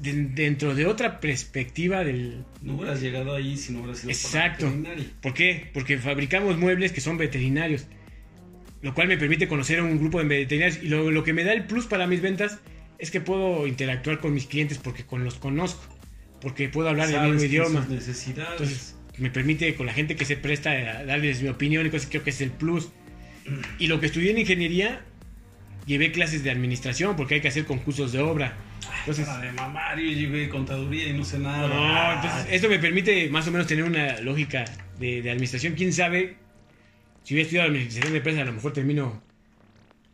de- 0.01 0.25
dentro 0.25 0.75
de 0.75 0.87
otra 0.87 1.21
perspectiva 1.21 2.05
del... 2.05 2.45
No 2.62 2.75
hubieras 2.75 3.01
llegado 3.01 3.35
ahí 3.35 3.57
si 3.57 3.73
no 3.73 3.79
hubieras 3.81 3.99
sido 4.01 4.11
Exacto. 4.11 4.73
¿Por 5.23 5.33
qué? 5.35 5.71
Porque 5.73 5.99
fabricamos 5.99 6.59
muebles 6.59 6.93
que 6.93 7.01
son 7.01 7.17
veterinarios, 7.17 7.87
lo 8.85 8.93
cual 8.93 9.09
me 9.09 9.16
permite 9.16 9.49
conocer 9.49 9.78
a 9.78 9.82
un 9.82 9.99
grupo 9.99 10.18
de 10.18 10.26
veterinarios 10.26 10.82
y 10.82 10.89
lo, 10.89 11.11
lo 11.11 11.24
que 11.24 11.32
me 11.32 11.43
da 11.43 11.55
el 11.55 11.64
plus 11.64 11.87
para 11.87 12.07
mis 12.07 12.20
ventas 12.20 12.59
es 12.99 13.11
que 13.11 13.18
puedo 13.18 13.66
interactuar 13.66 14.20
con 14.20 14.35
mis 14.35 14.45
clientes 14.45 14.76
porque 14.76 15.05
con 15.05 15.24
los 15.24 15.37
conozco, 15.37 15.82
porque 16.43 16.68
puedo 16.68 16.91
hablar 16.91 17.09
el 17.11 17.32
mismo 17.32 17.45
idioma. 17.45 17.87
necesidades. 17.89 18.53
Entonces 18.53 18.97
me 19.16 19.30
permite 19.30 19.74
con 19.74 19.87
la 19.87 19.95
gente 19.95 20.16
que 20.16 20.26
se 20.26 20.37
presta 20.37 20.70
a 20.72 21.05
darles 21.07 21.41
mi 21.41 21.49
opinión 21.49 21.87
y 21.87 21.91
cosas, 21.91 22.09
creo 22.11 22.22
que 22.22 22.28
es 22.28 22.43
el 22.43 22.51
plus. 22.51 22.91
Y 23.78 23.87
lo 23.87 24.01
que 24.01 24.07
estudié 24.07 24.32
en 24.32 24.39
ingeniería, 24.39 25.03
llevé 25.87 26.12
clases 26.12 26.45
de 26.45 26.51
administración 26.51 27.16
porque 27.16 27.37
hay 27.37 27.41
que 27.41 27.49
hacer 27.49 27.64
concursos 27.64 28.12
de 28.12 28.20
obra. 28.20 28.55
Entonces, 29.01 29.24
Cara 29.24 29.47
de 29.47 29.53
mamar, 29.53 29.99
yo 29.99 30.12
llevé 30.12 30.51
contaduría 30.51 31.09
y 31.09 31.14
no 31.14 31.24
sé 31.24 31.39
nada. 31.39 31.68
no, 31.68 32.22
entonces 32.22 32.53
esto 32.53 32.68
me 32.68 32.78
permite 32.78 33.30
más 33.30 33.49
o 33.49 33.51
menos 33.51 33.66
tener 33.66 33.85
una 33.85 34.20
lógica 34.20 34.66
de, 34.99 35.22
de 35.22 35.30
administración. 35.30 35.72
¿Quién 35.72 35.91
sabe? 35.95 36.37
Si 37.25 37.35
hubiera 37.35 37.47
estudiado 37.47 37.68
administración 37.68 38.12
de 38.12 38.18
empresas, 38.18 38.43
a 38.43 38.45
lo 38.45 38.53
mejor 38.53 38.72
termino 38.72 39.22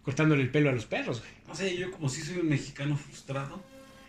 cortándole 0.02 0.42
el 0.42 0.50
pelo 0.50 0.70
a 0.70 0.72
los 0.72 0.86
perros. 0.86 1.20
güey. 1.20 1.30
No 1.46 1.54
sé, 1.54 1.76
yo 1.76 1.90
como 1.90 2.08
si 2.08 2.22
soy 2.22 2.38
un 2.38 2.48
mexicano 2.48 2.96
frustrado. 2.96 3.62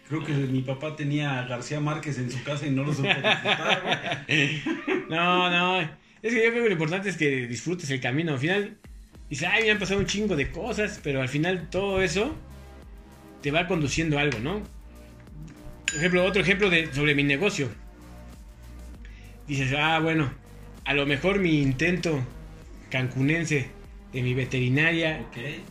Creo 0.07 0.23
que 0.23 0.33
mi 0.33 0.61
papá 0.61 0.95
tenía 0.95 1.39
a 1.39 1.47
García 1.47 1.79
Márquez 1.79 2.17
en 2.19 2.29
su 2.29 2.43
casa 2.43 2.67
y 2.67 2.71
no 2.71 2.83
lo 2.83 2.93
supo 2.93 3.07
disfrutar, 3.07 3.81
güey. 4.27 4.61
No, 5.09 5.49
no. 5.49 5.81
Es 5.81 6.33
que 6.33 6.43
yo 6.43 6.51
creo 6.51 6.63
que 6.63 6.69
lo 6.69 6.71
importante 6.73 7.09
es 7.09 7.17
que 7.17 7.47
disfrutes 7.47 7.89
el 7.89 7.99
camino. 7.99 8.33
Al 8.33 8.39
final, 8.39 8.77
dices, 9.29 9.47
ay, 9.51 9.63
me 9.63 9.71
han 9.71 9.79
pasado 9.79 9.99
un 9.99 10.05
chingo 10.05 10.35
de 10.35 10.51
cosas, 10.51 10.99
pero 11.03 11.21
al 11.21 11.29
final 11.29 11.69
todo 11.69 12.01
eso 12.01 12.35
te 13.41 13.51
va 13.51 13.67
conduciendo 13.67 14.19
a 14.19 14.21
algo, 14.21 14.39
¿no? 14.39 14.61
Por 15.87 15.95
ejemplo, 15.95 16.23
otro 16.23 16.41
ejemplo 16.41 16.69
de, 16.69 16.93
sobre 16.93 17.15
mi 17.15 17.23
negocio. 17.23 17.69
Dices, 19.47 19.73
ah, 19.77 19.99
bueno, 19.99 20.31
a 20.85 20.93
lo 20.93 21.05
mejor 21.05 21.39
mi 21.39 21.61
intento 21.61 22.23
cancunense 22.91 23.67
de 24.13 24.21
mi 24.21 24.33
veterinaria 24.35 25.25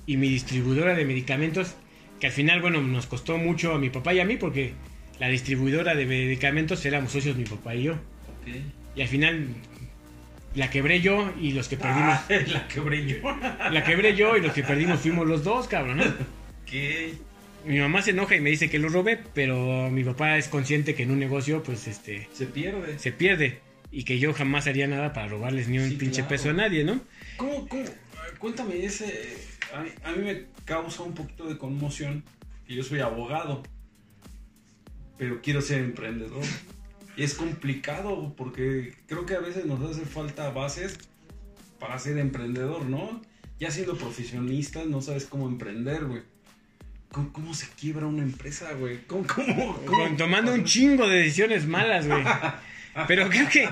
y 0.06 0.16
mi 0.16 0.28
distribuidora 0.28 0.94
de 0.94 1.04
medicamentos, 1.04 1.76
que 2.18 2.26
al 2.26 2.32
final, 2.32 2.60
bueno, 2.60 2.80
nos 2.80 3.06
costó 3.06 3.38
mucho 3.38 3.74
a 3.74 3.78
mi 3.78 3.90
papá 3.90 4.14
y 4.14 4.20
a 4.20 4.24
mí, 4.24 4.36
porque 4.36 4.72
la 5.20 5.28
distribuidora 5.28 5.94
de 5.94 6.06
medicamentos 6.06 6.84
éramos 6.84 7.12
socios 7.12 7.36
mi 7.36 7.44
papá 7.44 7.74
y 7.74 7.84
yo. 7.84 7.94
Y 8.96 9.02
al 9.02 9.08
final 9.08 9.46
la 10.54 10.70
quebré 10.70 11.00
yo 11.00 11.32
y 11.40 11.52
los 11.52 11.68
que 11.68 11.76
perdimos. 11.76 12.14
Ah, 12.14 12.24
la 12.52 12.66
quebré 12.66 13.06
yo. 13.06 13.16
La 13.70 13.84
quebré 13.84 14.16
yo 14.16 14.36
y 14.36 14.40
los 14.40 14.52
que 14.52 14.62
perdimos 14.64 15.00
fuimos 15.00 15.26
los 15.28 15.44
dos, 15.44 15.68
cabrón, 15.68 15.98
¿no? 15.98 16.04
¿Qué? 16.66 17.14
Mi 17.64 17.78
mamá 17.78 18.00
se 18.02 18.10
enoja 18.10 18.34
y 18.36 18.40
me 18.40 18.50
dice 18.50 18.70
que 18.70 18.78
lo 18.78 18.88
robé, 18.88 19.18
pero 19.34 19.90
mi 19.90 20.02
papá 20.02 20.38
es 20.38 20.48
consciente 20.48 20.94
que 20.94 21.02
en 21.02 21.10
un 21.10 21.18
negocio, 21.18 21.62
pues, 21.62 21.86
este, 21.86 22.26
Se 22.32 22.46
pierde. 22.46 22.98
se 22.98 23.12
pierde. 23.12 23.60
Y 23.92 24.04
que 24.04 24.18
yo 24.18 24.32
jamás 24.32 24.66
haría 24.66 24.86
nada 24.86 25.12
para 25.12 25.28
robarles 25.28 25.68
ni 25.68 25.78
un 25.78 25.88
Sí, 25.88 25.96
pinche 25.96 26.16
claro. 26.22 26.28
peso 26.28 26.50
a 26.50 26.52
nadie, 26.52 26.84
¿no? 26.84 27.00
¿Cómo, 27.36 27.66
cómo? 27.68 27.84
Cuéntame 28.38 28.84
ese. 28.84 29.36
A 29.74 29.80
mí, 29.82 29.90
a 30.04 30.12
mí 30.12 30.22
me 30.24 30.44
causa 30.64 31.02
un 31.02 31.14
poquito 31.14 31.46
de 31.46 31.58
conmoción 31.58 32.22
que 32.66 32.74
yo 32.74 32.82
soy 32.84 33.00
abogado, 33.00 33.62
pero 35.18 35.40
quiero 35.42 35.60
ser 35.60 35.82
emprendedor. 35.82 36.42
Y 37.16 37.22
es 37.24 37.34
complicado 37.34 38.32
porque 38.36 38.94
creo 39.06 39.26
que 39.26 39.34
a 39.34 39.40
veces 39.40 39.66
nos 39.66 39.80
hace 39.82 40.06
falta 40.06 40.50
bases 40.50 40.98
para 41.78 41.98
ser 41.98 42.18
emprendedor, 42.18 42.84
¿no? 42.86 43.20
Ya 43.58 43.70
siendo 43.70 43.96
profesionista, 43.96 44.84
no 44.84 45.02
sabes 45.02 45.26
cómo 45.26 45.48
emprender, 45.48 46.04
güey. 46.06 46.22
¿Cómo, 47.10 47.32
cómo 47.32 47.54
se 47.54 47.66
quiebra 47.78 48.06
una 48.06 48.22
empresa, 48.22 48.72
güey? 48.74 49.00
¿Cómo, 49.06 49.26
cómo, 49.26 50.16
tomando 50.16 50.54
un 50.54 50.64
chingo 50.64 51.08
de 51.08 51.18
decisiones 51.18 51.66
malas, 51.66 52.06
güey. 52.06 52.22
Pero 53.06 53.28
creo 53.28 53.48
que 53.48 53.68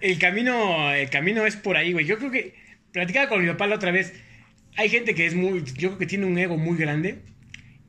el 0.00 0.18
camino, 0.18 0.92
el 0.92 1.10
camino 1.10 1.46
es 1.46 1.56
por 1.56 1.76
ahí, 1.76 1.92
güey. 1.92 2.06
Yo 2.06 2.18
creo 2.18 2.30
que 2.30 2.54
platicaba 2.92 3.28
con 3.28 3.42
mi 3.42 3.48
papá 3.48 3.66
la 3.66 3.76
otra 3.76 3.90
vez. 3.90 4.12
Hay 4.76 4.88
gente 4.88 5.14
que 5.14 5.26
es 5.26 5.34
muy, 5.34 5.64
yo 5.64 5.88
creo 5.88 5.98
que 5.98 6.06
tiene 6.06 6.26
un 6.26 6.38
ego 6.38 6.56
muy 6.56 6.76
grande 6.76 7.20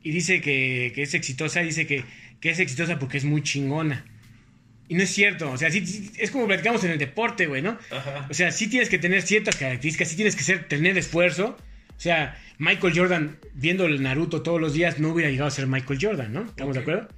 y 0.02 0.10
dice 0.10 0.40
que, 0.40 0.92
que 0.94 1.02
es 1.02 1.14
exitosa, 1.14 1.60
dice 1.60 1.86
que, 1.86 2.04
que 2.40 2.50
es 2.50 2.58
exitosa 2.58 2.98
porque 2.98 3.18
es 3.18 3.24
muy 3.24 3.42
chingona. 3.42 4.04
Y 4.88 4.94
no 4.94 5.04
es 5.04 5.10
cierto, 5.10 5.52
o 5.52 5.56
sea, 5.56 5.70
sí, 5.70 5.86
sí, 5.86 6.10
es 6.18 6.32
como 6.32 6.48
platicamos 6.48 6.82
en 6.82 6.90
el 6.90 6.98
deporte, 6.98 7.46
güey, 7.46 7.62
¿no? 7.62 7.78
Ajá. 7.92 8.26
O 8.28 8.34
sea, 8.34 8.50
sí 8.50 8.66
tienes 8.68 8.88
que 8.88 8.98
tener 8.98 9.22
ciertas 9.22 9.54
características, 9.54 10.08
sí 10.08 10.16
tienes 10.16 10.34
que 10.34 10.42
ser, 10.42 10.66
tener 10.66 10.98
esfuerzo. 10.98 11.56
O 11.96 12.00
sea, 12.00 12.36
Michael 12.58 12.98
Jordan, 12.98 13.38
viendo 13.54 13.86
el 13.86 14.02
Naruto 14.02 14.42
todos 14.42 14.60
los 14.60 14.74
días, 14.74 14.98
no 14.98 15.10
hubiera 15.10 15.30
llegado 15.30 15.46
a 15.46 15.52
ser 15.52 15.68
Michael 15.68 15.98
Jordan, 16.02 16.32
¿no? 16.32 16.42
¿Estamos 16.42 16.74
de 16.74 16.80
acuerdo? 16.80 17.08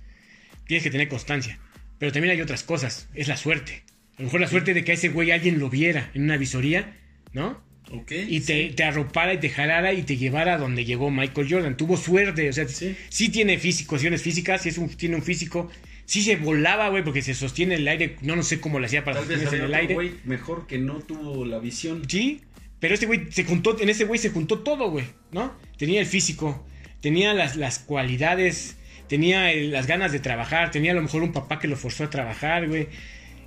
Tienes 0.66 0.84
que 0.84 0.90
tener 0.90 1.08
constancia. 1.08 1.58
Pero 2.03 2.11
también 2.11 2.34
hay 2.34 2.40
otras 2.40 2.64
cosas, 2.64 3.09
es 3.14 3.28
la 3.28 3.36
suerte. 3.36 3.84
A 4.16 4.22
lo 4.22 4.24
mejor 4.24 4.40
la 4.40 4.48
suerte 4.48 4.74
de 4.74 4.82
que 4.82 4.90
a 4.90 4.94
ese 4.94 5.11
güey 5.11 5.30
alguien 5.30 5.61
lo 5.61 5.70
viera 5.70 6.11
en 6.14 6.24
una 6.24 6.36
visoría, 6.36 6.96
¿no? 7.32 7.62
Ok. 7.92 8.11
Y 8.28 8.40
te, 8.40 8.70
te 8.70 8.82
arropara 8.82 9.34
y 9.34 9.38
te 9.38 9.48
jalara 9.50 9.92
y 9.92 10.03
te 10.03 10.16
llevara 10.16 10.55
a 10.55 10.59
donde 10.59 10.84
llegó 10.84 11.12
Michael 11.12 11.46
Jordan. 11.48 11.76
Tuvo 11.76 11.96
suerte, 11.96 12.48
o 12.48 12.53
sea, 12.53 12.66
sí, 12.66 12.96
Sí. 13.09 13.28
tiene 13.28 13.57
físico, 13.57 13.90
cuestiones 13.90 14.20
físicas, 14.20 14.62
sí 14.62 14.70
es 14.70 14.78
un, 14.78 14.88
tiene 14.88 15.14
un 15.14 15.22
físico. 15.22 15.70
Sí 16.05 16.22
se 16.22 16.34
volaba, 16.34 16.88
güey, 16.88 17.05
porque 17.05 17.22
se 17.22 17.34
sostiene 17.34 17.76
en 17.76 17.82
el 17.82 17.86
aire. 17.88 18.16
No, 18.22 18.34
no 18.34 18.42
sé 18.42 18.59
cómo 18.59 18.80
lo 18.80 18.86
hacía 18.86 19.05
para 19.05 19.18
Tal 19.20 19.26
sostenerse 19.28 19.57
en 19.59 19.62
el 19.62 19.74
aire. 19.74 19.94
güey 19.94 20.14
mejor 20.24 20.66
que 20.66 20.78
no 20.78 20.98
tuvo 21.03 21.44
la 21.46 21.61
visión. 21.61 22.03
Sí, 22.09 22.40
pero 22.80 22.94
este 22.94 23.07
güey 23.07 23.28
se 23.30 23.44
juntó, 23.44 23.80
en 23.80 23.88
ese 23.88 24.07
güey 24.07 24.18
se 24.18 24.30
juntó 24.30 24.59
todo, 24.59 24.90
güey, 24.90 25.05
¿no? 25.30 25.57
Tenía 25.78 26.00
el 26.00 26.07
físico, 26.07 26.66
tenía 27.00 27.32
las, 27.32 27.55
las 27.55 27.78
cualidades, 27.78 28.76
tenía 29.12 29.54
las 29.54 29.86
ganas 29.86 30.10
de 30.10 30.20
trabajar, 30.20 30.70
tenía 30.70 30.92
a 30.92 30.94
lo 30.94 31.02
mejor 31.02 31.22
un 31.22 31.32
papá 31.32 31.58
que 31.58 31.68
lo 31.68 31.76
forzó 31.76 32.04
a 32.04 32.08
trabajar, 32.08 32.66
güey. 32.66 32.88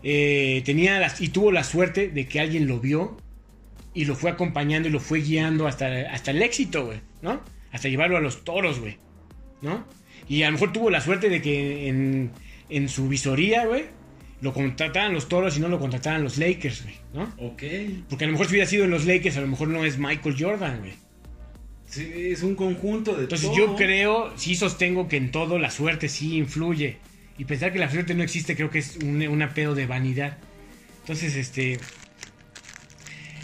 Eh, 0.04 0.62
tenía 0.64 1.00
las, 1.00 1.22
y 1.22 1.30
tuvo 1.30 1.52
la 1.52 1.64
suerte 1.64 2.08
de 2.10 2.28
que 2.28 2.40
alguien 2.40 2.68
lo 2.68 2.80
vio 2.80 3.18
y 3.92 4.06
lo 4.06 4.16
fue 4.16 4.30
acompañando 4.30 4.90
y 4.90 4.92
lo 4.92 5.00
fue 5.00 5.22
guiando 5.22 5.66
hasta, 5.66 5.88
hasta 6.12 6.30
el 6.30 6.44
éxito, 6.44 6.86
güey, 6.86 7.00
¿no? 7.24 7.42
Hasta 7.72 7.90
llevarlo 7.90 8.16
a 8.16 8.20
los 8.20 8.44
toros, 8.44 8.80
güey, 8.80 9.00
¿no? 9.64 9.88
Y 10.30 10.44
a 10.44 10.50
lo 10.50 10.52
mejor 10.52 10.72
tuvo 10.72 10.92
la 10.92 11.02
suerte 11.02 11.30
de 11.30 11.42
que 11.42 11.88
en, 11.88 12.30
en 12.70 12.88
su 12.88 13.10
visoría, 13.10 13.66
güey, 13.66 13.86
lo 14.42 14.54
contrataran 14.54 15.14
los 15.14 15.28
toros 15.28 15.58
y 15.58 15.62
no 15.62 15.68
lo 15.68 15.80
contrataran 15.80 16.24
los 16.24 16.38
Lakers, 16.38 16.84
güey, 16.84 16.96
¿no? 17.12 17.24
Ok. 17.40 17.64
Porque 18.08 18.26
a 18.26 18.28
lo 18.28 18.34
mejor 18.34 18.46
si 18.46 18.52
hubiera 18.52 18.70
sido 18.70 18.84
en 18.84 18.92
los 18.92 19.06
Lakers, 19.08 19.38
a 19.38 19.42
lo 19.42 19.48
mejor 19.48 19.70
no 19.70 19.84
es 19.84 19.98
Michael 19.98 20.36
Jordan, 20.38 20.82
güey. 20.82 20.94
Sí, 21.88 22.12
es 22.32 22.44
un 22.44 22.56
conjunto 22.56 23.16
de 23.16 23.24
Entonces 23.24 23.48
todo. 23.48 23.58
yo 23.58 23.76
creo, 23.76 24.34
sí 24.38 24.56
sostengo 24.56 25.08
que 25.08 25.18
en 25.18 25.32
todo 25.32 25.60
la 25.60 25.72
suerte 25.72 26.10
sí 26.10 26.38
influye. 26.38 26.98
Y 27.38 27.46
pensar 27.46 27.72
que 27.74 27.80
la 27.80 27.90
suerte 27.92 28.14
no 28.16 28.24
existe 28.24 28.56
creo 28.56 28.70
que 28.70 28.80
es 28.80 28.98
un, 28.98 29.26
un 29.28 29.42
apedo 29.42 29.76
de 29.76 29.86
vanidad. 29.86 30.38
Entonces, 31.02 31.36
este... 31.36 31.80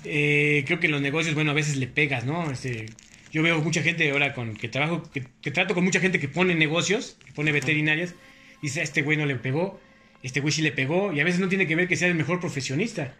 eh, 0.03 0.63
creo 0.65 0.79
que 0.79 0.87
en 0.87 0.91
los 0.93 1.01
negocios, 1.01 1.35
bueno, 1.35 1.51
a 1.51 1.53
veces 1.53 1.75
le 1.77 1.87
pegas, 1.87 2.25
¿no? 2.25 2.49
Este, 2.51 2.87
yo 3.31 3.43
veo 3.43 3.61
mucha 3.61 3.81
gente 3.83 4.09
ahora 4.11 4.33
con 4.33 4.55
que 4.55 4.67
trabajo, 4.67 5.03
que, 5.13 5.25
que 5.41 5.51
trato 5.51 5.73
con 5.73 5.83
mucha 5.83 5.99
gente 5.99 6.19
que 6.19 6.27
pone 6.27 6.55
negocios, 6.55 7.17
que 7.25 7.31
pone 7.33 7.51
veterinarias, 7.51 8.15
y 8.61 8.67
dice, 8.67 8.81
"A 8.81 8.83
este 8.83 9.01
güey 9.03 9.17
no 9.17 9.25
le 9.25 9.35
pegó, 9.35 9.79
este 10.23 10.39
güey 10.39 10.51
sí 10.51 10.61
le 10.61 10.71
pegó, 10.71 11.13
y 11.13 11.19
a 11.19 11.23
veces 11.23 11.39
no 11.39 11.49
tiene 11.49 11.67
que 11.67 11.75
ver 11.75 11.87
que 11.87 11.95
sea 11.95 12.07
el 12.07 12.15
mejor 12.15 12.39
profesionista. 12.39 13.15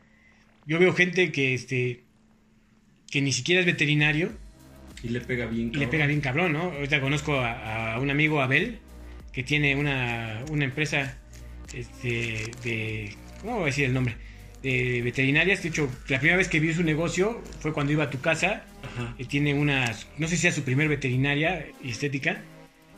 Yo 0.66 0.80
veo 0.80 0.94
gente 0.94 1.32
que, 1.32 1.54
este, 1.54 2.02
que 3.12 3.22
ni 3.22 3.32
siquiera 3.32 3.60
es 3.62 3.66
veterinario, 3.68 4.32
Y 5.04 5.10
le 5.10 5.22
pega 5.22 5.46
bien. 5.48 5.62
y 5.62 5.66
le 5.66 5.72
cabrón. 5.72 5.90
pega 5.90 6.06
bien 6.08 6.22
cabrón, 6.22 6.54
¿no? 6.54 6.62
Ahorita 6.72 7.02
conozco 7.02 7.36
a, 7.40 7.94
a 7.96 8.00
un 8.00 8.10
amigo, 8.10 8.42
Abel, 8.42 8.80
que 9.32 9.44
tiene 9.44 9.76
una, 9.76 10.44
una 10.52 10.66
empresa 10.66 11.18
este, 11.74 12.52
de... 12.64 13.16
¿Cómo 13.42 13.54
voy 13.56 13.64
a 13.64 13.66
decir 13.68 13.86
el 13.86 13.94
nombre? 13.94 14.16
De 14.62 15.02
veterinarias. 15.02 15.64
De 15.64 15.70
hecho, 15.70 15.90
la 16.08 16.20
primera 16.20 16.38
vez 16.38 16.48
que 16.48 16.60
vi 16.60 16.74
su 16.74 16.84
negocio 16.84 17.42
fue 17.62 17.74
cuando 17.74 17.94
iba 17.94 18.04
a 18.04 18.10
tu 18.10 18.20
casa. 18.22 18.64
Ajá. 18.84 19.16
Y 19.18 19.26
tiene 19.26 19.54
una... 19.54 19.92
No 20.18 20.28
sé 20.28 20.36
si 20.36 20.44
sea 20.44 20.52
su 20.52 20.64
primer 20.64 20.88
veterinaria 20.88 21.66
y 21.84 21.90
estética. 21.92 22.42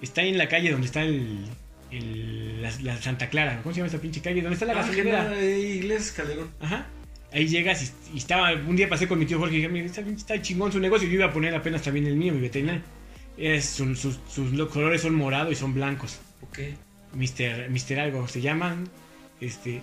Está 0.01 0.21
ahí 0.21 0.29
en 0.29 0.37
la 0.37 0.49
calle 0.49 0.71
donde 0.71 0.87
está 0.87 1.03
el... 1.03 1.45
el- 1.91 2.61
la, 2.61 2.71
la 2.81 2.97
Santa 3.01 3.29
Clara. 3.29 3.59
¿Cómo 3.63 3.73
se 3.73 3.79
llama 3.79 3.87
esa 3.87 4.01
pinche 4.01 4.19
calle? 4.21 4.41
¿Dónde 4.41 4.55
está 4.55 4.65
la 4.65 4.73
Ah, 4.73 4.75
gasolinera? 4.77 5.41
Iglesias 5.45 6.11
Calderón. 6.11 6.49
Ajá. 6.59 6.87
Ahí 7.33 7.47
llegas 7.47 7.81
y, 8.11 8.15
y 8.15 8.17
estaba, 8.19 8.53
un 8.53 8.75
día 8.75 8.87
pasé 8.87 9.07
con 9.07 9.17
mi 9.19 9.25
tío 9.25 9.39
Jorge 9.39 9.55
y 9.55 9.57
dije, 9.57 9.69
"Mira, 9.69 9.85
está, 9.87 10.41
chingón 10.41 10.71
su 10.71 10.79
negocio. 10.79 11.07
Yo 11.07 11.15
iba 11.15 11.25
a 11.25 11.33
poner 11.33 11.53
apenas 11.55 11.81
también 11.81 12.05
el 12.05 12.15
mío, 12.15 12.33
mi 12.33 12.41
veterinario. 12.41 12.81
Es, 13.37 13.65
sus, 13.65 13.99
sus- 13.99 14.19
sus 14.29 14.51
lo- 14.53 14.69
colores 14.69 15.01
son 15.01 15.15
morado 15.15 15.51
y 15.51 15.55
son 15.55 15.73
blancos. 15.73 16.19
Ok. 16.41 16.59
Mister, 17.15 17.69
Mister 17.69 17.99
algo 17.99 18.27
se 18.27 18.41
llaman. 18.41 18.87
Este. 19.41 19.81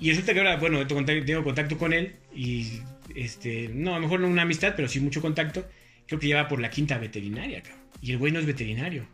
Y 0.00 0.10
resulta 0.10 0.32
que 0.34 0.40
ahora, 0.40 0.56
bueno, 0.56 0.84
tengo 0.86 1.44
contacto, 1.44 1.78
con 1.78 1.92
él 1.92 2.16
y 2.34 2.80
este, 3.14 3.70
no, 3.72 3.92
a 3.92 3.96
lo 3.96 4.02
mejor 4.02 4.18
no 4.20 4.26
una 4.26 4.42
amistad, 4.42 4.74
pero 4.74 4.88
sí 4.88 4.98
mucho 4.98 5.20
contacto. 5.20 5.64
Creo 6.08 6.18
que 6.18 6.26
lleva 6.26 6.48
por 6.48 6.60
la 6.60 6.70
quinta 6.70 6.98
veterinaria, 6.98 7.62
cabrón. 7.62 7.80
Y 8.00 8.10
el 8.10 8.18
güey 8.18 8.32
no 8.32 8.40
es 8.40 8.46
veterinario. 8.46 9.06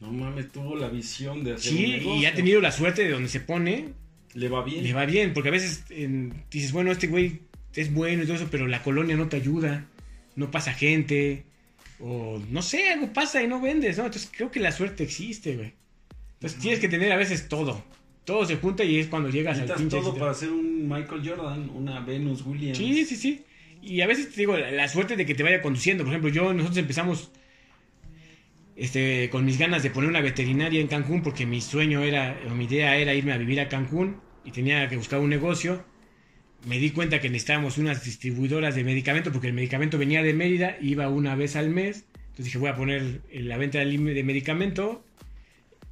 No 0.00 0.10
mames, 0.12 0.50
tuvo 0.50 0.74
la 0.76 0.88
visión 0.88 1.44
de 1.44 1.52
hacer 1.54 1.70
un 1.72 1.78
Sí, 1.78 1.86
negocio. 1.92 2.16
y 2.16 2.26
ha 2.26 2.34
tenido 2.34 2.60
la 2.60 2.72
suerte 2.72 3.04
de 3.04 3.10
donde 3.10 3.28
se 3.28 3.38
pone, 3.38 3.90
Le 4.34 4.48
va 4.48 4.62
bien. 4.64 4.82
le 4.84 4.92
va 4.92 5.04
bien, 5.06 5.32
porque 5.34 5.48
a 5.50 5.52
veces 5.52 5.84
en- 5.90 6.32
dices, 6.50 6.72
bueno, 6.72 6.90
este 6.92 7.06
güey 7.06 7.40
es 7.74 7.92
bueno 7.92 8.22
y 8.22 8.26
todo 8.26 8.36
eso, 8.36 8.48
pero 8.50 8.66
la 8.66 8.82
colonia 8.82 9.16
no 9.16 9.28
te 9.28 9.36
ayuda, 9.36 9.86
no 10.36 10.50
pasa 10.50 10.72
gente, 10.72 11.44
o 12.00 12.40
no 12.50 12.62
sé, 12.62 12.90
algo 12.90 13.12
pasa 13.12 13.42
y 13.42 13.46
no 13.48 13.60
vendes, 13.60 13.98
¿no? 13.98 14.04
Entonces 14.06 14.30
creo 14.34 14.50
que 14.50 14.60
la 14.60 14.72
suerte 14.72 15.02
existe, 15.04 15.56
güey. 15.56 15.72
Entonces 16.34 16.58
tienes 16.60 16.80
que 16.80 16.88
tener 16.88 17.12
a 17.12 17.16
veces 17.16 17.48
todo. 17.48 17.84
Todo 18.24 18.46
se 18.46 18.56
junta 18.56 18.84
y 18.84 18.98
es 18.98 19.08
cuando 19.08 19.28
llegas 19.30 19.58
al 19.58 19.72
pinche 19.74 19.96
todo 19.98 20.14
para 20.16 20.30
hacer 20.30 20.48
un 20.50 20.88
Michael 20.88 21.22
Jordan, 21.28 21.70
una 21.70 22.00
Venus 22.00 22.42
Williams. 22.46 22.78
Sí, 22.78 23.04
sí, 23.04 23.16
sí. 23.16 23.42
Y 23.82 24.00
a 24.00 24.06
veces 24.06 24.30
te 24.30 24.40
digo, 24.42 24.56
la, 24.56 24.70
la 24.70 24.88
suerte 24.88 25.16
de 25.16 25.26
que 25.26 25.34
te 25.34 25.42
vaya 25.42 25.60
conduciendo. 25.60 26.04
Por 26.04 26.12
ejemplo, 26.12 26.30
yo, 26.30 26.52
nosotros 26.54 26.78
empezamos 26.78 27.30
este, 28.76 29.28
con 29.30 29.44
mis 29.44 29.58
ganas 29.58 29.82
de 29.82 29.90
poner 29.90 30.10
una 30.10 30.20
veterinaria 30.20 30.80
en 30.80 30.88
Cancún 30.88 31.22
porque 31.22 31.46
mi 31.46 31.60
sueño 31.60 32.02
era, 32.02 32.38
o 32.50 32.54
mi 32.54 32.64
idea 32.64 32.96
era 32.96 33.14
irme 33.14 33.32
a 33.32 33.38
vivir 33.38 33.60
a 33.60 33.68
Cancún 33.68 34.16
y 34.44 34.50
tenía 34.50 34.88
que 34.88 34.96
buscar 34.96 35.20
un 35.20 35.30
negocio. 35.30 35.84
Me 36.66 36.78
di 36.78 36.90
cuenta 36.90 37.20
que 37.20 37.28
necesitábamos 37.28 37.78
unas 37.78 38.04
distribuidoras 38.04 38.74
de 38.74 38.84
medicamentos 38.84 39.32
porque 39.32 39.48
el 39.48 39.54
medicamento 39.54 39.98
venía 39.98 40.22
de 40.22 40.32
Mérida, 40.32 40.76
iba 40.80 41.08
una 41.08 41.34
vez 41.34 41.56
al 41.56 41.70
mes. 41.70 42.04
Entonces 42.14 42.46
dije, 42.46 42.58
voy 42.58 42.70
a 42.70 42.76
poner 42.76 43.20
en 43.30 43.48
la 43.48 43.56
venta 43.56 43.78
de 43.78 43.86
de 43.86 44.22
medicamento. 44.24 45.04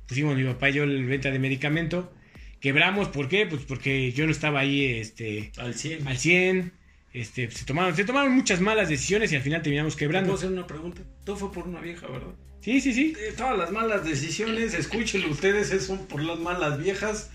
Pusimos 0.07 0.37
mi 0.37 0.45
papá 0.45 0.71
y 0.71 0.75
yo 0.75 0.87
la 0.87 1.07
venta 1.07 1.31
de 1.31 1.39
medicamento. 1.39 2.13
Quebramos, 2.61 3.09
¿por 3.09 3.29
qué? 3.29 3.47
Pues 3.47 3.63
porque 3.63 4.13
yo 4.13 4.27
no 4.27 4.33
estaba 4.33 4.61
ahí, 4.61 4.85
este, 4.85 5.51
Al 5.57 5.75
100. 5.75 6.07
al 6.07 6.19
100. 6.19 6.73
Este, 7.13 7.51
se 7.51 7.65
tomaron, 7.65 7.97
se 7.97 8.05
tomaron 8.05 8.33
muchas 8.33 8.61
malas 8.61 8.89
decisiones 8.89 9.33
y 9.33 9.37
al 9.37 9.43
final 9.43 9.63
terminamos 9.63 9.95
¿Puedo 9.95 9.99
quebrando. 9.99 10.35
hacer 10.35 10.51
una 10.51 10.67
pregunta? 10.67 11.03
Todo 11.25 11.37
fue 11.37 11.53
por 11.53 11.67
una 11.67 11.81
vieja, 11.81 12.07
¿verdad? 12.07 12.35
Sí, 12.61 12.81
sí, 12.81 12.93
sí. 12.93 13.15
Eh, 13.19 13.33
todas 13.37 13.59
las 13.59 13.71
malas 13.73 14.05
decisiones, 14.05 14.75
escúchenlo 14.75 15.29
ustedes, 15.31 15.73
es 15.73 15.87
son 15.87 16.07
por 16.07 16.23
las 16.23 16.39
malas 16.39 16.79
viejas. 16.79 17.31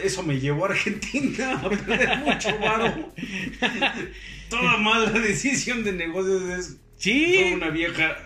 Eso 0.00 0.22
me 0.22 0.38
llevó 0.38 0.66
a 0.66 0.68
Argentina 0.68 1.58
a 1.64 1.68
perder 1.68 2.18
mucho 2.18 2.58
varo. 2.58 3.12
Toda 4.50 4.76
mala 4.78 5.10
decisión 5.10 5.84
de 5.84 5.92
negocios 5.92 6.42
es 6.42 6.76
Sí, 6.96 7.36
fue 7.38 7.54
una 7.54 7.70
vieja. 7.70 8.16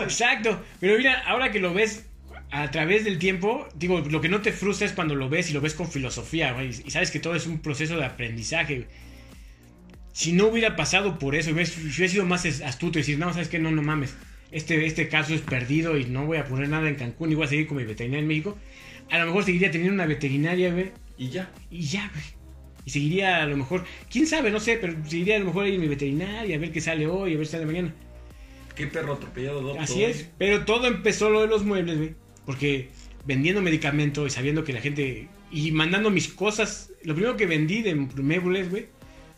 exacto. 0.02 0.62
Pero 0.78 0.96
mira, 0.96 1.20
ahora 1.26 1.50
que 1.50 1.58
lo 1.58 1.72
ves 1.72 2.06
a 2.50 2.70
través 2.70 3.04
del 3.04 3.18
tiempo, 3.18 3.68
digo, 3.74 4.00
lo 4.00 4.20
que 4.20 4.28
no 4.28 4.42
te 4.42 4.52
frustra 4.52 4.86
es 4.86 4.92
cuando 4.92 5.14
lo 5.14 5.28
ves 5.28 5.50
y 5.50 5.54
lo 5.54 5.60
ves 5.60 5.74
con 5.74 5.90
filosofía, 5.90 6.52
güey, 6.52 6.70
y 6.84 6.90
sabes 6.90 7.10
que 7.10 7.18
todo 7.18 7.34
es 7.34 7.46
un 7.46 7.60
proceso 7.60 7.96
de 7.96 8.04
aprendizaje. 8.04 8.86
Si 10.12 10.32
no 10.32 10.48
hubiera 10.48 10.76
pasado 10.76 11.18
por 11.18 11.34
eso, 11.34 11.52
hubiera, 11.52 11.70
hubiera 11.70 12.08
sido 12.08 12.26
más 12.26 12.44
astuto 12.62 12.98
y 12.98 13.02
decir, 13.02 13.18
no, 13.18 13.32
sabes 13.32 13.48
que 13.48 13.58
no, 13.58 13.70
no 13.70 13.82
mames, 13.82 14.14
este, 14.50 14.84
este 14.86 15.08
caso 15.08 15.34
es 15.34 15.40
perdido 15.40 15.96
y 15.96 16.06
no 16.06 16.26
voy 16.26 16.38
a 16.38 16.44
poner 16.44 16.68
nada 16.68 16.88
en 16.88 16.96
Cancún 16.96 17.30
y 17.30 17.34
voy 17.34 17.44
a 17.44 17.48
seguir 17.48 17.66
con 17.66 17.76
mi 17.76 17.84
veterinaria 17.84 18.22
en 18.22 18.28
México, 18.28 18.58
a 19.10 19.18
lo 19.18 19.26
mejor 19.26 19.44
seguiría 19.44 19.70
teniendo 19.70 19.94
una 19.94 20.06
veterinaria, 20.06 20.72
güey, 20.72 20.92
y 21.16 21.28
ya. 21.28 21.50
Y 21.70 21.82
ya, 21.82 22.10
güey. 22.12 22.24
Y 22.84 22.90
seguiría 22.90 23.42
a 23.42 23.46
lo 23.46 23.56
mejor, 23.56 23.84
quién 24.10 24.26
sabe, 24.26 24.50
no 24.50 24.58
sé, 24.58 24.78
pero 24.80 24.94
seguiría 25.06 25.36
a 25.36 25.38
lo 25.40 25.46
mejor 25.46 25.64
ahí 25.64 25.74
en 25.74 25.80
mi 25.80 25.88
veterinaria, 25.88 26.56
a 26.56 26.58
ver 26.58 26.72
qué 26.72 26.80
sale 26.80 27.06
hoy, 27.06 27.34
a 27.34 27.36
ver 27.36 27.46
si 27.46 27.52
sale 27.52 27.66
mañana. 27.66 27.94
Qué 28.74 28.86
perro 28.86 29.14
atropellado, 29.14 29.60
doctor. 29.60 29.82
Así 29.82 30.04
es. 30.04 30.30
Pero 30.38 30.64
todo 30.64 30.86
empezó 30.86 31.28
lo 31.28 31.42
de 31.42 31.48
los 31.48 31.64
muebles, 31.64 31.98
güey. 31.98 32.14
Porque 32.46 32.88
vendiendo 33.26 33.60
medicamento 33.60 34.26
y 34.26 34.30
sabiendo 34.30 34.64
que 34.64 34.72
la 34.72 34.80
gente. 34.80 35.28
Y 35.50 35.72
mandando 35.72 36.10
mis 36.10 36.28
cosas. 36.28 36.90
Lo 37.02 37.14
primero 37.14 37.36
que 37.36 37.46
vendí 37.46 37.82
de 37.82 37.94
muebles, 37.94 38.70
güey, 38.70 38.86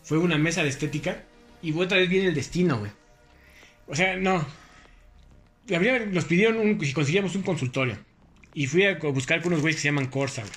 fue 0.03 0.17
una 0.17 0.37
mesa 0.37 0.63
de 0.63 0.69
estética. 0.69 1.23
Y 1.61 1.73
otra 1.73 1.97
vez 1.97 2.09
viene 2.09 2.27
el 2.27 2.35
destino, 2.35 2.79
güey. 2.79 2.91
O 3.87 3.95
sea, 3.95 4.17
no. 4.17 4.45
Nos 5.67 6.25
pidieron 6.25 6.57
un, 6.57 6.85
si 6.85 6.93
conseguíamos 6.93 7.35
un 7.35 7.43
consultorio. 7.43 7.97
Y 8.53 8.67
fui 8.67 8.85
a 8.85 8.97
buscar 8.97 9.41
con 9.41 9.53
unos 9.53 9.61
güeyes 9.61 9.77
que 9.77 9.81
se 9.83 9.87
llaman 9.87 10.07
Corsa, 10.07 10.41
güey. 10.41 10.53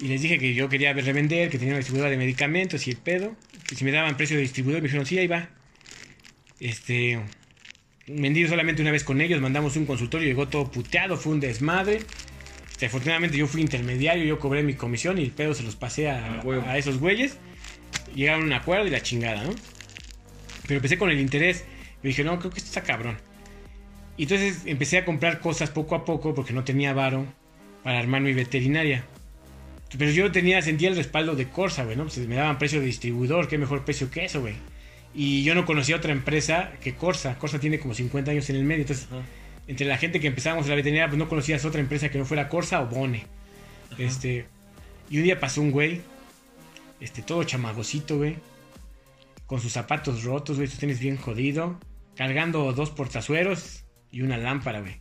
Y 0.00 0.08
les 0.08 0.22
dije 0.22 0.38
que 0.38 0.54
yo 0.54 0.68
quería 0.68 0.92
revender, 0.92 1.50
que 1.50 1.58
tenía 1.58 1.74
una 1.74 1.78
distribuidora 1.78 2.10
de 2.10 2.16
medicamentos 2.16 2.86
y 2.86 2.90
el 2.90 2.96
pedo. 2.96 3.36
Que 3.68 3.74
si 3.74 3.84
me 3.84 3.92
daban 3.92 4.16
precio 4.16 4.36
de 4.36 4.42
distribuidor, 4.42 4.82
me 4.82 4.88
dijeron, 4.88 5.06
sí, 5.06 5.18
ahí 5.18 5.26
va. 5.26 5.50
Este. 6.60 7.20
Vendí 8.06 8.46
solamente 8.48 8.82
una 8.82 8.90
vez 8.90 9.04
con 9.04 9.20
ellos, 9.20 9.40
mandamos 9.40 9.76
un 9.76 9.86
consultorio, 9.86 10.26
llegó 10.26 10.48
todo 10.48 10.70
puteado, 10.70 11.16
fue 11.16 11.32
un 11.32 11.40
desmadre. 11.40 12.00
Este, 12.82 12.86
afortunadamente 12.86 13.38
yo 13.38 13.46
fui 13.46 13.60
intermediario, 13.60 14.24
yo 14.24 14.40
cobré 14.40 14.64
mi 14.64 14.74
comisión 14.74 15.16
y 15.18 15.22
el 15.22 15.30
pedo 15.30 15.54
se 15.54 15.62
los 15.62 15.76
pasé 15.76 16.10
a, 16.10 16.42
Ah, 16.42 16.64
a 16.66 16.78
esos 16.78 16.98
güeyes. 16.98 17.38
Llegaron 18.14 18.42
a 18.42 18.46
un 18.46 18.52
acuerdo 18.52 18.86
y 18.86 18.90
la 18.90 19.02
chingada, 19.02 19.44
¿no? 19.44 19.50
Pero 20.62 20.76
empecé 20.76 20.98
con 20.98 21.10
el 21.10 21.20
interés. 21.20 21.64
Y 22.02 22.08
dije, 22.08 22.24
no, 22.24 22.38
creo 22.38 22.50
que 22.50 22.58
esto 22.58 22.68
está 22.68 22.82
cabrón. 22.82 23.18
Y 24.16 24.24
entonces 24.24 24.62
empecé 24.66 24.98
a 24.98 25.04
comprar 25.04 25.40
cosas 25.40 25.70
poco 25.70 25.94
a 25.94 26.04
poco 26.04 26.34
porque 26.34 26.52
no 26.52 26.64
tenía 26.64 26.92
varo 26.92 27.26
para 27.82 27.98
armar 27.98 28.20
mi 28.20 28.32
veterinaria. 28.32 29.04
Pero 29.96 30.10
yo 30.10 30.32
tenía, 30.32 30.62
sentía 30.62 30.88
el 30.88 30.96
respaldo 30.96 31.34
de 31.34 31.48
Corsa, 31.48 31.84
güey, 31.84 31.96
¿no? 31.96 32.04
Pues 32.04 32.18
me 32.18 32.36
daban 32.36 32.58
precio 32.58 32.80
de 32.80 32.86
distribuidor, 32.86 33.48
qué 33.48 33.58
mejor 33.58 33.84
precio 33.84 34.10
que 34.10 34.24
eso, 34.24 34.40
güey. 34.40 34.54
Y 35.14 35.44
yo 35.44 35.54
no 35.54 35.66
conocía 35.66 35.96
otra 35.96 36.12
empresa 36.12 36.72
que 36.82 36.94
Corsa. 36.94 37.38
Corsa 37.38 37.58
tiene 37.58 37.78
como 37.78 37.92
50 37.94 38.30
años 38.30 38.48
en 38.48 38.56
el 38.56 38.64
medio. 38.64 38.82
Entonces, 38.82 39.06
Ajá. 39.10 39.22
entre 39.66 39.86
la 39.86 39.98
gente 39.98 40.20
que 40.20 40.28
empezábamos 40.28 40.68
la 40.68 40.74
veterinaria, 40.74 41.08
pues 41.08 41.18
no 41.18 41.28
conocías 41.28 41.64
otra 41.64 41.80
empresa 41.80 42.08
que 42.08 42.18
no 42.18 42.24
fuera 42.24 42.48
Corsa 42.48 42.80
o 42.80 42.86
Bone. 42.86 43.26
Ajá. 43.90 44.02
Este, 44.02 44.46
y 45.10 45.18
un 45.18 45.24
día 45.24 45.38
pasó 45.38 45.60
un 45.60 45.70
güey, 45.70 46.00
este, 47.02 47.22
todo 47.22 47.42
chamagocito, 47.42 48.16
güey, 48.16 48.36
con 49.46 49.60
sus 49.60 49.72
zapatos 49.72 50.22
rotos, 50.22 50.56
güey, 50.56 50.68
sus 50.68 50.78
tenis 50.78 51.00
bien 51.00 51.16
jodido, 51.16 51.80
cargando 52.14 52.72
dos 52.72 52.90
portazueros 52.90 53.84
y 54.12 54.22
una 54.22 54.38
lámpara, 54.38 54.80
güey. 54.80 55.00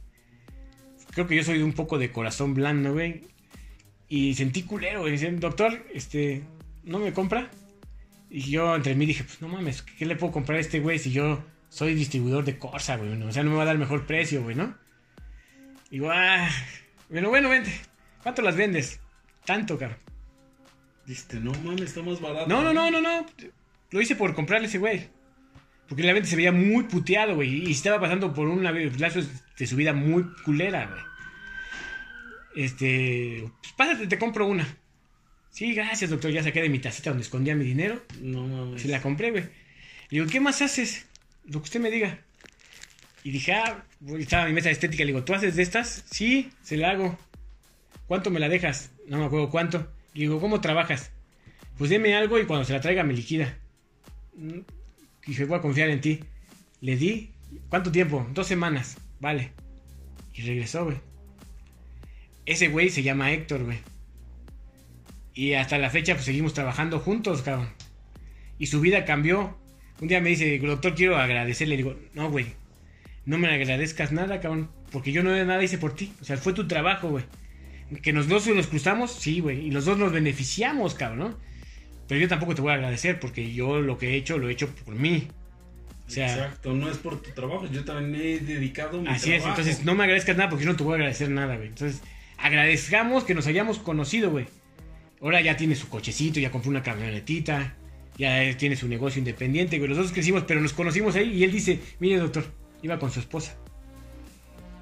Creo 1.11 1.27
que 1.27 1.35
yo 1.35 1.43
soy 1.43 1.61
un 1.61 1.73
poco 1.73 1.99
de 1.99 2.11
corazón 2.11 2.53
blando, 2.53 2.93
güey. 2.93 3.21
Y 4.07 4.33
sentí 4.33 4.63
culero, 4.63 5.01
güey. 5.01 5.11
Dicen, 5.11 5.39
doctor, 5.39 5.85
este, 5.93 6.43
¿no 6.83 6.99
me 6.99 7.13
compra? 7.13 7.51
Y 8.29 8.41
yo 8.49 8.75
entre 8.75 8.95
mí 8.95 9.05
dije, 9.05 9.23
pues 9.23 9.41
no 9.41 9.49
mames, 9.49 9.81
¿qué 9.81 10.05
le 10.05 10.15
puedo 10.15 10.33
comprar 10.33 10.57
a 10.57 10.61
este 10.61 10.79
güey 10.79 10.99
si 10.99 11.11
yo 11.11 11.43
soy 11.69 11.93
distribuidor 11.93 12.45
de 12.45 12.57
Corsa, 12.57 12.95
güey? 12.95 13.21
O 13.21 13.31
sea, 13.31 13.43
no 13.43 13.51
me 13.51 13.57
va 13.57 13.63
a 13.63 13.65
dar 13.65 13.77
mejor 13.77 14.07
precio, 14.07 14.41
güey, 14.41 14.55
¿no? 14.55 14.75
Digo, 15.89 16.09
ah, 16.09 16.49
bueno, 17.09 17.29
bueno, 17.29 17.49
vente. 17.49 17.71
¿Cuánto 18.23 18.41
las 18.41 18.55
vendes? 18.55 18.99
Tanto, 19.45 19.77
cabrón. 19.77 20.10
Dijiste, 21.05 21.39
no 21.39 21.51
mames, 21.63 21.81
está 21.81 22.01
más 22.01 22.21
barato. 22.21 22.47
No, 22.47 22.61
no, 22.63 22.73
no, 22.73 22.91
no, 22.91 23.01
no. 23.01 23.25
Lo 23.89 24.01
hice 24.01 24.15
por 24.15 24.33
comprarle 24.33 24.67
ese 24.67 24.77
güey. 24.77 25.09
Porque 25.87 26.03
la 26.03 26.13
venta 26.13 26.29
se 26.29 26.35
veía 26.35 26.51
muy 26.51 26.83
puteado, 26.85 27.35
güey. 27.35 27.67
Y 27.67 27.71
estaba 27.71 27.99
pasando 27.99 28.33
por 28.33 28.47
un 28.47 28.63
lazo 28.63 29.19
de 29.57 29.67
su 29.67 29.75
vida 29.75 29.93
muy 29.93 30.23
culera, 30.45 30.87
güey. 30.87 31.01
Este. 32.55 33.49
Pues 33.61 33.73
pásate, 33.73 34.07
te 34.07 34.17
compro 34.17 34.47
una. 34.47 34.77
Sí, 35.49 35.73
gracias, 35.73 36.09
doctor. 36.09 36.31
Ya 36.31 36.43
saqué 36.43 36.61
de 36.61 36.69
mi 36.69 36.79
tacita 36.79 37.09
donde 37.09 37.23
escondía 37.23 37.55
mi 37.55 37.65
dinero. 37.65 38.01
No 38.21 38.47
mames. 38.47 38.81
Se 38.81 38.87
la 38.87 39.01
compré, 39.01 39.31
güey. 39.31 39.43
Le 39.43 40.19
digo, 40.19 40.27
¿qué 40.27 40.39
más 40.39 40.61
haces? 40.61 41.07
Lo 41.45 41.59
que 41.59 41.65
usted 41.65 41.81
me 41.81 41.91
diga. 41.91 42.19
Y 43.23 43.31
dije, 43.31 43.53
ah, 43.53 43.83
estaba 44.17 44.45
mi 44.45 44.53
mesa 44.53 44.69
de 44.69 44.73
estética. 44.73 45.03
Le 45.03 45.07
digo, 45.07 45.23
¿tú 45.23 45.33
haces 45.33 45.55
de 45.55 45.63
estas? 45.63 46.05
Sí, 46.09 46.51
se 46.63 46.77
la 46.77 46.91
hago. 46.91 47.17
¿cuánto 48.11 48.29
me 48.29 48.41
la 48.41 48.49
dejas? 48.49 48.91
No 49.07 49.19
me 49.19 49.25
acuerdo 49.25 49.49
cuánto. 49.49 49.89
Digo, 50.13 50.39
¿cómo 50.39 50.61
trabajas? 50.61 51.11
Pues 51.77 51.89
deme 51.89 52.15
algo 52.15 52.39
y 52.39 52.45
cuando 52.45 52.65
se 52.65 52.73
la 52.73 52.81
traiga 52.81 53.03
me 53.03 53.13
liquida. 53.13 53.57
Mm, 54.35 54.59
Dije, 55.25 55.45
voy 55.45 55.57
a 55.57 55.61
confiar 55.61 55.89
en 55.89 56.01
ti. 56.01 56.19
Le 56.81 56.95
di, 56.95 57.31
¿cuánto 57.69 57.91
tiempo? 57.91 58.27
Dos 58.33 58.47
semanas, 58.47 58.97
vale. 59.19 59.51
Y 60.33 60.41
regresó, 60.41 60.85
güey. 60.85 60.97
Ese 62.45 62.69
güey 62.69 62.89
se 62.89 63.03
llama 63.03 63.31
Héctor, 63.31 63.63
güey. 63.63 63.79
Y 65.33 65.53
hasta 65.53 65.77
la 65.77 65.89
fecha 65.89 66.13
pues 66.13 66.25
seguimos 66.25 66.53
trabajando 66.53 66.99
juntos, 66.99 67.41
cabrón. 67.43 67.69
Y 68.57 68.67
su 68.67 68.81
vida 68.81 69.05
cambió. 69.05 69.57
Un 70.01 70.07
día 70.07 70.21
me 70.21 70.29
dice, 70.29 70.57
doctor, 70.59 70.95
quiero 70.95 71.17
agradecerle. 71.17 71.77
Le 71.77 71.83
digo, 71.83 71.99
no, 72.13 72.29
güey. 72.31 72.47
No 73.25 73.37
me 73.37 73.47
agradezcas 73.47 74.11
nada, 74.11 74.39
cabrón. 74.39 74.69
Porque 74.91 75.11
yo 75.11 75.23
no 75.23 75.31
nada 75.45 75.63
hice 75.63 75.77
por 75.77 75.95
ti. 75.95 76.11
O 76.21 76.25
sea, 76.25 76.37
fue 76.37 76.53
tu 76.53 76.67
trabajo, 76.67 77.09
güey. 77.09 77.23
Que 78.01 78.13
nos 78.13 78.27
dos 78.27 78.47
nos 78.47 78.67
cruzamos, 78.67 79.11
sí, 79.11 79.39
güey. 79.39 79.67
Y 79.67 79.71
los 79.71 79.85
dos 79.85 79.97
nos 79.97 80.11
beneficiamos, 80.11 80.95
cabrón, 80.95 81.19
¿no? 81.19 81.37
Pero 82.07 82.21
yo 82.21 82.27
tampoco 82.27 82.55
te 82.55 82.61
voy 82.61 82.71
a 82.71 82.75
agradecer 82.75 83.19
porque 83.19 83.53
yo 83.53 83.81
lo 83.81 83.97
que 83.97 84.09
he 84.09 84.15
hecho 84.15 84.37
lo 84.37 84.49
he 84.49 84.51
hecho 84.51 84.67
por 84.85 84.95
mí. 84.95 85.27
O 86.07 86.11
sea, 86.11 86.33
Exacto, 86.33 86.73
no 86.73 86.91
es 86.91 86.97
por 86.97 87.21
tu 87.21 87.31
trabajo, 87.31 87.67
yo 87.71 87.85
también 87.85 88.21
he 88.21 88.39
dedicado 88.39 89.01
mi 89.01 89.07
Así 89.07 89.31
es, 89.31 89.45
entonces 89.45 89.85
no 89.85 89.95
me 89.95 90.03
agradezcas 90.03 90.35
nada 90.35 90.49
porque 90.49 90.65
yo 90.65 90.71
no 90.71 90.77
te 90.77 90.83
voy 90.83 90.93
a 90.93 90.95
agradecer 90.95 91.29
nada, 91.29 91.55
güey. 91.55 91.69
Entonces, 91.69 92.01
agradezcamos 92.37 93.23
que 93.23 93.33
nos 93.33 93.47
hayamos 93.47 93.79
conocido, 93.79 94.29
güey. 94.29 94.45
Ahora 95.21 95.39
ya 95.39 95.55
tiene 95.55 95.75
su 95.75 95.87
cochecito, 95.87 96.41
ya 96.41 96.51
compró 96.51 96.69
una 96.69 96.83
camionetita, 96.83 97.77
ya 98.17 98.57
tiene 98.57 98.75
su 98.75 98.89
negocio 98.89 99.19
independiente, 99.19 99.77
güey. 99.77 99.87
Los 99.87 99.97
dos 99.97 100.11
crecimos, 100.11 100.43
pero 100.43 100.59
nos 100.59 100.73
conocimos 100.73 101.15
ahí 101.15 101.29
y 101.31 101.43
él 101.45 101.51
dice, 101.53 101.79
mire 101.99 102.17
doctor, 102.17 102.43
iba 102.81 102.99
con 102.99 103.09
su 103.09 103.21
esposa. 103.21 103.55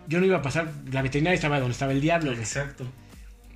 Yo 0.10 0.20
no 0.20 0.26
iba 0.26 0.38
a 0.38 0.42
pasar, 0.42 0.74
la 0.92 1.04
veterinaria 1.04 1.36
estaba 1.36 1.60
donde 1.60 1.74
estaba 1.74 1.92
el 1.92 2.02
diablo, 2.02 2.32
güey. 2.32 2.42
Exacto. 2.42 2.92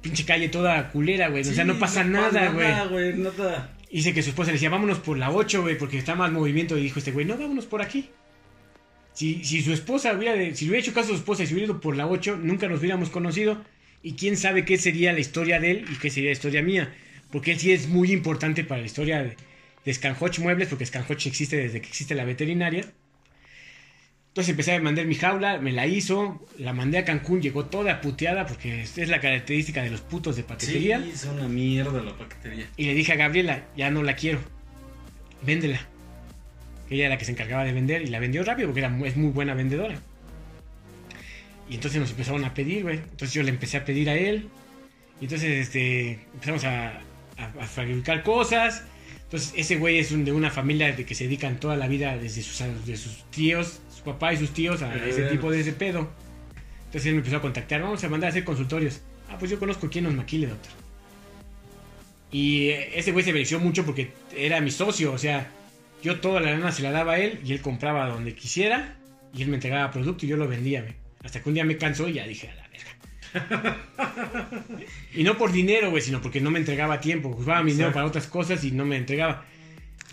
Pinche 0.01 0.23
calle 0.23 0.49
toda 0.49 0.91
culera, 0.91 1.29
güey. 1.29 1.41
o 1.41 1.45
sea, 1.45 1.65
no 1.65 1.79
pasa 1.79 2.03
nada, 2.03 2.51
güey. 2.51 2.67
Nada, 2.67 2.85
güey, 2.85 3.13
nada. 3.17 3.71
Dice 3.91 4.13
que 4.13 4.21
su 4.21 4.29
esposa 4.29 4.51
le 4.51 4.53
decía, 4.53 4.69
vámonos 4.69 4.99
por 4.99 5.17
la 5.17 5.31
8, 5.31 5.63
güey, 5.63 5.77
porque 5.77 5.97
está 5.97 6.13
más 6.13 6.31
movimiento. 6.31 6.77
Y 6.77 6.83
dijo 6.83 6.99
este 6.99 7.11
güey, 7.11 7.25
no, 7.25 7.37
vámonos 7.37 7.65
por 7.65 7.81
aquí. 7.81 8.09
Si, 9.13 9.43
si 9.43 9.61
su 9.63 9.73
esposa 9.73 10.13
hubiera, 10.13 10.35
si 10.55 10.65
le 10.65 10.71
hubiera 10.71 10.79
hecho 10.85 10.93
caso 10.93 11.07
a 11.07 11.09
su 11.09 11.15
esposa 11.15 11.43
y 11.43 11.47
se 11.47 11.53
hubiera 11.53 11.71
ido 11.71 11.81
por 11.81 11.95
la 11.95 12.07
8, 12.07 12.37
nunca 12.41 12.67
nos 12.67 12.79
hubiéramos 12.79 13.09
conocido. 13.09 13.63
Y 14.03 14.13
quién 14.13 14.37
sabe 14.37 14.63
qué 14.63 14.77
sería 14.77 15.11
la 15.11 15.21
historia 15.21 15.59
de 15.59 15.71
él 15.71 15.85
y 15.91 15.95
qué 15.97 16.11
sería 16.11 16.29
la 16.29 16.33
historia 16.33 16.61
mía. 16.61 16.93
Porque 17.31 17.53
él 17.53 17.59
sí 17.59 17.71
es 17.71 17.87
muy 17.87 18.11
importante 18.11 18.63
para 18.63 18.81
la 18.81 18.85
historia 18.85 19.23
de, 19.23 19.37
de 19.85 19.93
Scanhoch 19.93 20.37
Muebles, 20.39 20.67
porque 20.67 20.85
Scanhoch 20.85 21.25
existe 21.25 21.57
desde 21.57 21.81
que 21.81 21.87
existe 21.87 22.13
la 22.13 22.25
veterinaria. 22.25 22.85
Entonces 24.33 24.49
empecé 24.49 24.73
a 24.73 24.79
mandar 24.81 25.05
mi 25.05 25.13
jaula, 25.13 25.59
me 25.59 25.71
la 25.71 25.85
hizo, 25.85 26.43
la 26.57 26.73
mandé 26.73 26.97
a 26.97 27.05
Cancún, 27.05 27.39
llegó 27.39 27.65
toda 27.65 28.01
puteada 28.01 28.47
porque 28.47 28.81
es 28.81 29.07
la 29.07 29.21
característica 29.21 29.83
de 29.83 29.91
los 29.91 30.01
putos 30.01 30.35
de 30.35 30.41
paquetería. 30.41 30.99
Sí, 31.03 31.11
es 31.13 31.25
una 31.25 31.47
mierda 31.47 32.01
la 32.01 32.17
paquetería. 32.17 32.67
Y 32.75 32.85
le 32.85 32.95
dije 32.95 33.13
a 33.13 33.15
Gabriela, 33.15 33.67
ya 33.77 33.91
no 33.91 34.01
la 34.01 34.15
quiero, 34.15 34.39
véndela. 35.43 35.79
Ella 36.89 37.05
era 37.05 37.09
la 37.13 37.19
que 37.19 37.25
se 37.25 37.31
encargaba 37.31 37.63
de 37.63 37.73
vender 37.73 38.01
y 38.01 38.07
la 38.07 38.17
vendió 38.17 38.43
rápido 38.43 38.69
porque 38.69 38.79
era, 38.79 38.97
es 39.05 39.15
muy 39.15 39.29
buena 39.29 39.53
vendedora. 39.53 39.99
Y 41.69 41.75
entonces 41.75 42.01
nos 42.01 42.09
empezaron 42.09 42.43
a 42.43 42.55
pedir, 42.55 42.81
güey. 42.81 42.97
Entonces 42.97 43.33
yo 43.33 43.43
le 43.43 43.51
empecé 43.51 43.77
a 43.77 43.85
pedir 43.85 44.09
a 44.09 44.15
él. 44.15 44.49
Y 45.21 45.25
entonces 45.25 45.67
este, 45.67 46.13
empezamos 46.33 46.63
a, 46.63 46.87
a, 47.37 47.45
a 47.61 47.67
fabricar 47.67 48.23
cosas. 48.23 48.83
Entonces 49.25 49.53
ese 49.55 49.75
güey 49.75 49.99
es 49.99 50.11
un, 50.11 50.25
de 50.25 50.31
una 50.31 50.49
familia 50.49 50.91
de 50.91 51.05
que 51.05 51.13
se 51.13 51.25
dedican 51.25 51.59
toda 51.59 51.75
la 51.75 51.87
vida 51.87 52.17
desde 52.17 52.41
sus, 52.41 52.63
de 52.87 52.97
sus 52.97 53.23
tíos, 53.29 53.79
su 54.03 54.11
papá 54.11 54.33
y 54.33 54.37
sus 54.37 54.51
tíos 54.51 54.81
a 54.81 54.93
ese 54.95 55.23
tipo 55.23 55.49
de 55.49 55.61
ese 55.61 55.73
pedo. 55.73 56.09
Entonces 56.85 57.07
él 57.07 57.13
me 57.13 57.19
empezó 57.19 57.37
a 57.37 57.41
contactar, 57.41 57.81
vamos 57.81 58.03
a 58.03 58.09
mandar 58.09 58.27
a 58.27 58.31
hacer 58.31 58.43
consultorios. 58.43 59.01
Ah, 59.29 59.37
pues 59.39 59.49
yo 59.49 59.59
conozco 59.59 59.89
quién 59.89 60.03
nos 60.03 60.13
maquile, 60.13 60.47
doctor. 60.47 60.71
Y 62.31 62.69
ese 62.69 63.11
güey 63.11 63.23
se 63.23 63.31
benefició 63.31 63.59
mucho 63.59 63.85
porque 63.85 64.11
era 64.35 64.59
mi 64.59 64.71
socio, 64.71 65.13
o 65.13 65.17
sea, 65.17 65.47
yo 66.01 66.19
toda 66.19 66.41
la 66.41 66.51
lana 66.51 66.71
se 66.71 66.81
la 66.81 66.91
daba 66.91 67.13
a 67.13 67.19
él 67.19 67.39
y 67.45 67.53
él 67.53 67.61
compraba 67.61 68.07
donde 68.07 68.33
quisiera 68.35 68.95
y 69.33 69.43
él 69.43 69.49
me 69.49 69.55
entregaba 69.55 69.91
producto 69.91 70.25
y 70.25 70.29
yo 70.29 70.37
lo 70.37 70.47
vendía, 70.47 70.81
güey. 70.81 70.95
Hasta 71.23 71.41
que 71.41 71.49
un 71.49 71.55
día 71.55 71.63
me 71.63 71.77
cansó 71.77 72.09
y 72.09 72.13
ya 72.13 72.27
dije, 72.27 72.49
a 72.49 72.55
la 72.55 72.67
verga. 72.67 73.77
y 75.15 75.23
no 75.23 75.37
por 75.37 75.51
dinero, 75.51 75.89
güey, 75.89 76.01
sino 76.01 76.21
porque 76.21 76.41
no 76.41 76.51
me 76.51 76.59
entregaba 76.59 76.99
tiempo. 76.99 77.29
Usaba 77.29 77.63
mi 77.63 77.71
dinero 77.71 77.93
para 77.93 78.05
otras 78.05 78.27
cosas 78.27 78.63
y 78.63 78.71
no 78.71 78.85
me 78.85 78.97
entregaba. 78.97 79.45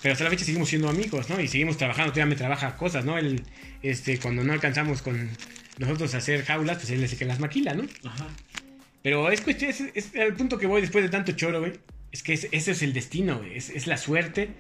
Pero 0.02 0.12
hasta 0.12 0.24
la 0.24 0.30
fecha 0.30 0.44
seguimos 0.44 0.68
siendo 0.68 0.88
amigos, 0.88 1.28
¿no? 1.28 1.40
Y 1.40 1.48
seguimos 1.48 1.76
trabajando, 1.76 2.12
todavía 2.12 2.30
me 2.30 2.36
trabaja 2.36 2.76
cosas, 2.76 3.04
¿no? 3.04 3.18
Él, 3.18 3.42
este, 3.82 4.18
cuando 4.18 4.42
no 4.42 4.52
alcanzamos 4.52 5.02
con 5.02 5.28
nosotros 5.78 6.14
a 6.14 6.18
hacer 6.18 6.44
jaulas, 6.44 6.78
pues 6.78 6.90
él 6.90 7.02
es 7.02 7.12
el 7.12 7.18
que 7.18 7.24
las 7.26 7.38
maquila, 7.38 7.74
¿no? 7.74 7.84
Ajá. 8.04 8.26
Pero 9.02 9.30
es 9.30 9.40
cuestión, 9.40 9.70
es, 9.70 9.80
es 9.94 10.14
el 10.14 10.34
punto 10.34 10.58
que 10.58 10.66
voy 10.66 10.80
después 10.80 11.04
de 11.04 11.10
tanto 11.10 11.32
choro, 11.32 11.60
güey. 11.60 11.72
Es 12.12 12.22
que 12.22 12.32
es, 12.32 12.48
ese 12.50 12.72
es 12.72 12.82
el 12.82 12.92
destino, 12.92 13.38
güey. 13.38 13.56
Es, 13.56 13.70
es 13.70 13.86
la 13.86 13.96
suerte. 13.96 14.50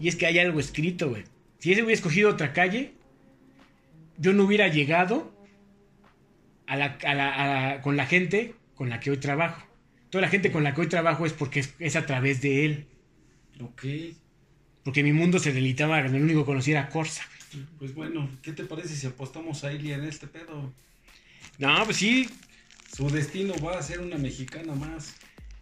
Y 0.00 0.08
es 0.08 0.16
que 0.16 0.26
hay 0.26 0.38
algo 0.38 0.60
escrito, 0.60 1.10
güey. 1.10 1.24
Si 1.58 1.72
ese 1.72 1.82
hubiera 1.82 1.94
escogido 1.94 2.30
otra 2.30 2.52
calle, 2.52 2.92
yo 4.16 4.32
no 4.32 4.44
hubiera 4.44 4.68
llegado 4.68 5.34
a 6.66 6.76
la, 6.76 6.98
a 7.04 7.14
la, 7.14 7.34
a 7.34 7.46
la, 7.46 7.80
con 7.82 7.96
la 7.96 8.06
gente 8.06 8.54
con 8.74 8.88
la 8.88 9.00
que 9.00 9.10
hoy 9.10 9.18
trabajo. 9.18 9.66
Toda 10.08 10.22
la 10.22 10.28
gente 10.28 10.50
con 10.50 10.64
la 10.64 10.74
que 10.74 10.80
hoy 10.80 10.86
trabajo 10.86 11.26
es 11.26 11.32
porque 11.32 11.60
es, 11.60 11.74
es 11.78 11.96
a 11.96 12.06
través 12.06 12.40
de 12.40 12.64
él. 12.64 12.86
Ok. 13.60 13.84
Porque 14.90 15.04
mi 15.04 15.12
mundo 15.12 15.38
se 15.38 15.52
delitaba, 15.52 16.00
el 16.00 16.12
único 16.12 16.40
que 16.40 16.46
conocía 16.46 16.80
era 16.80 16.88
Corsa. 16.88 17.22
Pues 17.78 17.94
bueno, 17.94 18.28
¿qué 18.42 18.50
te 18.50 18.64
parece 18.64 18.96
si 18.96 19.06
apostamos 19.06 19.62
a 19.62 19.72
Ilia 19.72 19.94
en 19.94 20.02
este 20.02 20.26
pedo? 20.26 20.72
No, 21.58 21.84
pues 21.84 21.98
sí. 21.98 22.28
Su 22.96 23.08
destino 23.08 23.54
va 23.64 23.78
a 23.78 23.82
ser 23.84 24.00
una 24.00 24.18
mexicana 24.18 24.74
más. 24.74 25.14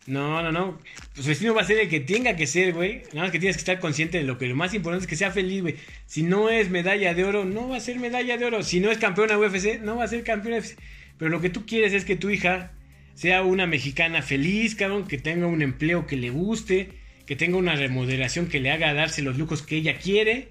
No, 0.06 0.42
no, 0.42 0.50
no. 0.50 0.78
Pues 1.12 1.24
su 1.24 1.28
destino 1.28 1.52
va 1.52 1.60
a 1.60 1.66
ser 1.66 1.78
el 1.78 1.90
que 1.90 2.00
tenga 2.00 2.36
que 2.36 2.46
ser, 2.46 2.72
güey. 2.72 3.02
Nada 3.12 3.24
más 3.24 3.30
que 3.30 3.38
tienes 3.38 3.56
que 3.56 3.60
estar 3.60 3.80
consciente 3.80 4.16
de 4.16 4.24
lo 4.24 4.38
que 4.38 4.46
lo 4.46 4.56
más 4.56 4.72
importante 4.72 5.04
es 5.04 5.10
que 5.10 5.16
sea 5.16 5.30
feliz, 5.30 5.60
güey. 5.60 5.76
Si 6.06 6.22
no 6.22 6.48
es 6.48 6.70
medalla 6.70 7.12
de 7.12 7.24
oro, 7.24 7.44
no 7.44 7.68
va 7.68 7.76
a 7.76 7.80
ser 7.80 7.98
medalla 7.98 8.38
de 8.38 8.46
oro. 8.46 8.62
Si 8.62 8.80
no 8.80 8.90
es 8.90 8.96
campeona 8.96 9.38
UFC, 9.38 9.78
no 9.82 9.96
va 9.96 10.04
a 10.04 10.08
ser 10.08 10.24
campeona 10.24 10.56
UFC. 10.56 10.78
Pero 11.18 11.30
lo 11.30 11.42
que 11.42 11.50
tú 11.50 11.66
quieres 11.66 11.92
es 11.92 12.06
que 12.06 12.16
tu 12.16 12.30
hija 12.30 12.72
sea 13.12 13.42
una 13.42 13.66
mexicana 13.66 14.22
feliz, 14.22 14.74
cabrón, 14.74 15.06
que 15.06 15.18
tenga 15.18 15.46
un 15.48 15.60
empleo 15.60 16.06
que 16.06 16.16
le 16.16 16.30
guste, 16.30 16.92
que 17.28 17.36
tenga 17.36 17.58
una 17.58 17.76
remodelación 17.76 18.46
que 18.48 18.58
le 18.58 18.70
haga 18.70 18.94
darse 18.94 19.20
los 19.20 19.36
lujos 19.36 19.60
que 19.60 19.76
ella 19.76 19.98
quiere 19.98 20.48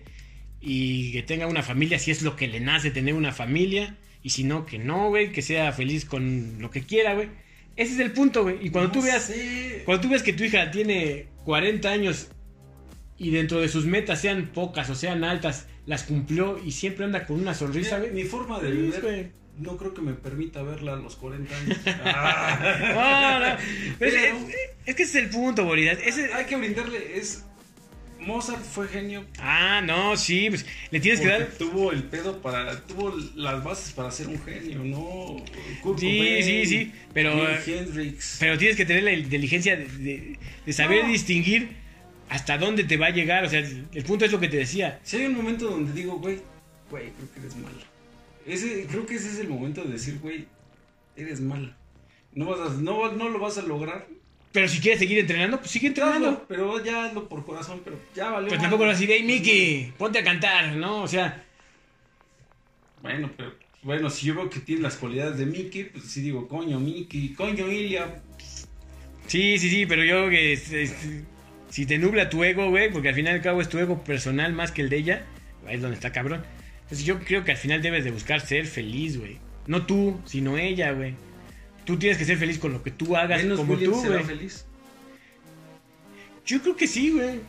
y 0.62 1.12
que 1.12 1.24
tenga 1.24 1.48
una 1.48 1.64
familia 1.64 1.98
si 1.98 2.12
es 2.12 2.22
lo 2.22 2.36
que 2.36 2.48
le 2.48 2.60
nace 2.60 2.92
tener 2.92 3.16
una 3.16 3.32
familia 3.32 3.98
y 4.22 4.30
si 4.30 4.44
no, 4.44 4.68
que 4.68 4.78
no, 4.78 5.10
güey, 5.10 5.32
que 5.32 5.42
sea 5.42 5.72
feliz 5.72 6.06
con 6.06 6.58
lo 6.60 6.70
que 6.70 6.84
quiera, 6.84 7.16
güey. 7.16 7.30
Ese 7.76 7.94
es 7.94 8.00
el 8.00 8.12
punto, 8.12 8.44
güey. 8.44 8.58
Y 8.62 8.70
cuando 8.70 8.90
No 8.90 8.94
tú 8.94 9.02
veas 9.02 9.24
sé. 9.24 9.82
cuando 9.86 10.02
tú 10.02 10.10
ves 10.10 10.22
que 10.22 10.34
tu 10.34 10.44
hija 10.44 10.70
tiene 10.70 11.26
40 11.46 11.90
años 11.90 12.28
y 13.18 13.32
dentro 13.32 13.60
de 13.60 13.70
sus 13.70 13.86
metas 13.88 14.22
sean 14.22 14.52
pocas 14.54 14.88
o 14.92 14.94
sean 14.94 15.24
altas, 15.24 15.68
las 15.88 16.04
cumplió 16.04 16.62
y 16.64 16.74
siempre 16.74 17.06
anda 17.06 17.26
con 17.26 17.40
una 17.40 17.56
sonrisa, 17.56 17.98
güey. 17.98 18.12
mi 18.12 18.24
forma 18.24 18.60
de 18.60 18.72
güey. 19.02 19.32
No 19.60 19.78
creo 19.78 19.94
que 19.94 20.02
me 20.02 20.14
permita 20.14 20.62
verla 20.62 20.94
a 20.94 20.96
los 20.98 21.16
40 21.16 21.56
años. 21.58 21.78
Ah. 22.04 23.40
No, 23.40 23.50
no. 23.50 23.56
Pero 24.00 24.12
es, 24.16 24.22
Pero- 24.24 24.38
es- 24.48 24.56
es 24.86 24.96
que 24.96 25.04
ese 25.04 25.20
es 25.20 25.26
el 25.26 25.30
punto, 25.30 25.66
Bolida. 25.66 25.92
Ese- 25.94 26.34
Hay 26.34 26.46
que 26.46 26.56
brindarle, 26.56 27.18
es... 27.18 27.44
Mozart 28.20 28.62
fue 28.64 28.88
genio 28.90 29.24
Ah, 29.40 29.80
no, 29.86 30.18
sí, 30.18 30.48
pues 30.50 30.66
le 30.92 31.00
tienes 31.00 31.22
que 31.22 31.28
dar. 31.28 31.46
tuvo 31.58 31.92
el 31.92 32.04
pedo 32.04 32.42
para... 32.42 32.82
Tuvo 32.82 33.14
las 33.36 33.64
bases 33.64 33.94
para 33.94 34.12
ser 34.12 34.28
un 34.28 34.42
genio, 34.44 34.80
¿no? 34.84 35.38
Kurt 35.82 36.00
Sí, 36.00 36.18
Cobain, 36.18 36.44
sí, 36.44 36.66
sí. 36.66 36.92
Pero, 37.14 37.32
Jimi 37.64 37.78
Hendrix. 37.78 38.38
pero 38.40 38.58
tienes 38.58 38.76
que 38.76 38.86
tener 38.86 39.04
la 39.04 39.14
inteligencia 39.14 39.78
de, 39.78 39.86
de- 39.86 40.40
de 40.66 40.74
saber 40.74 41.06
No. 41.06 41.12
distinguir 41.12 41.70
hasta 42.28 42.58
dónde 42.58 42.84
te 42.84 42.98
va 42.98 43.06
a 43.08 43.12
llegar. 43.12 43.46
O 43.46 43.50
sea, 43.50 43.60
el, 43.60 43.86
el 43.94 44.04
punto 44.04 44.26
es 44.26 44.32
lo 44.32 44.40
que 44.40 44.50
te 44.50 44.58
decía. 44.58 45.00
Si 45.04 45.18
hay 45.18 45.26
un 45.28 45.36
momento 45.36 45.70
donde 45.70 45.94
digo, 45.94 46.18
güey, 46.18 46.40
güey, 46.90 47.12
creo 47.12 47.32
que 47.34 47.40
eres 47.40 47.56
malo. 47.56 47.78
Ese, 48.48 48.88
creo 48.90 49.06
que 49.06 49.16
ese 49.16 49.30
es 49.30 49.40
el 49.40 49.50
momento 49.50 49.84
de 49.84 49.92
decir, 49.94 50.20
güey, 50.20 50.48
eres 51.16 51.42
malo. 51.42 51.74
No, 52.34 52.46
vas 52.46 52.72
a- 52.72 52.74
no, 52.82 53.12
no 53.12 53.30
lo 53.30 53.40
vas 53.40 53.58
a 53.58 53.62
lograr. 53.64 54.08
Pero 54.54 54.68
si 54.70 54.80
quieres 54.80 55.00
seguir 55.00 55.20
entrenando, 55.20 55.60
pues 55.60 55.70
sigue 55.72 55.88
entrenando. 55.88 56.30
Hazlo, 56.30 56.46
pero 56.48 56.84
ya 56.84 57.06
hazlo 57.06 57.28
por 57.28 57.46
corazón, 57.46 57.82
pero 57.84 58.00
ya 58.16 58.30
valió. 58.30 58.48
Pues 58.48 58.62
tampoco 58.62 58.84
lo 58.84 58.90
vas 58.90 58.98
a 58.98 59.02
decir, 59.02 59.14
hey, 59.16 59.24
Mickey, 59.26 59.94
ponte 59.98 60.20
a 60.20 60.24
cantar, 60.24 60.74
¿no? 60.76 61.04
O 61.04 61.08
sea, 61.08 61.44
Bueno, 63.02 63.30
pero 63.38 63.54
bueno, 63.84 64.10
si 64.10 64.26
yo 64.28 64.36
veo 64.36 64.50
que 64.50 64.60
tiene 64.60 64.82
las 64.82 64.96
cualidades 64.98 65.38
de 65.38 65.46
Mickey, 65.46 65.84
pues 65.86 66.06
sí 66.06 66.22
digo, 66.22 66.48
coño, 66.48 66.80
Mickey, 66.80 67.34
coño, 67.34 67.68
Ilia. 67.72 68.22
sí, 69.28 69.58
sí, 69.60 69.70
sí, 69.70 69.86
pero 69.86 70.04
yo 70.04 70.16
creo 70.18 70.30
que 70.30 70.54
es- 70.54 70.72
es- 70.72 70.96
si 71.70 71.86
te 71.86 71.98
nubla 71.98 72.30
tu 72.30 72.44
ego, 72.44 72.70
güey, 72.70 72.92
porque 72.92 73.10
al 73.10 73.16
final 73.16 73.34
y 73.34 73.38
al 73.38 73.44
cabo 73.44 73.62
es 73.62 73.70
tu 73.70 73.78
ego 73.78 74.04
personal 74.04 74.54
más 74.54 74.72
que 74.72 74.82
el 74.82 74.90
de 74.90 74.98
ella, 74.98 75.26
ahí 75.68 75.76
es 75.76 75.82
donde 75.82 75.96
está 75.96 76.12
cabrón. 76.12 76.44
Entonces 76.88 77.06
yo 77.06 77.20
creo 77.20 77.44
que 77.44 77.52
al 77.52 77.58
final 77.58 77.82
debes 77.82 78.06
de 78.06 78.12
buscar 78.12 78.40
ser 78.40 78.66
feliz, 78.66 79.20
güey. 79.20 79.40
No 79.66 79.86
tú, 79.86 80.22
sino 80.26 80.58
ella, 80.58 80.92
güey. 80.94 81.16
Tú 81.84 81.98
tienes 81.98 82.18
que 82.18 82.24
ser 82.24 82.38
feliz 82.38 82.60
con 82.60 82.72
lo 82.72 82.82
que 82.82 82.92
tú 82.92 83.18
hagas, 83.18 83.44
como 83.44 83.74
Williams 83.74 84.04
tú, 84.04 84.08
güey. 84.08 84.24
feliz. 84.24 84.66
Yo 86.46 86.62
creo 86.62 86.78
que 86.78 86.88
sí, 86.88 87.12
güey. 87.12 87.42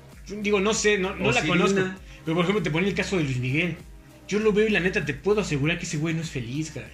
Digo, 0.43 0.61
no 0.61 0.75
sé, 0.75 0.99
no, 0.99 1.15
la 1.15 1.47
conozco. 1.47 1.81
Pero 2.25 2.35
por 2.35 2.45
ejemplo, 2.45 2.63
te 2.63 2.71
ponía 2.71 2.89
el 2.89 2.95
caso 2.97 3.17
de 3.17 3.25
Luis 3.25 3.39
Miguel. 3.39 3.77
Yo 4.27 4.41
lo 4.41 4.53
veo 4.53 4.67
y 4.67 4.71
la 4.71 4.81
neta 4.81 5.05
te 5.05 5.15
puedo 5.15 5.41
asegurar 5.41 5.79
que 5.79 5.87
ese 5.87 5.97
güey 5.97 6.15
no 6.15 6.21
es 6.23 6.31
feliz, 6.31 6.75
güey. 6.75 6.85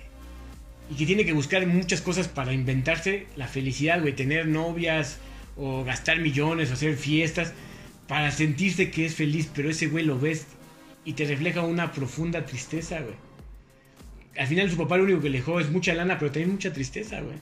y 0.91 0.95
que 0.97 1.07
tiene 1.07 1.25
que 1.25 1.33
buscar 1.33 1.67
muchas 1.67 2.03
cosas 2.03 2.29
para 2.29 2.53
inventarse 2.53 3.27
la 3.37 3.49
felicidad, 3.49 4.01
güey, 4.01 4.15
tener 4.15 4.47
novias 4.47 5.19
o 5.57 5.83
gastar 5.85 6.21
millones 6.21 6.71
o 6.71 6.75
hacer 6.75 6.97
fiestas 6.97 7.53
para 8.07 8.31
sentirse 8.31 8.91
que 8.91 9.07
es 9.07 9.15
feliz, 9.15 9.51
pero 9.55 9.71
ese 9.71 9.87
güey 9.87 10.05
lo 10.05 10.19
ves 10.19 10.47
y 11.05 11.13
te 11.15 11.25
refleja 11.27 11.63
una 11.63 11.93
profunda 11.93 12.45
tristeza, 12.47 13.01
güey. 13.01 13.15
Al 14.39 14.47
final 14.47 14.71
su 14.71 14.77
papá 14.77 14.97
lo 14.97 15.05
único 15.05 15.21
que 15.21 15.31
le 15.31 15.39
dejó 15.39 15.61
es 15.61 15.71
mucha 15.71 15.95
lana, 15.95 16.19
pero 16.19 16.31
también 16.33 16.53
mucha 16.53 16.73
tristeza, 16.73 17.21
güey. 17.21 17.37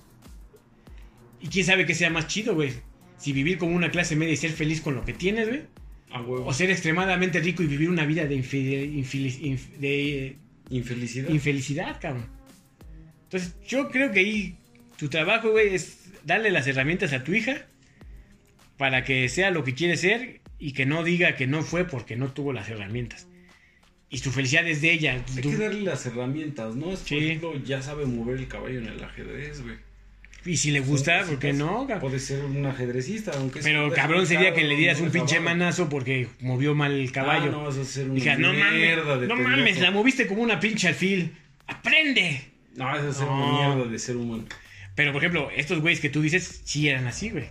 Y 1.40 1.48
quién 1.48 1.64
sabe 1.64 1.86
qué 1.86 1.94
sea 1.94 2.10
más 2.10 2.26
chido, 2.26 2.54
güey. 2.54 2.72
Si 3.18 3.32
vivir 3.32 3.58
como 3.58 3.74
una 3.74 3.90
clase 3.90 4.16
media 4.16 4.32
y 4.34 4.36
ser 4.36 4.50
feliz 4.50 4.80
con 4.80 4.94
lo 4.94 5.04
que 5.04 5.12
tienes, 5.12 5.48
güey. 5.48 5.62
A 6.10 6.20
huevo. 6.20 6.44
O 6.46 6.52
ser 6.52 6.70
extremadamente 6.70 7.40
rico 7.40 7.62
y 7.62 7.66
vivir 7.66 7.88
una 7.88 8.04
vida 8.04 8.26
de, 8.26 8.36
infeliz- 8.36 9.40
inf- 9.40 9.70
de 9.78 10.36
Infelicidad. 10.70 11.28
infelicidad, 11.30 11.98
cabrón. 12.00 12.26
Entonces, 13.24 13.54
yo 13.66 13.88
creo 13.90 14.12
que 14.12 14.20
ahí 14.20 14.56
tu 14.96 15.08
trabajo, 15.08 15.50
güey, 15.50 15.74
es 15.74 16.10
darle 16.24 16.50
las 16.50 16.66
herramientas 16.66 17.12
a 17.14 17.24
tu 17.24 17.32
hija 17.32 17.66
para 18.76 19.04
que 19.04 19.28
sea 19.28 19.50
lo 19.50 19.64
que 19.64 19.74
quiere 19.74 19.96
ser 19.96 20.40
y 20.58 20.72
que 20.72 20.84
no 20.86 21.02
diga 21.02 21.34
que 21.36 21.46
no 21.46 21.62
fue 21.62 21.84
porque 21.86 22.16
no 22.16 22.28
tuvo 22.32 22.52
las 22.52 22.68
herramientas. 22.68 23.26
Y 24.12 24.18
su 24.18 24.30
felicidad 24.30 24.68
es 24.68 24.80
de 24.82 24.92
ella. 24.92 25.24
Hay 25.34 25.42
que 25.42 25.56
darle 25.56 25.80
las 25.80 26.04
herramientas, 26.06 26.76
¿no? 26.76 26.92
Es, 26.92 27.00
por 27.00 27.08
Sí. 27.08 27.16
ejemplo, 27.18 27.54
ya 27.64 27.80
sabe 27.82 28.04
mover 28.06 28.36
el 28.38 28.46
caballo 28.46 28.78
en 28.78 28.86
el 28.86 29.02
ajedrez, 29.02 29.62
güey. 29.62 29.76
y 30.44 30.56
si 30.56 30.70
le 30.72 30.80
gusta, 30.80 31.20
Son 31.20 31.30
¿por 31.30 31.38
qué 31.38 31.52
no? 31.52 31.86
Puede 32.00 32.18
ser 32.18 32.44
un 32.44 32.66
ajedrecista, 32.66 33.30
aunque 33.36 33.62
sea 33.62 33.72
Pero 33.72 33.90
cabrón 33.94 34.26
sería 34.26 34.52
que 34.52 34.64
le 34.64 34.74
dieras 34.76 35.00
un 35.00 35.10
pinche 35.10 35.38
manazo 35.40 35.88
porque 35.88 36.28
movió 36.40 36.74
mal 36.74 36.92
el 36.92 37.10
caballo. 37.12 37.46
Ah, 37.46 37.52
no, 37.52 37.64
vas 37.64 37.76
a 37.78 37.84
ser 37.84 38.10
una 38.10 38.36
no 38.36 38.52
mierda 38.52 39.18
de 39.18 39.28
no 39.28 39.34
pendejo. 39.36 39.56
mames, 39.56 39.80
la 39.80 39.90
moviste 39.92 40.26
como 40.26 40.42
una 40.42 40.58
pinche 40.60 40.88
alfil. 40.88 41.32
¡Aprende! 41.68 42.42
No, 42.76 42.94
eso 42.96 43.08
es 43.10 43.16
ser 43.16 43.26
No. 43.26 43.36
una 43.60 43.68
mierda 43.76 43.90
de 43.90 43.98
ser 43.98 44.16
humano. 44.16 44.44
Pero, 44.94 45.12
por 45.12 45.22
ejemplo, 45.22 45.48
estos 45.56 45.80
güeyes 45.80 46.00
que 46.00 46.10
tú 46.10 46.20
dices, 46.20 46.60
sí 46.64 46.88
eran 46.88 47.06
así, 47.06 47.30
güey. 47.30 47.44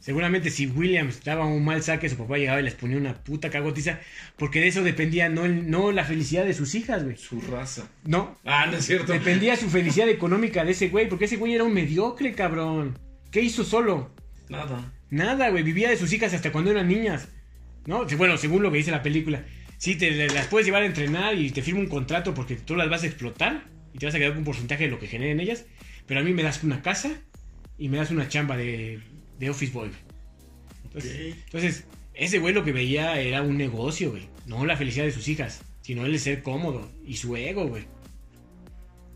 Seguramente 0.00 0.50
si 0.50 0.66
Williams 0.66 1.22
daba 1.24 1.44
un 1.46 1.64
mal 1.64 1.82
saque, 1.82 2.08
su 2.08 2.16
papá 2.16 2.38
llegaba 2.38 2.60
y 2.60 2.64
les 2.64 2.74
ponía 2.74 2.96
una 2.96 3.14
puta 3.14 3.50
cagotiza, 3.50 3.98
porque 4.36 4.60
de 4.60 4.68
eso 4.68 4.82
dependía 4.84 5.28
no, 5.28 5.44
el- 5.44 5.68
no 5.70 5.90
la 5.92 6.04
felicidad 6.04 6.44
de 6.44 6.54
sus 6.54 6.74
hijas, 6.76 7.04
güey. 7.04 7.16
Su 7.16 7.40
raza. 7.40 7.88
No, 8.04 8.38
Ah, 8.44 8.66
no 8.70 8.76
es 8.78 8.86
cierto. 8.86 9.12
dependía 9.12 9.56
su 9.56 9.68
felicidad 9.70 10.08
económica 10.08 10.64
de 10.64 10.70
ese 10.72 10.88
güey, 10.88 11.08
porque 11.08 11.24
ese 11.24 11.36
güey 11.36 11.54
era 11.54 11.64
un 11.64 11.74
mediocre, 11.74 12.32
cabrón. 12.32 12.98
¿Qué 13.32 13.40
hizo 13.42 13.64
solo? 13.64 14.10
Nada. 14.48 14.92
Nada, 15.10 15.50
güey, 15.50 15.62
vivía 15.64 15.90
de 15.90 15.96
sus 15.96 16.12
hijas 16.12 16.32
hasta 16.32 16.52
cuando 16.52 16.70
eran 16.70 16.88
niñas. 16.88 17.28
¿No? 17.86 18.04
Bueno, 18.16 18.36
según 18.38 18.62
lo 18.62 18.70
que 18.70 18.78
dice 18.78 18.90
la 18.90 19.02
película. 19.02 19.44
Sí, 19.78 19.96
te 19.96 20.10
las 20.28 20.46
puedes 20.46 20.66
llevar 20.66 20.82
a 20.82 20.86
entrenar 20.86 21.34
y 21.36 21.50
te 21.50 21.62
firma 21.62 21.80
un 21.80 21.86
contrato 21.86 22.34
porque 22.34 22.56
tú 22.56 22.76
las 22.76 22.88
vas 22.90 23.02
a 23.02 23.06
explotar 23.06 23.64
y 23.94 23.98
te 23.98 24.06
vas 24.06 24.14
a 24.14 24.18
quedar 24.18 24.30
con 24.32 24.38
un 24.38 24.44
porcentaje 24.44 24.84
de 24.84 24.90
lo 24.90 24.98
que 24.98 25.06
generen 25.06 25.40
ellas. 25.40 25.64
Pero 26.06 26.20
a 26.20 26.22
mí 26.22 26.32
me 26.32 26.42
das 26.42 26.62
una 26.64 26.82
casa 26.82 27.10
y 27.78 27.88
me 27.88 27.96
das 27.96 28.10
una 28.10 28.28
chamba 28.28 28.56
de, 28.56 29.00
de 29.38 29.50
office 29.50 29.72
boy. 29.72 29.90
Entonces, 30.94 31.84
ese 32.14 32.38
güey 32.38 32.54
lo 32.54 32.64
que 32.64 32.72
veía 32.72 33.20
era 33.20 33.42
un 33.42 33.56
negocio, 33.56 34.10
güey. 34.10 34.28
No 34.46 34.64
la 34.66 34.76
felicidad 34.76 35.04
de 35.04 35.12
sus 35.12 35.28
hijas, 35.28 35.62
sino 35.82 36.04
el 36.06 36.12
de 36.12 36.18
ser 36.18 36.42
cómodo 36.42 36.90
y 37.04 37.16
su 37.16 37.36
ego, 37.36 37.66
güey. 37.66 37.84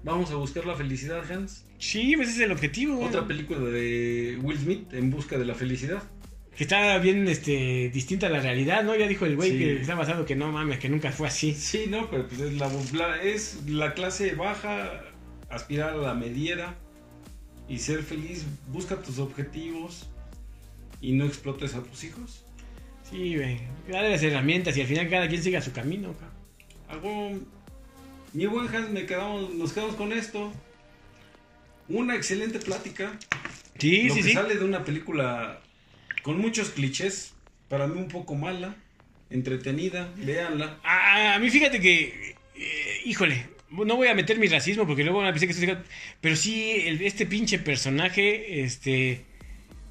Vamos 0.04 0.30
a 0.30 0.34
buscar 0.36 0.66
la 0.66 0.74
felicidad, 0.74 1.22
Hans. 1.30 1.64
Sí, 1.78 2.14
pues 2.16 2.28
ese 2.28 2.38
es 2.40 2.44
el 2.46 2.52
objetivo, 2.52 2.96
güey. 2.96 3.08
Otra 3.08 3.26
película 3.26 3.60
de 3.60 4.38
Will 4.42 4.58
Smith 4.58 4.92
en 4.92 5.10
busca 5.10 5.38
de 5.38 5.44
la 5.44 5.54
felicidad. 5.54 6.02
Que 6.56 6.64
está 6.64 6.98
bien 6.98 7.26
este, 7.28 7.88
distinta 7.92 8.26
a 8.26 8.30
la 8.30 8.40
realidad, 8.40 8.84
¿no? 8.84 8.94
Ya 8.94 9.08
dijo 9.08 9.24
el 9.26 9.36
güey 9.36 9.52
Sí. 9.52 9.58
que 9.58 9.80
está 9.80 9.94
basado 9.94 10.26
que 10.26 10.36
no 10.36 10.52
mames, 10.52 10.78
que 10.78 10.88
nunca 10.88 11.10
fue 11.10 11.28
así. 11.28 11.54
Sí, 11.54 11.86
no, 11.88 12.10
pero 12.10 12.26
pues 12.28 12.40
es 12.40 12.52
la- 12.92 13.22
es 13.22 13.60
la 13.66 13.94
clase 13.94 14.34
baja, 14.34 15.02
aspirar 15.48 15.90
a 15.94 15.96
la 15.96 16.14
mediera 16.14 16.76
y 17.68 17.78
ser 17.78 18.02
feliz. 18.02 18.44
Busca 18.68 19.00
tus 19.00 19.18
objetivos 19.18 20.08
y 21.02 21.12
no 21.12 21.26
explotes 21.26 21.74
a 21.74 21.82
tus 21.82 22.04
hijos. 22.04 22.44
Sí, 23.10 23.36
güey. 23.36 23.58
Dale 23.88 24.08
las 24.10 24.22
herramientas 24.22 24.74
y 24.76 24.80
al 24.80 24.86
final 24.86 25.10
cada 25.10 25.28
quien 25.28 25.42
siga 25.42 25.60
su 25.60 25.72
camino, 25.72 26.14
cabrón. 26.14 26.32
Algo. 26.88 27.40
Mi 28.32 28.46
buen 28.46 28.74
Hans, 28.74 28.88
me 28.88 29.04
quedamos, 29.04 29.52
nos 29.54 29.72
quedamos 29.74 29.96
con 29.96 30.12
esto. 30.12 30.50
Una 31.88 32.14
excelente 32.16 32.58
plática. 32.58 33.18
Sí, 33.78 34.04
Lo 34.08 34.14
sí, 34.14 34.22
que 34.22 34.28
sí. 34.28 34.32
sale 34.34 34.54
de 34.54 34.64
una 34.64 34.84
película 34.84 35.60
con 36.22 36.38
muchos 36.38 36.70
clichés, 36.70 37.34
para 37.68 37.86
mí 37.86 37.98
un 37.98 38.08
poco 38.08 38.34
mala, 38.34 38.76
entretenida, 39.28 40.10
véanla. 40.16 40.78
A, 40.84 41.34
a 41.34 41.38
mí 41.38 41.50
fíjate 41.50 41.80
que, 41.80 42.34
eh, 42.54 43.00
híjole, 43.04 43.48
no 43.70 43.96
voy 43.96 44.06
a 44.08 44.14
meter 44.14 44.38
mi 44.38 44.46
racismo 44.46 44.86
porque 44.86 45.02
luego 45.02 45.18
van 45.18 45.28
a 45.28 45.32
pensar 45.32 45.48
que 45.48 45.52
estoy... 45.54 45.76
Pero 46.20 46.36
sí, 46.36 46.70
el- 46.86 47.02
este 47.02 47.26
pinche 47.26 47.58
personaje, 47.58 48.62
este... 48.62 49.24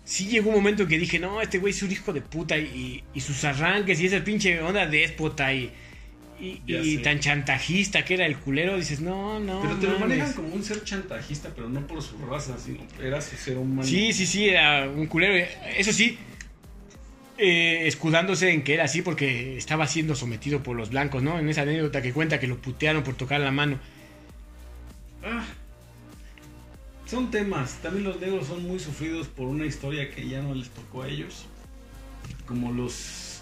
Sí 0.03 0.27
llegó 0.27 0.49
un 0.49 0.55
momento 0.55 0.87
que 0.87 0.97
dije, 0.97 1.19
no, 1.19 1.41
este 1.41 1.57
güey 1.57 1.71
es 1.71 1.81
un 1.83 1.91
hijo 1.91 2.11
de 2.11 2.21
puta 2.21 2.57
y, 2.57 3.03
y 3.13 3.21
sus 3.21 3.43
arranques 3.43 3.99
y 4.01 4.07
esa 4.07 4.23
pinche 4.23 4.61
onda 4.61 4.85
déspota 4.85 5.53
y, 5.53 5.71
y, 6.39 6.61
y 6.65 6.97
tan 6.97 7.19
chantajista 7.19 8.03
que 8.03 8.15
era 8.15 8.25
el 8.25 8.37
culero, 8.37 8.75
dices, 8.75 8.99
no, 8.99 9.39
no. 9.39 9.61
Pero 9.61 9.75
te 9.77 9.87
lo 9.87 9.99
mames". 9.99 10.17
manejan 10.17 10.33
como 10.33 10.49
un 10.55 10.63
ser 10.63 10.83
chantajista, 10.83 11.49
pero 11.55 11.69
no 11.69 11.85
por 11.87 12.01
su 12.01 12.17
raza, 12.25 12.57
sino 12.57 12.79
era 13.01 13.21
su 13.21 13.35
ser 13.37 13.57
humano. 13.57 13.87
Sí, 13.87 14.11
sí, 14.11 14.25
sí, 14.25 14.49
era 14.49 14.89
un 14.89 15.05
culero. 15.05 15.33
Eso 15.77 15.93
sí, 15.93 16.17
eh, 17.37 17.87
escudándose 17.87 18.51
en 18.51 18.63
que 18.63 18.73
era 18.73 18.85
así 18.85 19.01
porque 19.01 19.55
estaba 19.55 19.87
siendo 19.87 20.15
sometido 20.15 20.61
por 20.61 20.75
los 20.75 20.89
blancos, 20.89 21.23
¿no? 21.23 21.39
En 21.39 21.47
esa 21.47 21.61
anécdota 21.61 22.01
que 22.01 22.11
cuenta 22.11 22.39
que 22.39 22.47
lo 22.47 22.57
putearon 22.57 23.03
por 23.03 23.15
tocar 23.15 23.39
la 23.39 23.51
mano. 23.51 23.79
Ah, 25.23 25.45
son 27.11 27.29
temas. 27.29 27.73
También 27.81 28.05
los 28.05 28.19
negros 28.21 28.47
son 28.47 28.63
muy 28.63 28.79
sufridos 28.79 29.27
por 29.27 29.47
una 29.47 29.65
historia 29.65 30.09
que 30.09 30.27
ya 30.27 30.41
no 30.41 30.55
les 30.55 30.69
tocó 30.69 31.03
a 31.03 31.09
ellos. 31.09 31.45
Como 32.45 32.71
los. 32.71 33.41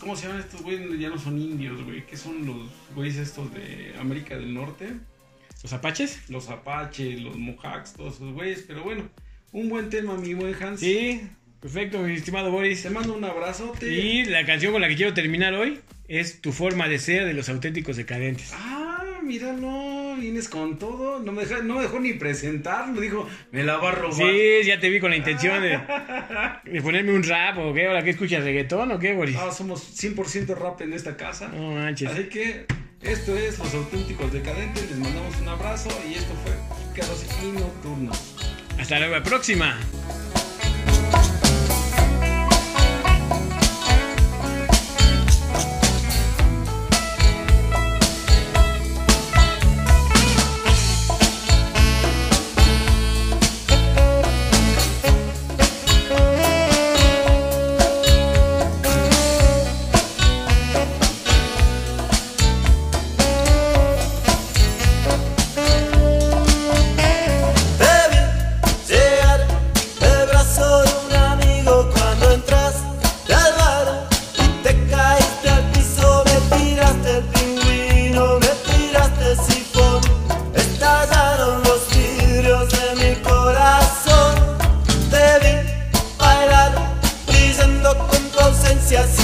¿Cómo 0.00 0.16
se 0.16 0.26
llaman 0.26 0.40
estos 0.40 0.62
güeyes? 0.62 0.98
Ya 0.98 1.10
no 1.10 1.18
son 1.18 1.38
indios, 1.38 1.84
güey. 1.84 2.06
¿Qué 2.06 2.16
son 2.16 2.46
los 2.46 2.56
güeyes 2.94 3.18
estos 3.18 3.52
de 3.52 3.94
América 4.00 4.36
del 4.36 4.54
Norte? 4.54 4.88
¿Los 5.62 5.74
apaches? 5.74 6.30
Los 6.30 6.48
apaches, 6.48 7.20
los 7.20 7.36
mohawks, 7.36 7.92
todos 7.92 8.14
esos 8.14 8.32
güeyes. 8.32 8.64
Pero 8.66 8.82
bueno, 8.82 9.06
un 9.52 9.68
buen 9.68 9.90
tema, 9.90 10.16
mi 10.16 10.32
buen 10.32 10.54
Hans. 10.62 10.80
Sí, 10.80 11.20
perfecto, 11.60 11.98
mi 11.98 12.14
estimado 12.14 12.50
Boris. 12.50 12.82
Te 12.82 12.88
mando 12.88 13.12
un 13.12 13.24
abrazote. 13.24 13.92
Y 13.92 14.24
la 14.24 14.46
canción 14.46 14.72
con 14.72 14.80
la 14.80 14.88
que 14.88 14.96
quiero 14.96 15.12
terminar 15.12 15.52
hoy 15.52 15.78
es 16.08 16.40
Tu 16.40 16.52
forma 16.52 16.88
de 16.88 16.98
ser 16.98 17.26
de 17.26 17.34
los 17.34 17.50
auténticos 17.50 17.98
decadentes. 17.98 18.50
Ah, 18.54 18.99
mira, 19.30 19.52
no, 19.52 20.16
vienes 20.18 20.48
con 20.48 20.76
todo. 20.78 21.20
No 21.20 21.30
me, 21.30 21.44
deja- 21.46 21.62
no 21.62 21.76
me 21.76 21.82
dejó 21.82 22.00
ni 22.00 22.14
presentar. 22.14 22.88
Me 22.88 23.00
dijo, 23.00 23.28
me 23.52 23.62
la 23.62 23.76
va 23.76 23.90
a 23.90 23.92
robar. 23.92 24.12
Sí, 24.14 24.66
ya 24.66 24.80
te 24.80 24.90
vi 24.90 24.98
con 24.98 25.10
la 25.10 25.16
intención 25.16 25.62
de, 25.62 25.78
de 26.64 26.82
ponerme 26.82 27.12
un 27.12 27.22
rap 27.22 27.56
o 27.58 27.72
qué, 27.72 27.86
ahora 27.86 28.02
que 28.02 28.10
escuchas 28.10 28.42
reggaetón 28.42 28.90
o 28.92 28.98
qué, 28.98 29.14
Boris. 29.14 29.36
Ah, 29.38 29.52
somos 29.52 29.80
100% 30.02 30.56
rap 30.56 30.80
en 30.80 30.92
esta 30.92 31.16
casa. 31.16 31.48
No 31.48 31.70
manches. 31.72 32.10
Así 32.10 32.24
que 32.24 32.66
esto 33.02 33.36
es 33.36 33.58
Los 33.58 33.72
Auténticos 33.74 34.32
Decadentes. 34.32 34.90
Les 34.90 34.98
mandamos 34.98 35.40
un 35.40 35.48
abrazo 35.48 35.88
y 36.10 36.14
esto 36.14 36.34
fue 36.44 36.52
Pícaros 36.92 37.24
y 37.42 37.52
Nocturnos. 37.58 38.36
Hasta 38.78 38.98
la 38.98 39.22
próxima. 39.22 39.78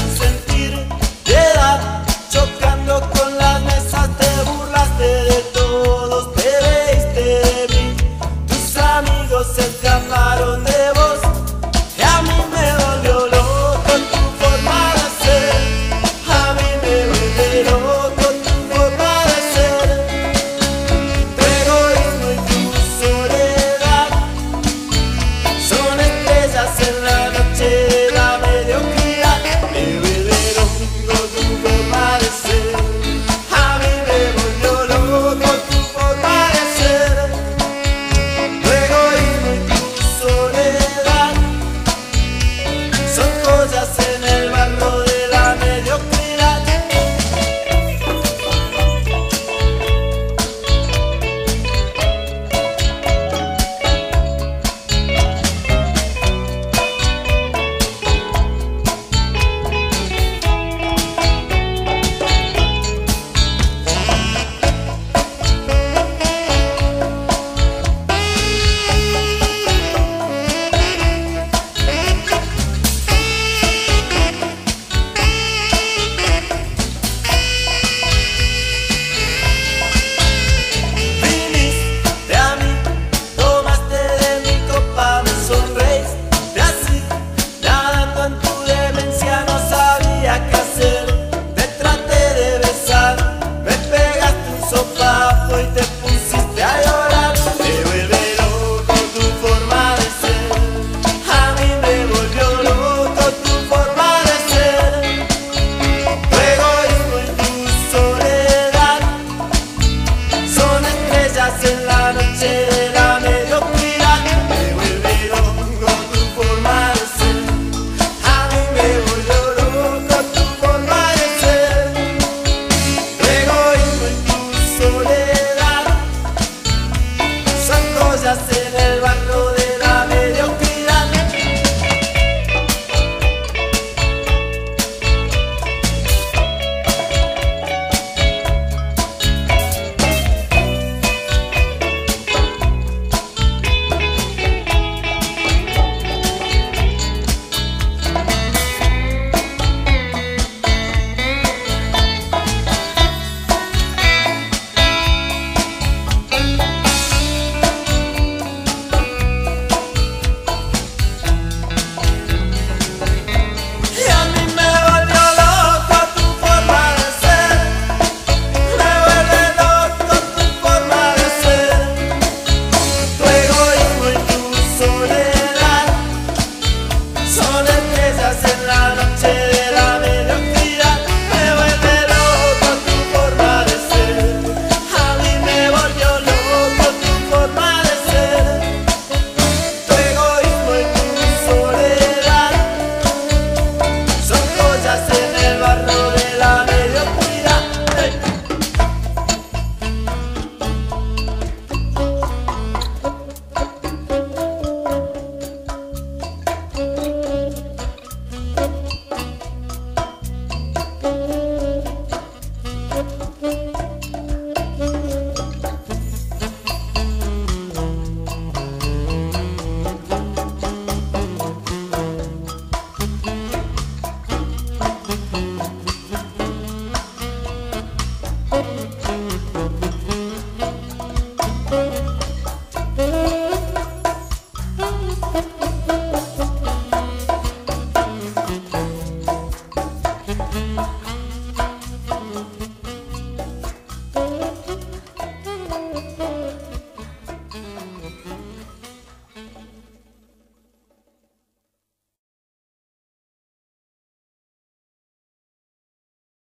sentir 0.08 0.78
piedad. 1.24 1.95